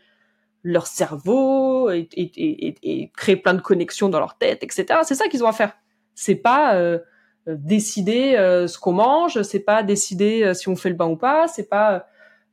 leur 0.64 0.88
cerveau 0.88 1.92
et, 1.92 2.08
et, 2.14 2.76
et, 2.82 3.12
créer 3.12 3.36
plein 3.36 3.54
de 3.54 3.62
connexions 3.62 4.10
dans 4.10 4.20
leur 4.20 4.38
tête, 4.38 4.64
etc. 4.64 5.02
C'est 5.04 5.16
ça 5.16 5.28
qu'ils 5.28 5.44
ont 5.44 5.48
à 5.48 5.54
faire. 5.54 5.74
C'est 6.16 6.36
pas 6.36 6.76
euh, 6.76 7.00
euh, 7.48 7.56
décider 7.60 8.36
euh, 8.36 8.68
ce 8.68 8.80
qu'on 8.80 8.94
mange, 8.94 9.42
c'est 9.42 9.60
pas 9.60 9.84
décider 9.84 10.54
si 10.54 10.70
on 10.70 10.76
fait 10.76 10.90
le 10.90 10.96
bain 10.96 11.08
ou 11.08 11.18
pas, 11.18 11.48
c'est 11.48 11.68
pas 11.68 12.08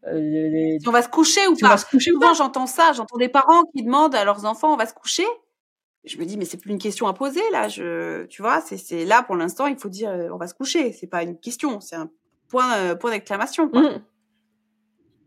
si 0.04 0.88
on 0.88 0.90
va 0.90 1.02
se 1.02 1.08
coucher 1.08 1.46
ou 1.46 1.56
pas. 1.56 1.76
se 1.76 1.86
coucher 1.86 2.10
Souvent, 2.10 2.34
j'entends 2.34 2.66
ça, 2.66 2.92
j'entends 2.94 3.18
des 3.18 3.28
parents 3.28 3.62
qui 3.74 3.84
demandent 3.84 4.14
à 4.14 4.24
leurs 4.24 4.44
enfants 4.44 4.72
on 4.72 4.76
va 4.76 4.86
se 4.86 4.94
coucher. 4.94 5.26
Je 6.04 6.16
me 6.16 6.24
dis 6.24 6.36
mais 6.36 6.46
c'est 6.46 6.56
plus 6.56 6.70
une 6.70 6.78
question 6.78 7.06
à 7.06 7.12
poser 7.12 7.42
là, 7.52 7.68
je 7.68 8.24
tu 8.26 8.42
vois, 8.42 8.60
c'est 8.62 8.78
c'est 8.78 9.04
là 9.04 9.22
pour 9.22 9.36
l'instant, 9.36 9.66
il 9.66 9.76
faut 9.76 9.90
dire 9.90 10.10
on 10.32 10.38
va 10.38 10.48
se 10.48 10.54
coucher, 10.54 10.92
c'est 10.92 11.06
pas 11.06 11.22
une 11.22 11.38
question, 11.38 11.80
c'est 11.80 11.96
un 11.96 12.10
point 12.48 12.96
point 12.96 13.10
d'exclamation 13.10 13.66
mmh. 13.66 14.00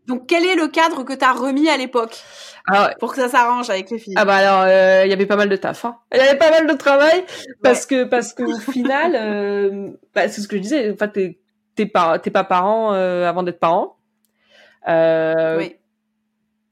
Donc, 0.06 0.26
quel 0.26 0.44
est 0.44 0.54
le 0.54 0.68
cadre 0.68 1.02
que 1.04 1.14
tu 1.14 1.24
as 1.24 1.32
remis 1.32 1.68
à 1.68 1.76
l'époque 1.76 2.22
pour 3.00 3.14
que 3.14 3.20
ça 3.20 3.28
s'arrange 3.28 3.70
avec 3.70 3.90
les 3.90 3.98
filles? 3.98 4.14
Ah 4.16 4.24
bah 4.24 4.36
alors, 4.36 4.62
euh, 4.66 5.02
il 5.04 5.10
y 5.10 5.12
avait 5.12 5.26
pas 5.26 5.36
mal 5.36 5.48
de 5.48 5.56
taf. 5.56 5.84
Hein. 5.84 5.96
Il 6.12 6.18
y 6.18 6.20
avait 6.20 6.38
pas 6.38 6.50
mal 6.50 6.66
de 6.66 6.74
travail 6.74 7.24
parce 7.62 7.86
que 7.86 8.04
parce 8.04 8.34
qu'au 8.34 8.58
final, 8.72 9.16
euh, 9.16 9.90
bah, 10.14 10.28
c'est 10.28 10.40
ce 10.40 10.48
que 10.48 10.56
je 10.56 10.62
disais. 10.62 10.90
En 10.92 10.96
fait, 10.96 11.12
t'es 11.12 11.38
t'es 11.74 11.86
pas 11.86 12.18
t'es 12.18 12.30
pas 12.30 12.44
parent 12.44 12.92
euh, 12.92 13.28
avant 13.28 13.42
d'être 13.42 13.60
parent. 13.60 13.96
oui. 14.86 15.76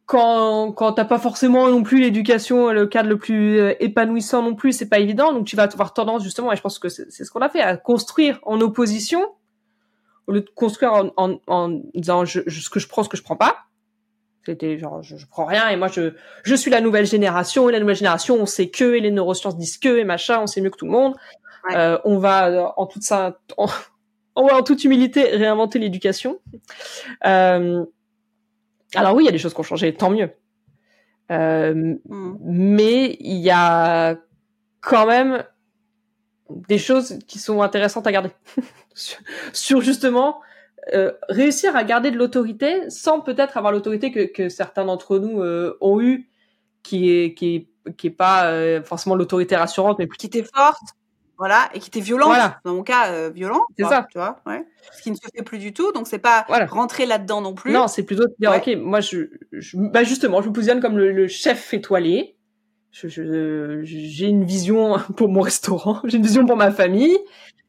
Quand 0.05 0.73
quand 0.73 0.93
t'as 0.93 1.07
pas 1.07 1.19
forcément 1.19 1.69
non 1.69 1.83
plus 1.83 2.01
l'éducation, 2.01 2.71
le 2.71 2.87
cadre 2.87 3.09
le 3.09 3.17
plus 3.17 3.59
épanouissant 3.81 4.43
non 4.43 4.55
plus, 4.55 4.73
c'est 4.73 4.89
pas 4.89 4.99
évident. 4.99 5.33
Donc 5.33 5.47
tu 5.47 5.57
vas 5.57 5.63
avoir 5.63 5.95
tendance 5.95 6.23
justement, 6.23 6.53
et 6.53 6.57
je 6.57 6.61
pense 6.61 6.79
que 6.79 6.91
c'est 6.91 7.09
ce 7.11 7.31
qu'on 7.31 7.41
a 7.41 7.49
fait, 7.49 7.63
à 7.63 7.79
construire 7.79 8.39
en 8.43 8.61
opposition 8.61 9.27
au 10.27 10.33
lieu 10.33 10.41
de 10.41 10.51
construire 10.55 10.93
en, 10.93 11.11
en, 11.17 11.39
en 11.47 11.81
disant 11.95 12.25
je, 12.25 12.41
ce 12.49 12.71
que 12.71 12.81
je 12.81 12.89
prends, 12.89 13.03
ce 13.03 13.09
que 13.09 13.17
je 13.17 13.23
prends 13.23 13.37
pas. 13.37 13.67
C'était 14.45 14.79
genre 14.79 15.03
je, 15.03 15.17
je, 15.17 15.27
prends 15.27 15.45
rien 15.45 15.69
et 15.69 15.77
moi 15.77 15.87
je 15.87 16.15
je 16.43 16.55
suis 16.57 16.71
la 16.71 16.81
nouvelle 16.81 17.07
génération 17.07 17.69
et 17.69 17.73
la 17.73 17.79
nouvelle 17.79 17.97
génération 17.97 18.37
on 18.41 18.47
sait 18.47 18.71
que 18.71 18.95
et 18.95 19.01
les 19.01 19.13
neurosciences 19.13 19.57
disent 19.57 19.79
que 19.79 19.99
et 19.99 20.05
machin 20.05 20.41
on 20.41 20.47
sait 20.49 20.61
mieux 20.61 20.71
que 20.71 20.79
tout 20.79 20.87
le 20.87 20.91
monde. 20.91 21.15
Euh, 21.73 21.99
on 22.05 22.19
va 22.19 22.49
euh, 22.49 22.67
en 22.77 22.87
toute 22.87 23.05
ça 23.05 23.39
en, 23.57 23.67
on 24.37 24.47
va 24.47 24.57
en 24.57 24.63
toute 24.63 24.83
humilité 24.85 25.23
réinventer 25.37 25.79
l'éducation. 25.79 26.41
Euh, 27.25 27.85
alors 28.95 29.15
oui 29.15 29.23
il 29.23 29.27
y 29.27 29.29
a 29.29 29.33
des 29.33 29.39
choses 29.39 29.55
qui 29.55 29.61
ont 29.61 29.65
changé 29.65 29.95
tant 29.95 30.11
mieux. 30.11 30.31
Euh, 31.31 31.97
mm. 32.09 32.39
Mais 32.43 33.17
il 33.21 33.39
y 33.39 33.51
a 33.51 34.17
quand 34.81 35.07
même 35.07 35.45
des 36.69 36.79
choses 36.79 37.19
qui 37.27 37.39
sont 37.39 37.63
intéressantes 37.63 38.07
à 38.07 38.13
garder. 38.13 38.31
sur, 39.53 39.81
justement 39.81 40.41
euh, 40.95 41.13
réussir 41.29 41.77
à 41.77 41.85
garder 41.85 42.11
de 42.11 42.19
l'autorité 42.19 42.91
sans 42.91 43.21
peut-être 43.21 43.57
avoir 43.57 43.73
l'autorité 43.73 44.11
que, 44.11 44.25
que, 44.25 44.49
certains 44.49 44.85
d'entre 44.85 45.19
nous 45.19 45.41
euh, 45.41 45.77
ont 45.81 46.01
eu, 46.01 46.29
qui 46.83 47.11
est 47.11 47.35
qui 47.35 47.55
est 47.55 47.69
qui 47.97 48.09
est 48.09 48.11
pas 48.11 48.47
euh, 48.47 48.83
forcément 48.83 49.15
l'autorité 49.15 49.57
rassurante, 49.57 49.99
mais 49.99 50.09
qui 50.09 50.27
était 50.27 50.45
forte, 50.45 50.83
voilà, 51.39 51.69
et 51.75 51.81
qui 51.81 51.89
était 51.89 52.01
violente. 52.01 52.29
Voilà. 52.29 52.61
Dans 52.65 52.75
mon 52.75 52.83
cas, 52.83 53.31
violent. 53.31 53.63
C'est 53.77 53.85
ça. 53.85 54.07
Tu 54.11 54.19
vois, 54.19 54.41
ouais. 54.47 54.65
Ce 54.93 55.03
qui 55.03 55.11
ne 55.11 55.17
se 55.17 55.23
fait 55.35 55.43
plus 55.43 55.59
du 55.59 55.73
tout, 55.73 55.93
donc 55.93 56.07
c'est 56.07 56.19
pas 56.19 56.47
rentrer 56.69 57.07
là-dedans 57.07 57.41
non 57.41 57.55
plus. 57.55 57.73
Non, 57.73 57.89
c'est 57.89 58.03
plutôt 58.03 58.27
de 58.27 58.35
dire, 58.39 58.53
ok, 58.55 58.77
moi 58.81 59.01
je, 59.01 59.31
je, 59.53 59.77
bah 59.77 60.05
justement, 60.05 60.43
je 60.43 60.49
me 60.49 60.53
positionne 60.53 60.81
comme 60.81 60.99
le, 60.99 61.13
le 61.13 61.29
chef 61.29 61.73
étoilé 61.75 62.37
je, 62.93 63.81
j'ai 63.85 64.27
une 64.27 64.45
vision 64.45 64.99
pour 65.17 65.29
mon 65.29 65.41
restaurant, 65.41 66.01
j'ai 66.05 66.19
une 66.19 66.23
vision 66.23 66.47
pour 66.47 66.57
ma 66.57 66.71
famille. 66.71 67.17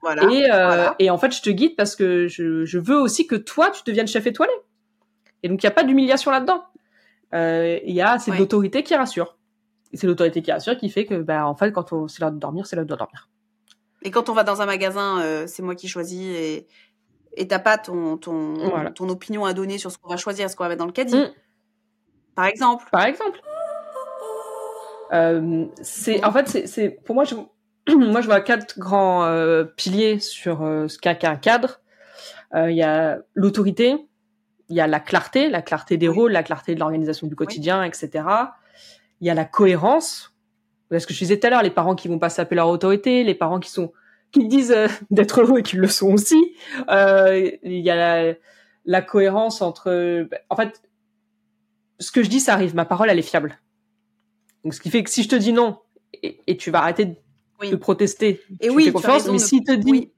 Voilà, 0.03 0.23
et, 0.29 0.49
euh, 0.51 0.89
et 0.99 1.09
en 1.09 1.17
fait, 1.17 1.33
je 1.33 1.41
te 1.41 1.49
guide 1.49 1.77
parce 1.77 1.95
que 1.95 2.27
je, 2.27 2.65
je 2.65 2.77
veux 2.77 2.97
aussi 2.97 3.25
que 3.25 3.35
toi, 3.35 3.71
tu 3.71 3.83
deviennes 3.85 4.07
chef 4.07 4.27
étoilé. 4.27 4.51
Et 5.43 5.47
donc, 5.47 5.63
il 5.63 5.65
n'y 5.65 5.71
a 5.71 5.73
pas 5.73 5.83
d'humiliation 5.83 6.29
là-dedans. 6.29 6.65
Euh, 7.33 7.79
il 7.85 7.93
y 7.95 8.01
a, 8.01 8.19
c'est 8.19 8.37
l'autorité 8.37 8.83
qui 8.83 8.95
rassure. 8.95 9.37
Et 9.93 9.97
c'est 9.97 10.05
l'autorité 10.05 10.41
qui 10.41 10.51
rassure 10.51 10.77
qui 10.77 10.89
fait 10.89 11.05
que, 11.05 11.15
bah, 11.15 11.47
en 11.47 11.55
fait, 11.55 11.71
quand 11.71 12.07
c'est 12.09 12.19
l'heure 12.19 12.33
de 12.33 12.37
dormir, 12.37 12.67
c'est 12.67 12.75
l'heure 12.75 12.85
de 12.85 12.95
dormir. 12.95 13.29
Et 14.01 14.11
quand 14.11 14.27
on 14.27 14.33
va 14.33 14.43
dans 14.43 14.61
un 14.61 14.65
magasin, 14.65 15.21
euh, 15.21 15.45
c'est 15.47 15.63
moi 15.63 15.75
qui 15.75 15.87
choisis 15.87 16.21
et 16.21 16.67
et 17.35 17.47
t'as 17.47 17.59
pas 17.59 17.77
ton 17.77 18.17
ton 18.17 18.53
ton 18.93 19.09
opinion 19.09 19.45
à 19.45 19.53
donner 19.53 19.77
sur 19.77 19.91
ce 19.91 19.97
qu'on 19.97 20.09
va 20.09 20.17
choisir, 20.17 20.49
ce 20.49 20.55
qu'on 20.55 20.63
va 20.63 20.69
mettre 20.69 20.79
dans 20.79 20.85
le 20.85 20.91
caddie. 20.91 21.15
Mm. 21.15 21.31
Par 22.35 22.45
exemple. 22.45 22.85
Par 22.91 23.05
exemple. 23.05 23.41
Euh, 25.13 25.65
c'est 25.81 26.23
en 26.23 26.31
fait 26.31 26.47
c'est 26.47 26.67
c'est 26.67 26.89
pour 26.89 27.15
moi 27.15 27.23
je 27.23 27.35
moi 27.95 28.21
je 28.21 28.27
vois 28.27 28.41
quatre 28.41 28.79
grands 28.79 29.25
euh, 29.25 29.63
piliers 29.63 30.19
sur 30.19 30.63
euh, 30.63 30.87
ce 30.87 30.97
qu'est 30.97 31.25
un 31.25 31.35
cadre. 31.35 31.81
Euh, 32.53 32.71
il 32.71 32.77
y 32.77 32.83
a 32.83 33.19
l'autorité, 33.33 33.97
il 34.69 34.75
y 34.75 34.81
a 34.81 34.87
la 34.87 34.99
clarté, 34.99 35.49
la 35.49 35.61
clarté 35.61 35.97
des 35.97 36.07
rôles, 36.07 36.31
la 36.31 36.43
clarté 36.43 36.75
de 36.75 36.79
l'organisation 36.79 37.27
du 37.27 37.35
quotidien, 37.35 37.83
etc. 37.83 38.25
Il 39.21 39.27
y 39.27 39.29
a 39.29 39.33
la 39.33 39.45
cohérence. 39.45 40.33
Parce 40.89 41.05
que 41.05 41.13
je 41.13 41.19
disais 41.19 41.39
tout 41.39 41.47
à 41.47 41.49
l'heure, 41.49 41.63
les 41.63 41.71
parents 41.71 41.95
qui 41.95 42.07
vont 42.07 42.19
pas 42.19 42.29
s'appeler 42.29 42.57
leur 42.57 42.67
autorité, 42.67 43.23
les 43.23 43.33
parents 43.33 43.59
qui 43.59 43.71
sont 43.71 43.91
qui 44.31 44.47
disent 44.47 44.75
d'être 45.11 45.41
heureux 45.41 45.59
et 45.59 45.63
qui 45.63 45.75
le 45.75 45.87
sont 45.87 46.11
aussi. 46.11 46.55
il 46.87 47.59
y 47.63 47.89
a 47.89 47.95
la, 47.95 48.33
la 48.85 49.01
cohérence 49.01 49.61
entre. 49.61 50.27
En 50.49 50.55
fait, 50.55 50.81
ce 51.99 52.11
que 52.11 52.23
je 52.23 52.29
dis, 52.29 52.39
ça 52.39 52.53
arrive. 52.53 52.75
Ma 52.75 52.85
parole, 52.85 53.09
elle 53.09 53.19
est 53.19 53.23
fiable. 53.23 53.59
Donc, 54.63 54.73
ce 54.73 54.81
qui 54.81 54.89
fait 54.89 55.03
que 55.03 55.09
si 55.09 55.23
je 55.23 55.29
te 55.29 55.35
dis 55.35 55.53
non 55.53 55.79
et, 56.21 56.57
tu 56.57 56.71
vas 56.71 56.79
arrêter 56.79 57.05
de, 57.05 57.15
protester, 57.71 58.41
et 58.59 58.67
tu 58.67 58.73
oui, 58.73 58.85
fais 58.85 58.91
confiance. 58.91 59.27
Mais 59.27 59.39
s'il 59.39 59.63
te 59.63 59.71
dit, 59.71 60.11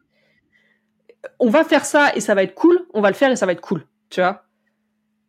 on 1.39 1.49
va 1.49 1.63
faire 1.63 1.85
ça 1.85 2.15
et 2.15 2.19
ça 2.19 2.35
va 2.35 2.43
être 2.43 2.55
cool, 2.55 2.85
on 2.93 3.01
va 3.01 3.09
le 3.09 3.15
faire 3.15 3.31
et 3.31 3.35
ça 3.35 3.45
va 3.45 3.51
être 3.51 3.61
cool. 3.61 3.85
Tu 4.09 4.21
vois 4.21 4.45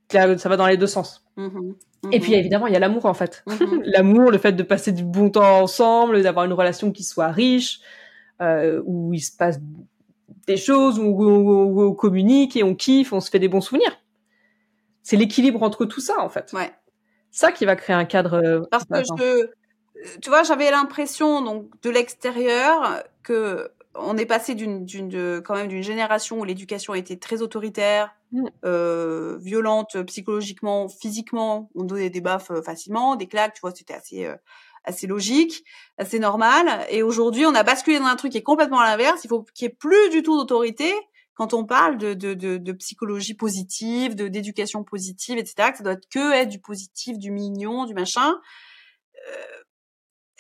Ça 0.09 0.49
va 0.49 0.57
dans 0.57 0.67
les 0.67 0.77
deux 0.77 0.87
sens. 0.87 1.25
Mm-hmm. 1.37 1.75
Et 2.13 2.21
puis 2.21 2.33
mm-hmm. 2.33 2.39
évidemment, 2.39 2.67
il 2.67 2.73
y 2.73 2.77
a 2.77 2.79
l'amour 2.79 3.07
en 3.07 3.15
fait. 3.15 3.43
Mm-hmm. 3.47 3.83
l'amour, 3.85 4.31
le 4.31 4.39
fait 4.39 4.53
de 4.53 4.63
passer 4.63 4.93
du 4.93 5.05
bon 5.05 5.31
temps 5.31 5.63
ensemble, 5.63 6.23
d'avoir 6.23 6.45
une 6.45 6.53
relation 6.53 6.93
qui 6.93 7.05
soit 7.05 7.29
riche, 7.29 7.81
euh, 8.41 8.83
où 8.85 9.13
il 9.13 9.21
se 9.21 9.37
passe 9.37 9.59
des 10.47 10.57
choses, 10.57 10.99
où, 10.99 11.05
où, 11.05 11.83
on 11.83 11.95
communique 11.95 12.57
et 12.57 12.63
on 12.63 12.75
kiffe, 12.75 13.13
on 13.13 13.21
se 13.21 13.31
fait 13.31 13.39
des 13.39 13.49
bons 13.49 13.61
souvenirs. 13.61 13.99
C'est 15.03 15.17
l'équilibre 15.17 15.63
entre 15.63 15.85
tout 15.85 16.01
ça 16.01 16.21
en 16.21 16.29
fait. 16.29 16.53
Ouais 16.53 16.71
ça 17.37 17.53
qui 17.53 17.67
va 17.67 17.77
créer 17.77 17.95
un 17.95 18.07
cadre. 18.07 18.35
Euh, 18.43 18.63
Parce 18.71 18.85
que 18.85 18.97
je, 18.97 19.47
tu 20.21 20.31
vois, 20.31 20.43
j'avais 20.43 20.71
l'impression 20.71 21.43
donc 21.43 21.69
de 21.83 21.91
l'extérieur 21.91 23.03
que 23.23 23.71
on 23.99 24.19
est 24.19 24.27
passé 24.27 24.55
d'une, 24.55 24.85
d'une, 24.85 25.41
quand 25.43 25.55
même 25.55 25.69
d'une 25.69 25.83
génération 25.83 26.41
où 26.41 26.45
l'éducation 26.45 26.93
était 26.95 27.17
très 27.17 27.41
autoritaire, 27.41 28.15
mmh. 28.33 28.45
euh, 28.67 29.39
violente 29.41 30.03
psychologiquement, 30.03 30.89
physiquement. 30.89 31.71
On 31.75 31.85
donnait 31.85 32.11
des 32.11 32.21
baffes 32.21 32.51
euh, 32.51 32.61
facilement, 32.61 33.17
des 33.17 33.27
claques, 33.27 33.55
tu 33.55 33.63
vois, 33.63 33.73
c'était 33.75 33.95
assez, 33.95 34.29
assez 34.85 35.07
logique, 35.07 35.65
assez 35.99 36.19
normal. 36.19 36.87
Et 36.91 37.03
aujourd'hui, 37.03 37.47
on 37.47 37.55
a 37.55 37.63
basculé 37.63 37.99
dans 37.99 38.07
un 38.07 38.17
truc 38.17 38.33
qui 38.33 38.39
est 38.39 38.43
complètement 38.43 38.81
à 38.81 38.87
l'inverse. 38.87 39.25
Il 39.25 39.29
faut 39.29 39.45
qu'il 39.55 39.67
n'y 39.67 39.73
ait 39.73 39.77
plus 39.77 40.11
du 40.11 40.23
tout 40.23 40.37
d'autorité 40.37 40.93
quand 41.35 41.53
on 41.53 41.67
parle 41.67 41.99
de, 41.99 42.15
de, 42.15 42.33
de, 42.33 42.57
de 42.57 42.73
psychologie 42.73 43.35
positive, 43.35 44.15
de 44.15 44.27
d'éducation 44.27 44.85
positive, 44.85 45.37
etc., 45.37 45.71
que 45.71 45.79
ça 45.79 45.85
doit 45.85 45.93
être 45.93 46.09
que 46.09 46.33
être 46.33 46.49
du 46.49 46.61
positif, 46.61 47.19
du 47.19 47.31
mignon, 47.31 47.85
du 47.85 47.93
machin. 47.93 48.35
Euh, 49.29 49.45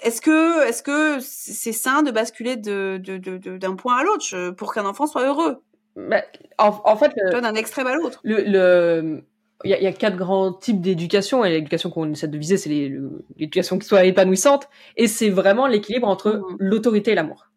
est-ce 0.03 0.21
que 0.21 0.67
est-ce 0.69 0.83
que 0.83 1.19
c'est 1.21 1.73
sain 1.73 2.03
de 2.03 2.11
basculer 2.11 2.57
de, 2.57 3.01
de, 3.03 3.17
de, 3.17 3.57
d'un 3.57 3.75
point 3.77 3.97
à 3.97 4.03
l'autre 4.03 4.51
pour 4.51 4.75
qu'un 4.75 4.85
enfant 4.85 5.07
soit 5.07 5.27
heureux? 5.27 5.63
Bah, 5.97 6.23
en, 6.59 6.79
en, 6.85 6.97
fait, 6.97 7.13
d'un 7.33 7.55
extrême 7.55 7.87
à 7.87 7.95
l'autre. 7.95 8.21
Le, 8.23 8.43
le 8.43 9.25
il 9.65 9.71
y, 9.71 9.75
a, 9.75 9.81
y 9.81 9.87
a, 9.87 9.93
quatre 9.93 10.17
grands 10.17 10.53
types 10.53 10.83
d'éducation 10.83 11.45
et 11.45 11.51
l'éducation 11.51 11.91
qu'on 11.91 12.13
essaie 12.13 12.29
de 12.29 12.37
viser, 12.37 12.59
c'est 12.59 12.69
l'éducation 12.69 13.79
qui 13.79 13.87
soit 13.87 14.05
épanouissante 14.05 14.69
et 14.97 15.09
c'est 15.09 15.31
vraiment 15.31 15.67
l'équilibre 15.67 16.07
entre 16.09 16.33
mmh 16.33 16.57
l'autorité 16.59 17.13
et 17.13 17.15
l'amour. 17.15 17.49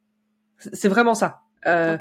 C'est 0.58 0.88
vraiment 0.88 1.14
ça. 1.14 1.42
Euh, 1.68 1.98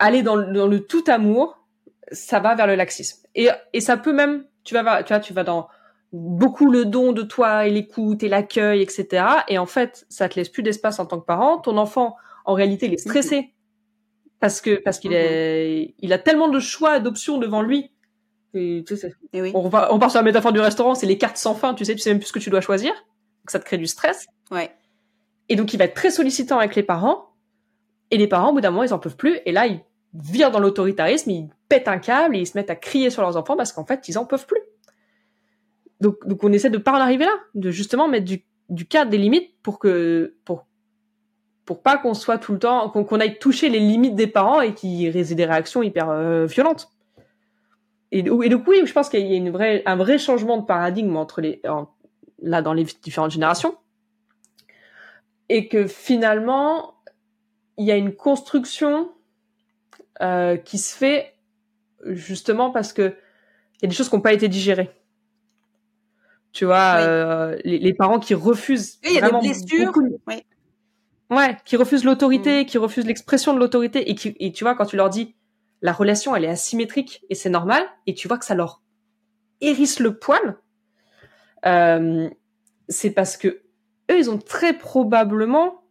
aller 0.00 0.22
dans, 0.22 0.36
le 0.36 0.80
tout 0.80 1.04
amour, 1.06 1.64
ça 2.10 2.40
va 2.40 2.54
vers 2.56 2.66
le 2.66 2.74
laxisme. 2.74 3.26
Et, 3.34 3.48
et 3.72 3.80
ça 3.80 3.96
peut 3.96 4.12
même, 4.12 4.44
tu 4.64 4.74
vas, 4.74 5.02
tu 5.04 5.12
vois, 5.12 5.20
tu 5.20 5.32
vas 5.32 5.44
dans 5.44 5.68
beaucoup 6.12 6.70
le 6.70 6.84
don 6.84 7.12
de 7.12 7.22
toi 7.22 7.66
et 7.66 7.70
l'écoute 7.70 8.22
et 8.22 8.28
l'accueil, 8.28 8.80
etc. 8.80 9.24
Et 9.48 9.58
en 9.58 9.66
fait, 9.66 10.06
ça 10.08 10.28
te 10.28 10.36
laisse 10.36 10.48
plus 10.48 10.62
d'espace 10.62 10.98
en 10.98 11.06
tant 11.06 11.20
que 11.20 11.26
parent. 11.26 11.58
Ton 11.58 11.76
enfant, 11.76 12.16
en 12.44 12.54
réalité, 12.54 12.86
il 12.86 12.94
est 12.94 12.98
stressé 12.98 13.54
parce 14.40 14.60
que 14.60 14.80
parce 14.82 14.98
qu'il 14.98 15.12
est, 15.12 15.94
il 15.98 16.12
a 16.12 16.18
tellement 16.18 16.48
de 16.48 16.60
choix 16.60 16.96
et 16.96 17.00
d'options 17.00 17.38
devant 17.38 17.62
lui. 17.62 17.90
Et, 18.54 18.82
tu 18.86 18.96
sais, 18.96 19.12
Et 19.34 19.42
oui. 19.42 19.52
on, 19.54 19.68
va, 19.68 19.92
on 19.92 19.98
part 19.98 20.10
sur 20.10 20.20
la 20.20 20.24
métaphore 20.24 20.52
du 20.52 20.60
restaurant, 20.60 20.94
c'est 20.94 21.06
les 21.06 21.18
cartes 21.18 21.36
sans 21.36 21.54
fin. 21.54 21.74
Tu 21.74 21.84
sais, 21.84 21.94
tu 21.94 22.00
sais 22.00 22.10
même 22.10 22.18
plus 22.18 22.28
ce 22.28 22.32
que 22.32 22.38
tu 22.38 22.50
dois 22.50 22.62
choisir. 22.62 22.92
Donc 22.92 23.50
ça 23.50 23.58
te 23.58 23.64
crée 23.64 23.78
du 23.78 23.86
stress. 23.86 24.26
Ouais. 24.50 24.70
Et 25.50 25.56
donc 25.56 25.74
il 25.74 25.76
va 25.76 25.84
être 25.84 25.94
très 25.94 26.10
sollicitant 26.10 26.58
avec 26.58 26.74
les 26.74 26.82
parents. 26.82 27.26
Et 28.10 28.16
les 28.16 28.26
parents, 28.26 28.50
au 28.50 28.54
bout 28.54 28.62
d'un 28.62 28.70
moment, 28.70 28.84
ils 28.84 28.94
en 28.94 28.98
peuvent 28.98 29.16
plus. 29.16 29.38
Et 29.44 29.52
là, 29.52 29.66
ils 29.66 29.82
virent 30.14 30.50
dans 30.50 30.60
l'autoritarisme, 30.60 31.30
ils 31.30 31.50
pètent 31.68 31.88
un 31.88 31.98
câble 31.98 32.36
et 32.36 32.40
ils 32.40 32.46
se 32.46 32.56
mettent 32.56 32.70
à 32.70 32.76
crier 32.76 33.10
sur 33.10 33.20
leurs 33.20 33.36
enfants 33.36 33.56
parce 33.56 33.72
qu'en 33.72 33.84
fait, 33.84 34.08
ils 34.08 34.16
en 34.16 34.24
peuvent 34.24 34.46
plus. 34.46 34.62
Donc, 36.00 36.26
donc 36.26 36.44
on 36.44 36.52
essaie 36.52 36.70
de 36.70 36.78
pas 36.78 36.92
en 36.92 37.00
arriver 37.00 37.24
là, 37.24 37.34
de 37.54 37.70
justement 37.70 38.08
mettre 38.08 38.24
du, 38.24 38.44
du 38.68 38.86
cadre, 38.86 39.10
des 39.10 39.18
limites 39.18 39.50
pour 39.62 39.78
que 39.78 40.36
pour 40.44 40.66
pour 41.64 41.82
pas 41.82 41.98
qu'on 41.98 42.14
soit 42.14 42.38
tout 42.38 42.52
le 42.52 42.58
temps 42.58 42.88
qu'on 42.88 43.04
qu'on 43.04 43.20
aille 43.20 43.38
toucher 43.38 43.68
les 43.68 43.80
limites 43.80 44.14
des 44.14 44.26
parents 44.26 44.60
et 44.60 44.74
qu'ils 44.74 45.16
aient 45.16 45.34
des 45.34 45.44
réactions 45.44 45.82
hyper 45.82 46.08
euh, 46.08 46.46
violentes. 46.46 46.88
Et, 48.10 48.20
et 48.20 48.48
donc 48.48 48.66
oui, 48.66 48.80
je 48.84 48.92
pense 48.92 49.08
qu'il 49.10 49.26
y 49.26 49.34
a 49.34 49.36
une 49.36 49.50
vraie 49.50 49.82
un 49.84 49.96
vrai 49.96 50.18
changement 50.18 50.56
de 50.56 50.64
paradigme 50.64 51.16
entre 51.16 51.40
les 51.40 51.60
là 52.40 52.62
dans 52.62 52.72
les 52.72 52.84
différentes 52.84 53.32
générations 53.32 53.76
et 55.48 55.68
que 55.68 55.86
finalement 55.86 56.94
il 57.76 57.86
y 57.86 57.90
a 57.90 57.96
une 57.96 58.14
construction 58.14 59.10
euh, 60.20 60.56
qui 60.56 60.78
se 60.78 60.96
fait 60.96 61.34
justement 62.06 62.70
parce 62.70 62.92
que 62.92 63.14
il 63.76 63.82
y 63.82 63.86
a 63.86 63.88
des 63.88 63.94
choses 63.94 64.08
qui 64.08 64.16
n'ont 64.16 64.22
pas 64.22 64.32
été 64.32 64.48
digérées. 64.48 64.90
Tu 66.58 66.64
vois, 66.64 66.94
Oui. 66.96 67.02
euh, 67.06 67.56
les, 67.64 67.78
les 67.78 67.94
parents 67.94 68.18
qui 68.18 68.34
refusent 68.34 68.98
Et 69.04 69.10
il 69.10 69.14
y 69.14 69.18
a 69.18 69.20
des 69.20 69.26
vraiment 69.30 69.40
blessures. 69.40 69.86
beaucoup 69.86 70.02
de- 70.02 70.18
Oui. 70.26 70.42
Ouais, 71.30 71.56
qui 71.64 71.76
refusent 71.76 72.04
l'autorité, 72.04 72.66
qui 72.66 72.78
refusent 72.78 73.06
l'expression 73.06 73.54
de 73.54 73.60
l'autorité 73.60 74.10
et 74.10 74.16
qui 74.16 74.34
et 74.40 74.50
tu 74.50 74.64
vois 74.64 74.74
quand 74.74 74.86
tu 74.86 74.96
leur 74.96 75.08
dis 75.08 75.36
la 75.82 75.92
relation 75.92 76.34
elle 76.34 76.44
est 76.44 76.48
asymétrique 76.48 77.24
et 77.30 77.36
c'est 77.36 77.48
normal 77.48 77.84
et 78.08 78.14
tu 78.14 78.26
vois 78.26 78.38
que 78.38 78.44
ça 78.44 78.56
leur 78.56 78.82
hérisse 79.60 80.00
le 80.00 80.18
poil, 80.18 80.56
euh, 81.64 82.28
c'est 82.88 83.10
parce 83.10 83.36
que 83.36 83.48
eux 84.10 84.18
ils 84.18 84.28
ont 84.30 84.38
très 84.38 84.72
probablement 84.72 85.82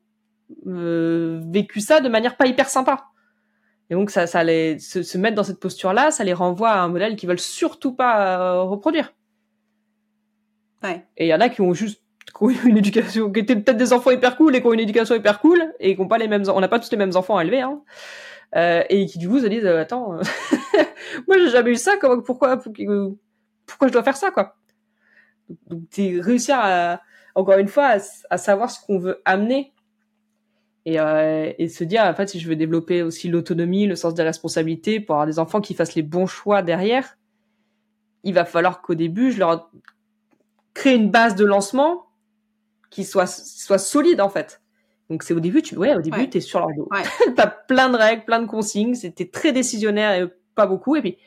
euh, 0.66 1.40
vécu 1.50 1.80
ça 1.80 2.02
de 2.02 2.10
manière 2.10 2.36
pas 2.36 2.46
hyper 2.48 2.68
sympa. 2.68 3.06
Et 3.90 3.94
donc 3.96 4.10
ça, 4.10 4.28
ça 4.28 4.44
les 4.44 4.80
se, 4.80 5.02
se 5.02 5.18
mettre 5.18 5.36
dans 5.38 5.46
cette 5.46 5.62
posture-là, 5.62 6.12
ça 6.12 6.26
les 6.26 6.34
renvoie 6.34 6.72
à 6.72 6.82
un 6.82 6.90
modèle 6.90 7.16
qu'ils 7.16 7.30
veulent 7.30 7.40
surtout 7.40 7.94
pas 7.94 8.42
euh, 8.42 8.64
reproduire. 8.64 9.14
Et 11.18 11.26
il 11.26 11.28
y 11.28 11.34
en 11.34 11.42
a 11.42 11.50
qui 11.50 11.62
ont 11.62 11.74
juste 11.74 12.02
une 12.42 12.78
éducation, 12.78 13.32
qui 13.32 13.40
étaient 13.40 13.56
peut-être 13.56 13.78
des 13.78 13.94
enfants 13.94 14.12
hyper 14.12 14.38
cool 14.38 14.56
et 14.56 14.62
qui 14.62 14.68
ont 14.68 14.74
une 14.74 14.80
éducation 14.80 15.16
hyper 15.16 15.40
cool 15.40 15.74
et 15.80 15.96
qui 15.96 16.02
ont 16.02 16.08
pas 16.08 16.18
les 16.18 16.28
mêmes, 16.28 16.44
on 16.54 16.60
n'a 16.60 16.68
pas 16.68 16.80
tous 16.80 16.92
les 16.92 16.98
mêmes 16.98 17.16
enfants 17.16 17.38
à 17.38 17.44
élever, 17.44 17.62
hein. 17.62 17.82
Euh, 18.56 18.82
et 18.90 19.06
qui 19.08 19.18
du 19.18 19.28
coup 19.28 19.40
se 19.40 19.48
disent 19.48 19.66
euh, 19.66 19.82
attends, 19.82 20.14
euh, 20.14 20.22
moi 21.28 21.38
j'ai 21.38 21.50
jamais 21.50 21.72
eu 21.72 21.76
ça, 21.76 21.98
comment, 22.00 22.22
pourquoi, 22.22 22.58
pour- 22.58 22.72
pourquoi 23.66 23.88
je 23.90 23.94
dois 23.94 24.04
faire 24.04 24.16
ça 24.16 24.32
quoi? 24.32 24.56
Donc 25.68 25.82
c'est 25.90 26.20
réussir 26.22 26.56
à, 26.58 27.02
encore 27.36 27.58
une 27.58 27.68
fois, 27.68 27.98
à, 28.30 28.38
savoir 28.38 28.72
ce 28.72 28.80
qu'on 28.86 29.00
veut 29.00 29.22
amener 29.26 29.74
et, 30.86 30.96
et 31.58 31.68
se 31.68 31.84
dire 31.84 32.04
en 32.04 32.14
fait 32.14 32.30
si 32.30 32.40
je 32.40 32.48
veux 32.48 32.56
développer 32.56 33.02
aussi 33.02 33.28
l'autonomie, 33.28 33.86
le 33.86 33.96
sens 33.96 34.14
des 34.14 34.24
responsabilités 34.24 35.02
pour 35.02 35.16
avoir 35.16 35.28
des 35.28 35.40
enfants 35.40 35.60
qui 35.60 35.74
fassent 35.74 35.96
les 35.96 36.02
bons 36.02 36.28
choix 36.28 36.62
derrière, 36.62 37.18
il 38.24 38.34
va 38.34 38.46
falloir 38.46 38.82
qu'au 38.82 38.96
début 38.96 39.32
je 39.32 39.40
leur 39.40 39.70
crée 40.78 40.94
une 40.96 41.10
base 41.10 41.34
de 41.36 41.44
lancement 41.44 42.06
qui 42.92 43.04
soit 43.04 43.26
soit 43.26 43.80
solide 43.80 44.22
en 44.22 44.30
fait. 44.30 44.62
Donc 45.10 45.24
c'est 45.24 45.34
au 45.34 45.40
début 45.40 45.62
tu 45.62 45.76
ouais 45.76 45.96
au 45.96 46.02
début 46.02 46.20
Ouais. 46.20 46.30
t'es 46.30 46.40
sur 46.40 46.60
leur 46.60 46.70
dos. 46.76 46.88
Ouais. 46.92 47.02
T'as 47.36 47.48
plein 47.48 47.90
de 47.90 47.98
règles, 47.98 48.26
plein 48.26 48.40
de 48.42 48.46
consignes, 48.48 48.94
c'était 48.94 49.28
très 49.28 49.52
décisionnaire 49.52 50.22
et 50.22 50.32
pas 50.54 50.68
beaucoup 50.68 50.96
et 50.96 51.02
puis 51.02 51.18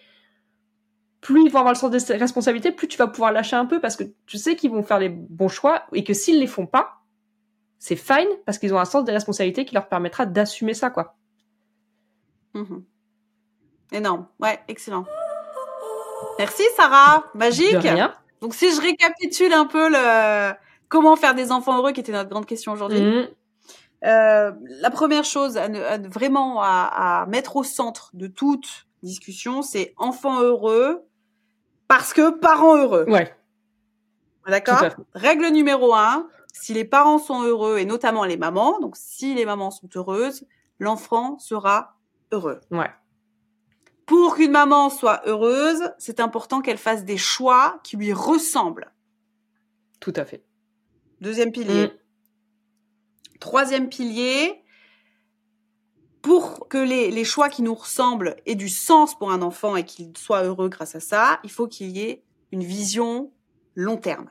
plus 1.20 1.42
ils 1.44 1.50
vont 1.50 1.58
avoir 1.58 1.74
le 1.74 1.78
sens 1.78 1.90
des 1.90 2.16
responsabilités, 2.16 2.70
plus 2.72 2.86
tu 2.88 2.96
vas 2.96 3.08
pouvoir 3.08 3.32
lâcher 3.32 3.56
un 3.56 3.66
peu 3.66 3.80
parce 3.80 3.96
que 3.96 4.04
tu 4.26 4.38
sais 4.38 4.54
qu'ils 4.56 4.70
vont 4.70 4.82
faire 4.82 4.98
les 5.00 5.08
bons 5.08 5.48
choix 5.48 5.82
et 5.92 6.04
que 6.04 6.14
s'ils 6.14 6.38
les 6.38 6.46
font 6.46 6.66
pas, 6.66 7.02
c'est 7.78 7.96
fine 7.96 8.28
parce 8.46 8.58
qu'ils 8.58 8.72
ont 8.72 8.78
un 8.78 8.84
sens 8.84 9.04
des 9.04 9.12
responsabilités 9.12 9.64
qui 9.64 9.74
leur 9.74 9.88
permettra 9.88 10.26
d'assumer 10.26 10.74
ça 10.74 10.90
quoi. 10.90 11.16
Mhm. 12.54 12.84
Énorme. 13.92 14.28
Ouais, 14.38 14.60
excellent. 14.68 15.04
Merci 16.38 16.62
Sarah, 16.76 17.24
magique. 17.34 17.72
De 17.72 17.78
rien. 17.78 18.14
Donc 18.40 18.54
si 18.54 18.74
je 18.74 18.80
récapitule 18.80 19.52
un 19.52 19.66
peu 19.66 19.88
le 19.90 20.52
comment 20.88 21.16
faire 21.16 21.34
des 21.34 21.52
enfants 21.52 21.76
heureux, 21.76 21.92
qui 21.92 22.00
était 22.00 22.12
notre 22.12 22.30
grande 22.30 22.46
question 22.46 22.72
aujourd'hui. 22.72 23.00
Mhm. 23.00 23.28
Euh, 24.06 24.52
la 24.80 24.90
première 24.90 25.24
chose 25.24 25.58
à, 25.58 25.68
ne- 25.68 25.82
à 25.82 25.98
vraiment 25.98 26.62
à, 26.62 27.20
à 27.22 27.26
mettre 27.26 27.56
au 27.56 27.64
centre 27.64 28.10
de 28.14 28.26
toute 28.28 28.86
discussion, 29.02 29.60
c'est 29.62 29.92
enfants 29.98 30.40
heureux 30.40 31.02
parce 31.86 32.12
que 32.14 32.30
parents 32.30 32.76
heureux. 32.76 33.04
Ouais, 33.08 33.34
D'accord? 34.46 34.78
Règle 35.14 35.48
numéro 35.48 35.94
un, 35.94 36.28
si 36.52 36.72
les 36.72 36.84
parents 36.84 37.18
sont 37.18 37.42
heureux, 37.42 37.78
et 37.78 37.84
notamment 37.84 38.24
les 38.24 38.36
mamans, 38.36 38.80
donc 38.80 38.96
si 38.96 39.34
les 39.34 39.44
mamans 39.44 39.70
sont 39.70 39.88
heureuses, 39.94 40.46
l'enfant 40.78 41.38
sera 41.38 41.96
heureux. 42.32 42.60
Ouais. 42.70 42.90
Pour 44.10 44.34
qu'une 44.34 44.50
maman 44.50 44.90
soit 44.90 45.22
heureuse, 45.28 45.92
c'est 45.98 46.18
important 46.18 46.62
qu'elle 46.62 46.78
fasse 46.78 47.04
des 47.04 47.16
choix 47.16 47.78
qui 47.84 47.96
lui 47.96 48.12
ressemblent. 48.12 48.92
Tout 50.00 50.12
à 50.16 50.24
fait. 50.24 50.42
Deuxième 51.20 51.52
pilier. 51.52 51.86
Mm. 51.86 53.38
Troisième 53.38 53.88
pilier, 53.88 54.64
pour 56.22 56.66
que 56.66 56.76
les, 56.76 57.12
les 57.12 57.22
choix 57.22 57.48
qui 57.48 57.62
nous 57.62 57.72
ressemblent 57.72 58.34
aient 58.46 58.56
du 58.56 58.68
sens 58.68 59.16
pour 59.16 59.30
un 59.30 59.42
enfant 59.42 59.76
et 59.76 59.84
qu'il 59.84 60.18
soit 60.18 60.42
heureux 60.42 60.68
grâce 60.68 60.96
à 60.96 61.00
ça, 61.00 61.38
il 61.44 61.50
faut 61.52 61.68
qu'il 61.68 61.96
y 61.96 62.00
ait 62.00 62.24
une 62.50 62.64
vision 62.64 63.30
long 63.76 63.96
terme. 63.96 64.28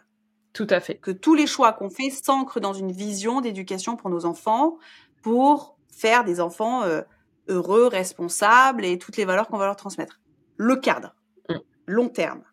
Tout 0.52 0.68
à 0.72 0.82
fait. 0.82 0.96
que 0.96 1.12
tous 1.12 1.36
les 1.36 1.48
choix 1.48 1.72
qu'on 1.72 1.90
fait 1.90 2.10
s'ancrent 2.10 2.60
dans 2.60 2.74
une 2.74 2.92
vision 2.92 3.40
d'éducation 3.40 3.96
pour 3.96 4.10
nos 4.10 4.26
enfants, 4.26 4.78
pour 5.22 5.78
faire 5.90 6.26
des 6.26 6.42
enfants 6.42 6.84
euh, 6.84 7.02
heureux, 7.50 7.88
responsables 7.88 8.86
et 8.86 8.98
toutes 8.98 9.18
les 9.18 9.26
valeurs 9.26 9.48
qu'on 9.50 9.58
va 9.58 9.66
leur 9.66 9.76
transmettre. 9.76 10.20
Le 10.58 10.76
cadre, 10.78 11.16
Mm. 11.50 11.56
long 11.88 12.10
terme. 12.10 12.44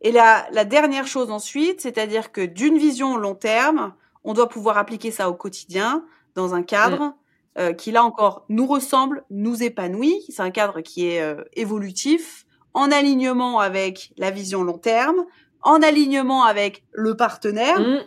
Et 0.00 0.10
la, 0.12 0.46
la 0.52 0.64
dernière 0.64 1.06
chose 1.06 1.30
ensuite, 1.30 1.80
c'est-à-dire 1.80 2.32
que 2.32 2.40
d'une 2.40 2.78
vision 2.78 3.16
long 3.16 3.34
terme, 3.34 3.94
on 4.22 4.32
doit 4.34 4.48
pouvoir 4.48 4.76
appliquer 4.78 5.10
ça 5.10 5.28
au 5.30 5.34
quotidien 5.34 6.04
dans 6.34 6.54
un 6.54 6.62
cadre 6.62 7.14
euh, 7.58 7.72
qui 7.72 7.90
là 7.92 8.02
encore 8.04 8.44
nous 8.48 8.66
ressemble, 8.66 9.24
nous 9.30 9.62
épanouit. 9.62 10.24
C'est 10.28 10.42
un 10.42 10.50
cadre 10.50 10.80
qui 10.80 11.06
est 11.06 11.20
euh, 11.22 11.42
évolutif, 11.54 12.46
en 12.74 12.90
alignement 12.90 13.60
avec 13.60 14.12
la 14.16 14.30
vision 14.30 14.62
long 14.64 14.78
terme, 14.78 15.24
en 15.62 15.80
alignement 15.82 16.42
avec 16.44 16.84
le 16.92 17.16
partenaire, 17.16 17.78
Mm. 17.80 18.00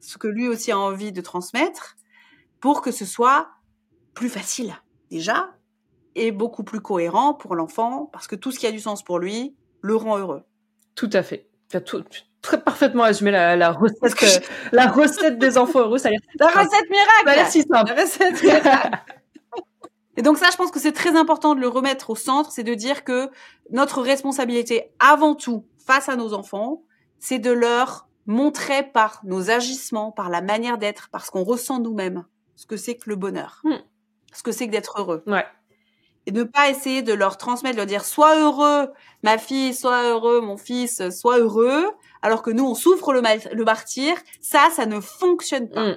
ce 0.00 0.18
que 0.18 0.26
lui 0.28 0.48
aussi 0.48 0.72
a 0.72 0.78
envie 0.78 1.12
de 1.12 1.20
transmettre, 1.20 1.96
pour 2.60 2.82
que 2.82 2.90
ce 2.90 3.04
soit 3.04 3.48
plus 4.14 4.28
facile 4.28 4.74
déjà 5.12 5.50
et 6.14 6.32
beaucoup 6.32 6.64
plus 6.64 6.80
cohérent 6.80 7.34
pour 7.34 7.54
l'enfant, 7.54 8.08
parce 8.12 8.26
que 8.26 8.36
tout 8.36 8.50
ce 8.50 8.58
qui 8.58 8.66
a 8.66 8.72
du 8.72 8.80
sens 8.80 9.02
pour 9.02 9.18
lui 9.18 9.54
le 9.80 9.96
rend 9.96 10.18
heureux. 10.18 10.42
Tout 10.94 11.10
à 11.12 11.22
fait. 11.22 11.48
Tu 11.70 11.76
as 11.76 11.80
tout, 11.80 12.04
très 12.42 12.62
parfaitement 12.62 13.04
résumé 13.04 13.30
la, 13.30 13.56
la 13.56 13.72
recette, 13.72 14.22
euh, 14.22 14.46
la 14.72 14.88
recette 14.88 15.38
des 15.38 15.56
enfants 15.56 15.80
heureux. 15.80 15.98
Ça 15.98 16.08
a 16.08 16.12
La 16.38 16.46
recette 16.48 16.70
ça 16.70 16.76
a 16.76 17.34
miracle 17.34 17.50
si 17.50 17.62
simple. 17.62 17.92
La 17.94 18.02
recette 18.02 18.42
miracle 18.42 18.98
Et 20.16 20.22
donc 20.22 20.36
ça, 20.36 20.48
je 20.50 20.56
pense 20.56 20.70
que 20.70 20.78
c'est 20.78 20.92
très 20.92 21.16
important 21.16 21.54
de 21.54 21.60
le 21.60 21.68
remettre 21.68 22.10
au 22.10 22.16
centre, 22.16 22.52
c'est 22.52 22.64
de 22.64 22.74
dire 22.74 23.04
que 23.04 23.30
notre 23.70 24.02
responsabilité 24.02 24.92
avant 24.98 25.34
tout 25.34 25.66
face 25.78 26.08
à 26.08 26.16
nos 26.16 26.34
enfants, 26.34 26.82
c'est 27.18 27.38
de 27.38 27.50
leur 27.50 28.08
montrer 28.26 28.82
par 28.82 29.20
nos 29.24 29.50
agissements, 29.50 30.12
par 30.12 30.28
la 30.28 30.42
manière 30.42 30.78
d'être, 30.78 31.08
par 31.10 31.24
ce 31.24 31.30
qu'on 31.30 31.44
ressent 31.44 31.80
nous-mêmes, 31.80 32.24
ce 32.56 32.66
que 32.66 32.76
c'est 32.76 32.96
que 32.96 33.08
le 33.08 33.16
bonheur, 33.16 33.62
Hmm. 33.64 33.78
Ce 34.32 34.42
que 34.42 34.52
c'est 34.52 34.66
que 34.66 34.72
d'être 34.72 35.00
heureux. 35.00 35.22
Ouais. 35.26 35.44
Et 36.26 36.30
ne 36.32 36.44
pas 36.44 36.70
essayer 36.70 37.02
de 37.02 37.12
leur 37.12 37.36
transmettre, 37.36 37.74
de 37.74 37.80
leur 37.80 37.86
dire 37.86 38.04
sois 38.04 38.38
heureux, 38.38 38.90
ma 39.24 39.38
fille, 39.38 39.74
sois 39.74 40.04
heureux, 40.04 40.40
mon 40.40 40.56
fils, 40.56 41.08
sois 41.10 41.38
heureux, 41.38 41.84
alors 42.22 42.42
que 42.42 42.50
nous 42.50 42.64
on 42.64 42.74
souffre 42.74 43.12
le, 43.12 43.20
mal- 43.22 43.40
le 43.52 43.64
martyr. 43.64 44.14
Ça, 44.40 44.68
ça 44.74 44.86
ne 44.86 45.00
fonctionne 45.00 45.68
pas. 45.68 45.88
Mm. 45.92 45.96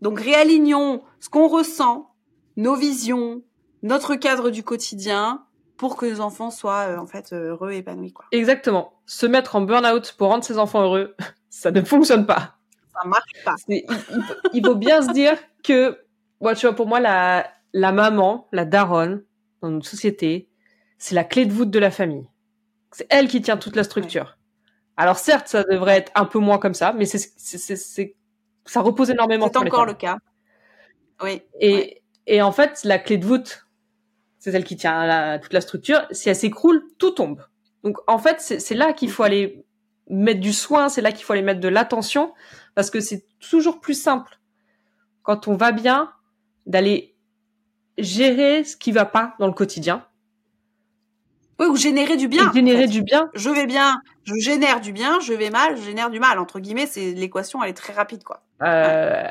Donc 0.00 0.20
réalignons 0.20 1.02
ce 1.20 1.28
qu'on 1.28 1.48
ressent, 1.48 2.10
nos 2.56 2.74
visions, 2.74 3.42
notre 3.82 4.14
cadre 4.14 4.48
du 4.50 4.62
quotidien 4.62 5.44
pour 5.76 5.96
que 5.96 6.06
nos 6.06 6.20
enfants 6.20 6.50
soient 6.50 6.86
euh, 6.88 6.96
en 6.98 7.06
fait 7.06 7.32
euh, 7.32 7.50
heureux 7.50 7.72
et 7.72 7.78
épanouis 7.78 8.12
quoi. 8.12 8.24
Exactement. 8.32 8.94
Se 9.06 9.26
mettre 9.26 9.56
en 9.56 9.60
burn-out 9.60 10.14
pour 10.16 10.28
rendre 10.28 10.44
ses 10.44 10.56
enfants 10.58 10.82
heureux, 10.84 11.14
ça 11.50 11.70
ne 11.70 11.82
fonctionne 11.82 12.24
pas. 12.26 12.54
Ça 12.94 13.06
marche 13.06 13.32
pas. 13.44 13.56
Il, 13.68 13.84
il 14.54 14.64
faut 14.64 14.74
bien 14.76 15.02
se 15.02 15.12
dire 15.12 15.36
que, 15.64 15.98
moi, 16.44 16.54
tu 16.54 16.66
vois, 16.66 16.76
pour 16.76 16.86
moi, 16.86 17.00
la, 17.00 17.50
la 17.72 17.90
maman, 17.90 18.48
la 18.52 18.64
daronne, 18.66 19.24
dans 19.62 19.70
notre 19.70 19.88
société, 19.88 20.50
c'est 20.98 21.14
la 21.14 21.24
clé 21.24 21.46
de 21.46 21.52
voûte 21.52 21.70
de 21.70 21.78
la 21.78 21.90
famille. 21.90 22.28
C'est 22.92 23.06
elle 23.08 23.28
qui 23.28 23.40
tient 23.40 23.56
toute 23.56 23.76
la 23.76 23.82
structure. 23.82 24.38
Alors 24.96 25.18
certes, 25.18 25.48
ça 25.48 25.64
devrait 25.64 25.96
être 25.96 26.12
un 26.14 26.26
peu 26.26 26.38
moins 26.38 26.58
comme 26.58 26.74
ça, 26.74 26.92
mais 26.92 27.06
c'est, 27.06 27.18
c'est, 27.18 27.76
c'est, 27.76 28.16
ça 28.66 28.80
repose 28.82 29.10
énormément 29.10 29.48
C'est 29.50 29.56
encore 29.56 29.86
le 29.86 29.94
cas. 29.94 30.18
Oui. 31.22 31.42
Et, 31.60 31.74
ouais. 31.74 32.02
et 32.26 32.42
en 32.42 32.52
fait, 32.52 32.84
la 32.84 32.98
clé 32.98 33.16
de 33.16 33.24
voûte, 33.24 33.66
c'est 34.38 34.52
celle 34.52 34.64
qui 34.64 34.76
tient 34.76 35.38
toute 35.42 35.54
la 35.54 35.60
structure. 35.62 36.06
Si 36.10 36.28
elle 36.28 36.36
s'écroule, 36.36 36.84
tout 36.98 37.10
tombe. 37.10 37.42
Donc 37.82 37.96
en 38.06 38.18
fait, 38.18 38.40
c'est 38.40 38.74
là 38.74 38.92
qu'il 38.92 39.10
faut 39.10 39.22
aller 39.22 39.64
mettre 40.08 40.40
du 40.40 40.52
soin, 40.52 40.90
c'est 40.90 41.00
là 41.00 41.10
qu'il 41.10 41.24
faut 41.24 41.32
aller 41.32 41.42
mettre 41.42 41.60
de 41.60 41.68
l'attention, 41.68 42.34
parce 42.74 42.90
que 42.90 43.00
c'est 43.00 43.26
toujours 43.40 43.80
plus 43.80 44.00
simple 44.00 44.38
quand 45.22 45.48
on 45.48 45.56
va 45.56 45.72
bien 45.72 46.13
d'aller 46.66 47.14
gérer 47.98 48.64
ce 48.64 48.76
qui 48.76 48.92
va 48.92 49.04
pas 49.04 49.34
dans 49.38 49.46
le 49.46 49.52
quotidien. 49.52 50.04
Oui, 51.60 51.66
ou 51.66 51.76
générer 51.76 52.16
du 52.16 52.26
bien. 52.26 52.52
générer 52.52 52.88
du 52.88 53.02
bien. 53.02 53.30
Je 53.34 53.48
vais 53.50 53.66
bien, 53.66 54.00
je 54.24 54.34
génère 54.40 54.80
du 54.80 54.92
bien, 54.92 55.20
je 55.20 55.32
vais 55.32 55.50
mal, 55.50 55.76
je 55.76 55.82
génère 55.82 56.10
du 56.10 56.18
mal. 56.18 56.38
Entre 56.38 56.58
guillemets, 56.58 56.86
c'est 56.86 57.12
l'équation, 57.12 57.62
elle 57.62 57.70
est 57.70 57.74
très 57.74 57.92
rapide, 57.92 58.24
quoi. 58.24 58.42
Euh, 58.62 59.28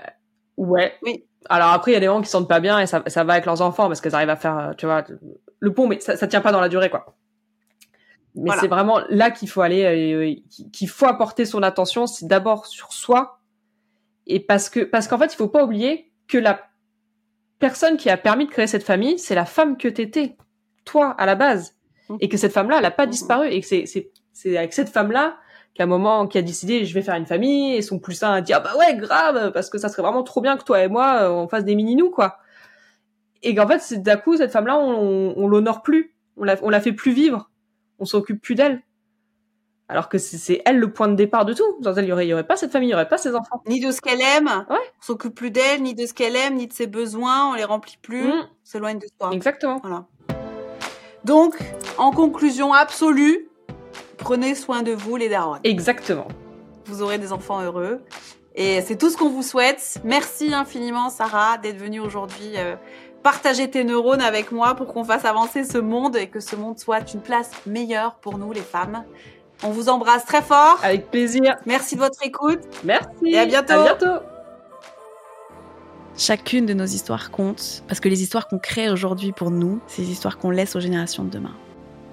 ouais. 0.57 0.93
Oui. 1.01 1.25
Alors 1.49 1.69
après, 1.69 1.91
il 1.91 1.93
y 1.95 1.97
a 1.97 1.99
des 1.99 2.05
gens 2.05 2.21
qui 2.21 2.29
sentent 2.29 2.47
pas 2.47 2.61
bien 2.61 2.79
et 2.79 2.88
ça, 2.88 3.03
ça 3.07 3.25
va 3.25 3.34
avec 3.34 3.45
leurs 3.45 3.61
enfants 3.61 3.88
parce 3.88 3.99
qu'elles 3.99 4.15
arrivent 4.15 4.29
à 4.29 4.38
faire, 4.38 4.73
tu 4.77 4.86
vois, 4.86 5.03
le 5.59 5.73
pont, 5.73 5.88
mais 5.88 5.99
ça, 5.99 6.15
ça 6.15 6.27
tient 6.27 6.39
pas 6.39 6.53
dans 6.53 6.61
la 6.61 6.69
durée, 6.69 6.89
quoi. 6.89 7.17
Mais 8.36 8.51
c'est 8.59 8.67
vraiment 8.67 9.01
là 9.09 9.29
qu'il 9.29 9.49
faut 9.49 9.61
aller, 9.61 9.84
euh, 9.84 10.34
qu'il 10.71 10.89
faut 10.89 11.05
apporter 11.05 11.45
son 11.45 11.61
attention. 11.61 12.07
C'est 12.07 12.25
d'abord 12.25 12.65
sur 12.65 12.91
soi, 12.91 13.41
et 14.25 14.39
parce 14.39 14.69
que 14.69 14.79
parce 14.79 15.07
qu'en 15.07 15.19
fait, 15.19 15.31
il 15.34 15.36
faut 15.36 15.49
pas 15.49 15.63
oublier 15.63 16.11
que 16.27 16.38
la 16.38 16.59
personne 17.64 17.95
qui 17.95 18.09
a 18.09 18.18
permis 18.18 18.45
de 18.45 18.51
créer 18.51 18.68
cette 18.68 18.84
famille, 18.84 19.18
c'est 19.18 19.36
la 19.36 19.45
femme 19.45 19.78
que 19.78 19.88
t'étais, 19.88 20.36
toi 20.84 21.11
à 21.11 21.26
la 21.26 21.36
base, 21.36 21.78
mmh. 22.09 22.18
et 22.20 22.28
que 22.28 22.36
cette 22.36 22.51
femme-là, 22.51 22.80
elle 22.80 22.86
a 22.86 22.91
pas 22.91 23.05
mmh. 23.05 23.09
disparu, 23.09 23.47
et 23.47 23.61
que 23.61 23.66
c'est 23.66 24.57
avec 24.57 24.74
cette 24.74 24.89
femme-là 24.89 25.38
qu'à 25.74 25.86
un 25.86 25.88
moment 25.88 26.28
qui 26.28 26.38
a 26.38 26.41
décidé 26.41 26.84
je 26.84 26.93
vais 26.93 27.01
faire 27.01 27.16
une 27.16 27.26
famille 27.26 27.76
et 27.76 27.82
son 27.82 27.99
plus 27.99 28.22
a 28.22 28.41
dit 28.41 28.51
ah 28.53 28.59
bah 28.59 28.74
ouais 28.78 28.95
grave 28.95 29.51
parce 29.53 29.72
que 29.72 29.80
ça 29.80 29.89
serait 29.89 30.03
vraiment 30.03 30.22
trop 30.22 30.39
bien 30.39 30.55
que 30.55 30.64
toi 30.64 30.84
et 30.84 30.88
moi 30.88 31.24
euh, 31.24 31.30
on 31.32 31.47
fasse 31.47 31.66
des 31.66 31.74
mini 31.74 31.95
nous 31.95 32.11
quoi 32.11 32.38
et 33.41 33.55
qu'en 33.55 33.68
fait 33.68 33.99
d'un 33.99 34.18
coup 34.18 34.38
cette 34.38 34.51
femme 34.51 34.68
là 34.68 34.78
on, 34.78 35.34
on, 35.36 35.47
l'honore 35.47 35.82
plus 35.82 36.16
on 36.38 36.43
la 36.43 36.57
on 36.61 36.70
la 36.70 36.80
fait 36.80 36.91
plus 36.91 37.11
vivre 37.11 37.49
on 37.97 38.05
s'occupe 38.05 38.39
plus 38.39 38.53
d'elle. 38.53 38.84
Alors 39.89 40.09
que 40.09 40.17
c'est 40.17 40.61
elle 40.65 40.79
le 40.79 40.91
point 40.91 41.07
de 41.07 41.15
départ 41.15 41.45
de 41.45 41.53
tout. 41.53 41.77
Dans 41.81 41.93
elle, 41.93 42.05
il 42.05 42.27
y 42.27 42.34
aurait, 42.34 42.47
pas 42.47 42.55
cette 42.55 42.71
famille, 42.71 42.89
il 42.89 42.91
y 42.93 42.95
aurait 42.95 43.07
pas 43.07 43.17
ses 43.17 43.36
enfants. 43.36 43.61
Ni 43.67 43.79
de 43.79 43.91
ce 43.91 44.01
qu'elle 44.01 44.21
aime. 44.21 44.65
Ouais. 44.69 44.77
On 44.77 45.05
s'occupe 45.05 45.36
plus 45.36 45.51
d'elle, 45.51 45.81
ni 45.81 45.93
de 45.93 46.05
ce 46.05 46.13
qu'elle 46.13 46.36
aime, 46.36 46.55
ni 46.55 46.67
de 46.67 46.73
ses 46.73 46.88
besoins. 46.88 47.51
On 47.51 47.53
les 47.53 47.65
remplit 47.65 47.97
plus. 48.01 48.27
Mm. 48.27 48.31
On 48.31 48.47
s'éloigne 48.63 48.99
de 48.99 49.07
soi. 49.19 49.31
Exactement. 49.34 49.79
Voilà. 49.84 50.05
Donc, 51.25 51.55
en 51.97 52.11
conclusion 52.11 52.73
absolue, 52.73 53.49
prenez 54.17 54.55
soin 54.55 54.84
de 54.84 54.91
vous, 54.91 55.15
les 55.15 55.29
darons. 55.29 55.57
Exactement. 55.63 56.27
Vous 56.86 57.01
aurez 57.01 57.17
des 57.17 57.31
enfants 57.31 57.61
heureux. 57.61 58.01
Et 58.55 58.81
c'est 58.81 58.97
tout 58.97 59.09
ce 59.09 59.17
qu'on 59.17 59.29
vous 59.29 59.43
souhaite. 59.43 59.99
Merci 60.03 60.53
infiniment, 60.53 61.09
Sarah, 61.09 61.57
d'être 61.57 61.77
venue 61.77 61.99
aujourd'hui 61.99 62.53
euh, 62.55 62.75
partager 63.23 63.69
tes 63.69 63.84
neurones 63.84 64.21
avec 64.21 64.51
moi 64.51 64.75
pour 64.75 64.93
qu'on 64.93 65.03
fasse 65.03 65.25
avancer 65.25 65.63
ce 65.63 65.77
monde 65.77 66.17
et 66.17 66.27
que 66.27 66.39
ce 66.39 66.55
monde 66.55 66.77
soit 66.77 67.13
une 67.13 67.21
place 67.21 67.51
meilleure 67.65 68.15
pour 68.15 68.38
nous 68.38 68.51
les 68.51 68.61
femmes. 68.61 69.05
On 69.64 69.72
vous 69.72 69.88
embrasse 69.89 70.26
très 70.26 70.41
fort. 70.41 70.78
Avec 70.84 71.09
plaisir. 71.09 71.55
Merci 71.66 71.95
de 71.95 72.01
votre 72.01 72.22
écoute. 72.24 72.59
Merci. 72.84 73.07
Et 73.26 73.39
à 73.39 73.45
bientôt. 73.45 73.74
À 73.74 73.84
bientôt. 73.84 74.24
Chacune 76.18 76.66
de 76.66 76.74
nos 76.74 76.86
histoires 76.86 77.32
compte 77.32 77.84
parce 77.88 77.99
que 77.99 78.09
les 78.09 78.22
histoires 78.22 78.47
qu'on 78.47 78.59
crée 78.59 78.89
aujourd'hui 78.89 79.32
pour 79.32 79.51
nous, 79.51 79.80
c'est 79.88 80.03
les 80.03 80.11
histoires 80.11 80.38
qu'on 80.38 80.51
laisse 80.51 80.76
aux 80.76 80.80
générations 80.80 81.24
de 81.24 81.30
demain. 81.30 81.55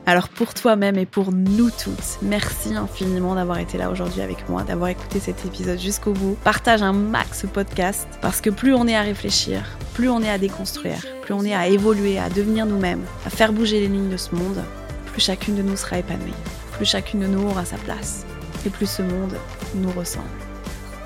Alors 0.07 0.29
pour 0.31 0.55
toi-même 0.55 0.97
et 0.97 1.05
pour 1.05 1.33
nous 1.33 1.71
toutes, 1.71 2.19
merci 2.23 2.75
infiniment 2.75 3.35
d'avoir 3.35 3.59
été 3.59 3.77
là 3.77 3.91
aujourd'hui 3.91 4.23
avec 4.23 4.49
moi, 4.49 4.63
d'avoir 4.63 4.89
écouté 4.89 5.21
cet 5.21 5.45
épisode 5.45 5.79
jusqu'au 5.79 6.13
bout. 6.13 6.39
Partage 6.43 6.83
un 6.83 6.95
max 6.95 7.43
ce 7.43 7.47
podcast 7.47 8.09
parce 8.23 8.41
que 8.41 8.49
plus 8.49 8.73
on 8.75 8.87
est 8.87 8.97
à 8.97 9.03
réfléchir, 9.03 9.63
plus 9.93 10.09
on 10.09 10.23
est 10.23 10.31
à 10.31 10.39
déconstruire, 10.39 11.05
plus 11.21 11.35
on 11.35 11.45
est 11.45 11.55
à 11.55 11.69
évoluer, 11.69 12.19
à 12.19 12.31
devenir 12.31 12.65
nous-mêmes, 12.65 13.05
à 13.27 13.31
faire 13.31 13.53
bouger 13.53 13.81
les 13.81 13.89
lignes 13.89 14.09
de 14.09 14.17
ce 14.17 14.35
monde, 14.35 14.65
plus 15.13 15.21
chacune 15.21 15.57
de 15.57 15.63
nous 15.63 15.77
sera 15.77 15.99
épanouie, 15.99 16.33
plus 16.81 16.87
chacune 16.87 17.21
de 17.21 17.27
nous 17.27 17.47
aura 17.47 17.67
sa 17.67 17.77
place 17.77 18.25
et 18.65 18.71
plus 18.71 18.89
ce 18.89 19.03
monde 19.03 19.37
nous 19.75 19.91
ressemble. 19.91 20.25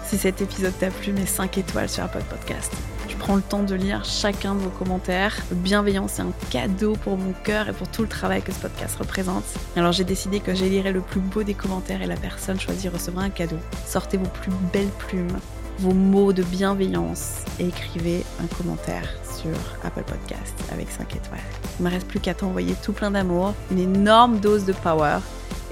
Si 0.06 0.16
cet 0.16 0.40
épisode 0.40 0.78
t'a 0.78 0.90
plu, 0.90 1.12
mets 1.12 1.26
5 1.26 1.58
étoiles 1.58 1.88
sur 1.88 2.04
Apple 2.04 2.22
Podcast 2.30 2.72
prends 3.24 3.36
le 3.36 3.42
temps 3.42 3.62
de 3.62 3.74
lire 3.74 4.04
chacun 4.04 4.54
de 4.54 4.60
vos 4.60 4.68
commentaires. 4.68 5.34
Bienveillance, 5.50 6.12
c'est 6.16 6.22
un 6.22 6.32
cadeau 6.50 6.92
pour 6.92 7.16
mon 7.16 7.32
cœur 7.32 7.70
et 7.70 7.72
pour 7.72 7.88
tout 7.88 8.02
le 8.02 8.08
travail 8.08 8.42
que 8.42 8.52
ce 8.52 8.58
podcast 8.58 8.96
représente. 8.96 9.44
Alors 9.76 9.92
j'ai 9.92 10.04
décidé 10.04 10.40
que 10.40 10.54
j'élirais 10.54 10.92
le 10.92 11.00
plus 11.00 11.20
beau 11.20 11.42
des 11.42 11.54
commentaires 11.54 12.02
et 12.02 12.06
la 12.06 12.16
personne 12.16 12.60
choisie 12.60 12.90
recevra 12.90 13.22
un 13.22 13.30
cadeau. 13.30 13.56
Sortez 13.86 14.18
vos 14.18 14.28
plus 14.28 14.52
belles 14.74 14.92
plumes, 15.08 15.38
vos 15.78 15.94
mots 15.94 16.34
de 16.34 16.42
bienveillance 16.42 17.36
et 17.58 17.68
écrivez 17.68 18.26
un 18.42 18.46
commentaire 18.58 19.08
sur 19.24 19.56
Apple 19.82 20.04
Podcast 20.04 20.54
avec 20.70 20.90
5 20.90 21.16
étoiles. 21.16 21.40
Il 21.78 21.84
ne 21.84 21.88
me 21.88 21.94
reste 21.94 22.06
plus 22.06 22.20
qu'à 22.20 22.34
t'envoyer 22.34 22.74
tout 22.82 22.92
plein 22.92 23.10
d'amour, 23.10 23.54
une 23.70 23.78
énorme 23.78 24.38
dose 24.38 24.66
de 24.66 24.74
power 24.74 25.20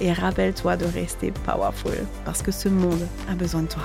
et 0.03 0.12
rappelle-toi 0.12 0.76
de 0.76 0.84
rester 0.84 1.30
powerful 1.46 1.96
parce 2.24 2.42
que 2.42 2.50
ce 2.50 2.68
monde 2.68 3.07
a 3.30 3.34
besoin 3.34 3.62
de 3.62 3.68
toi. 3.68 3.84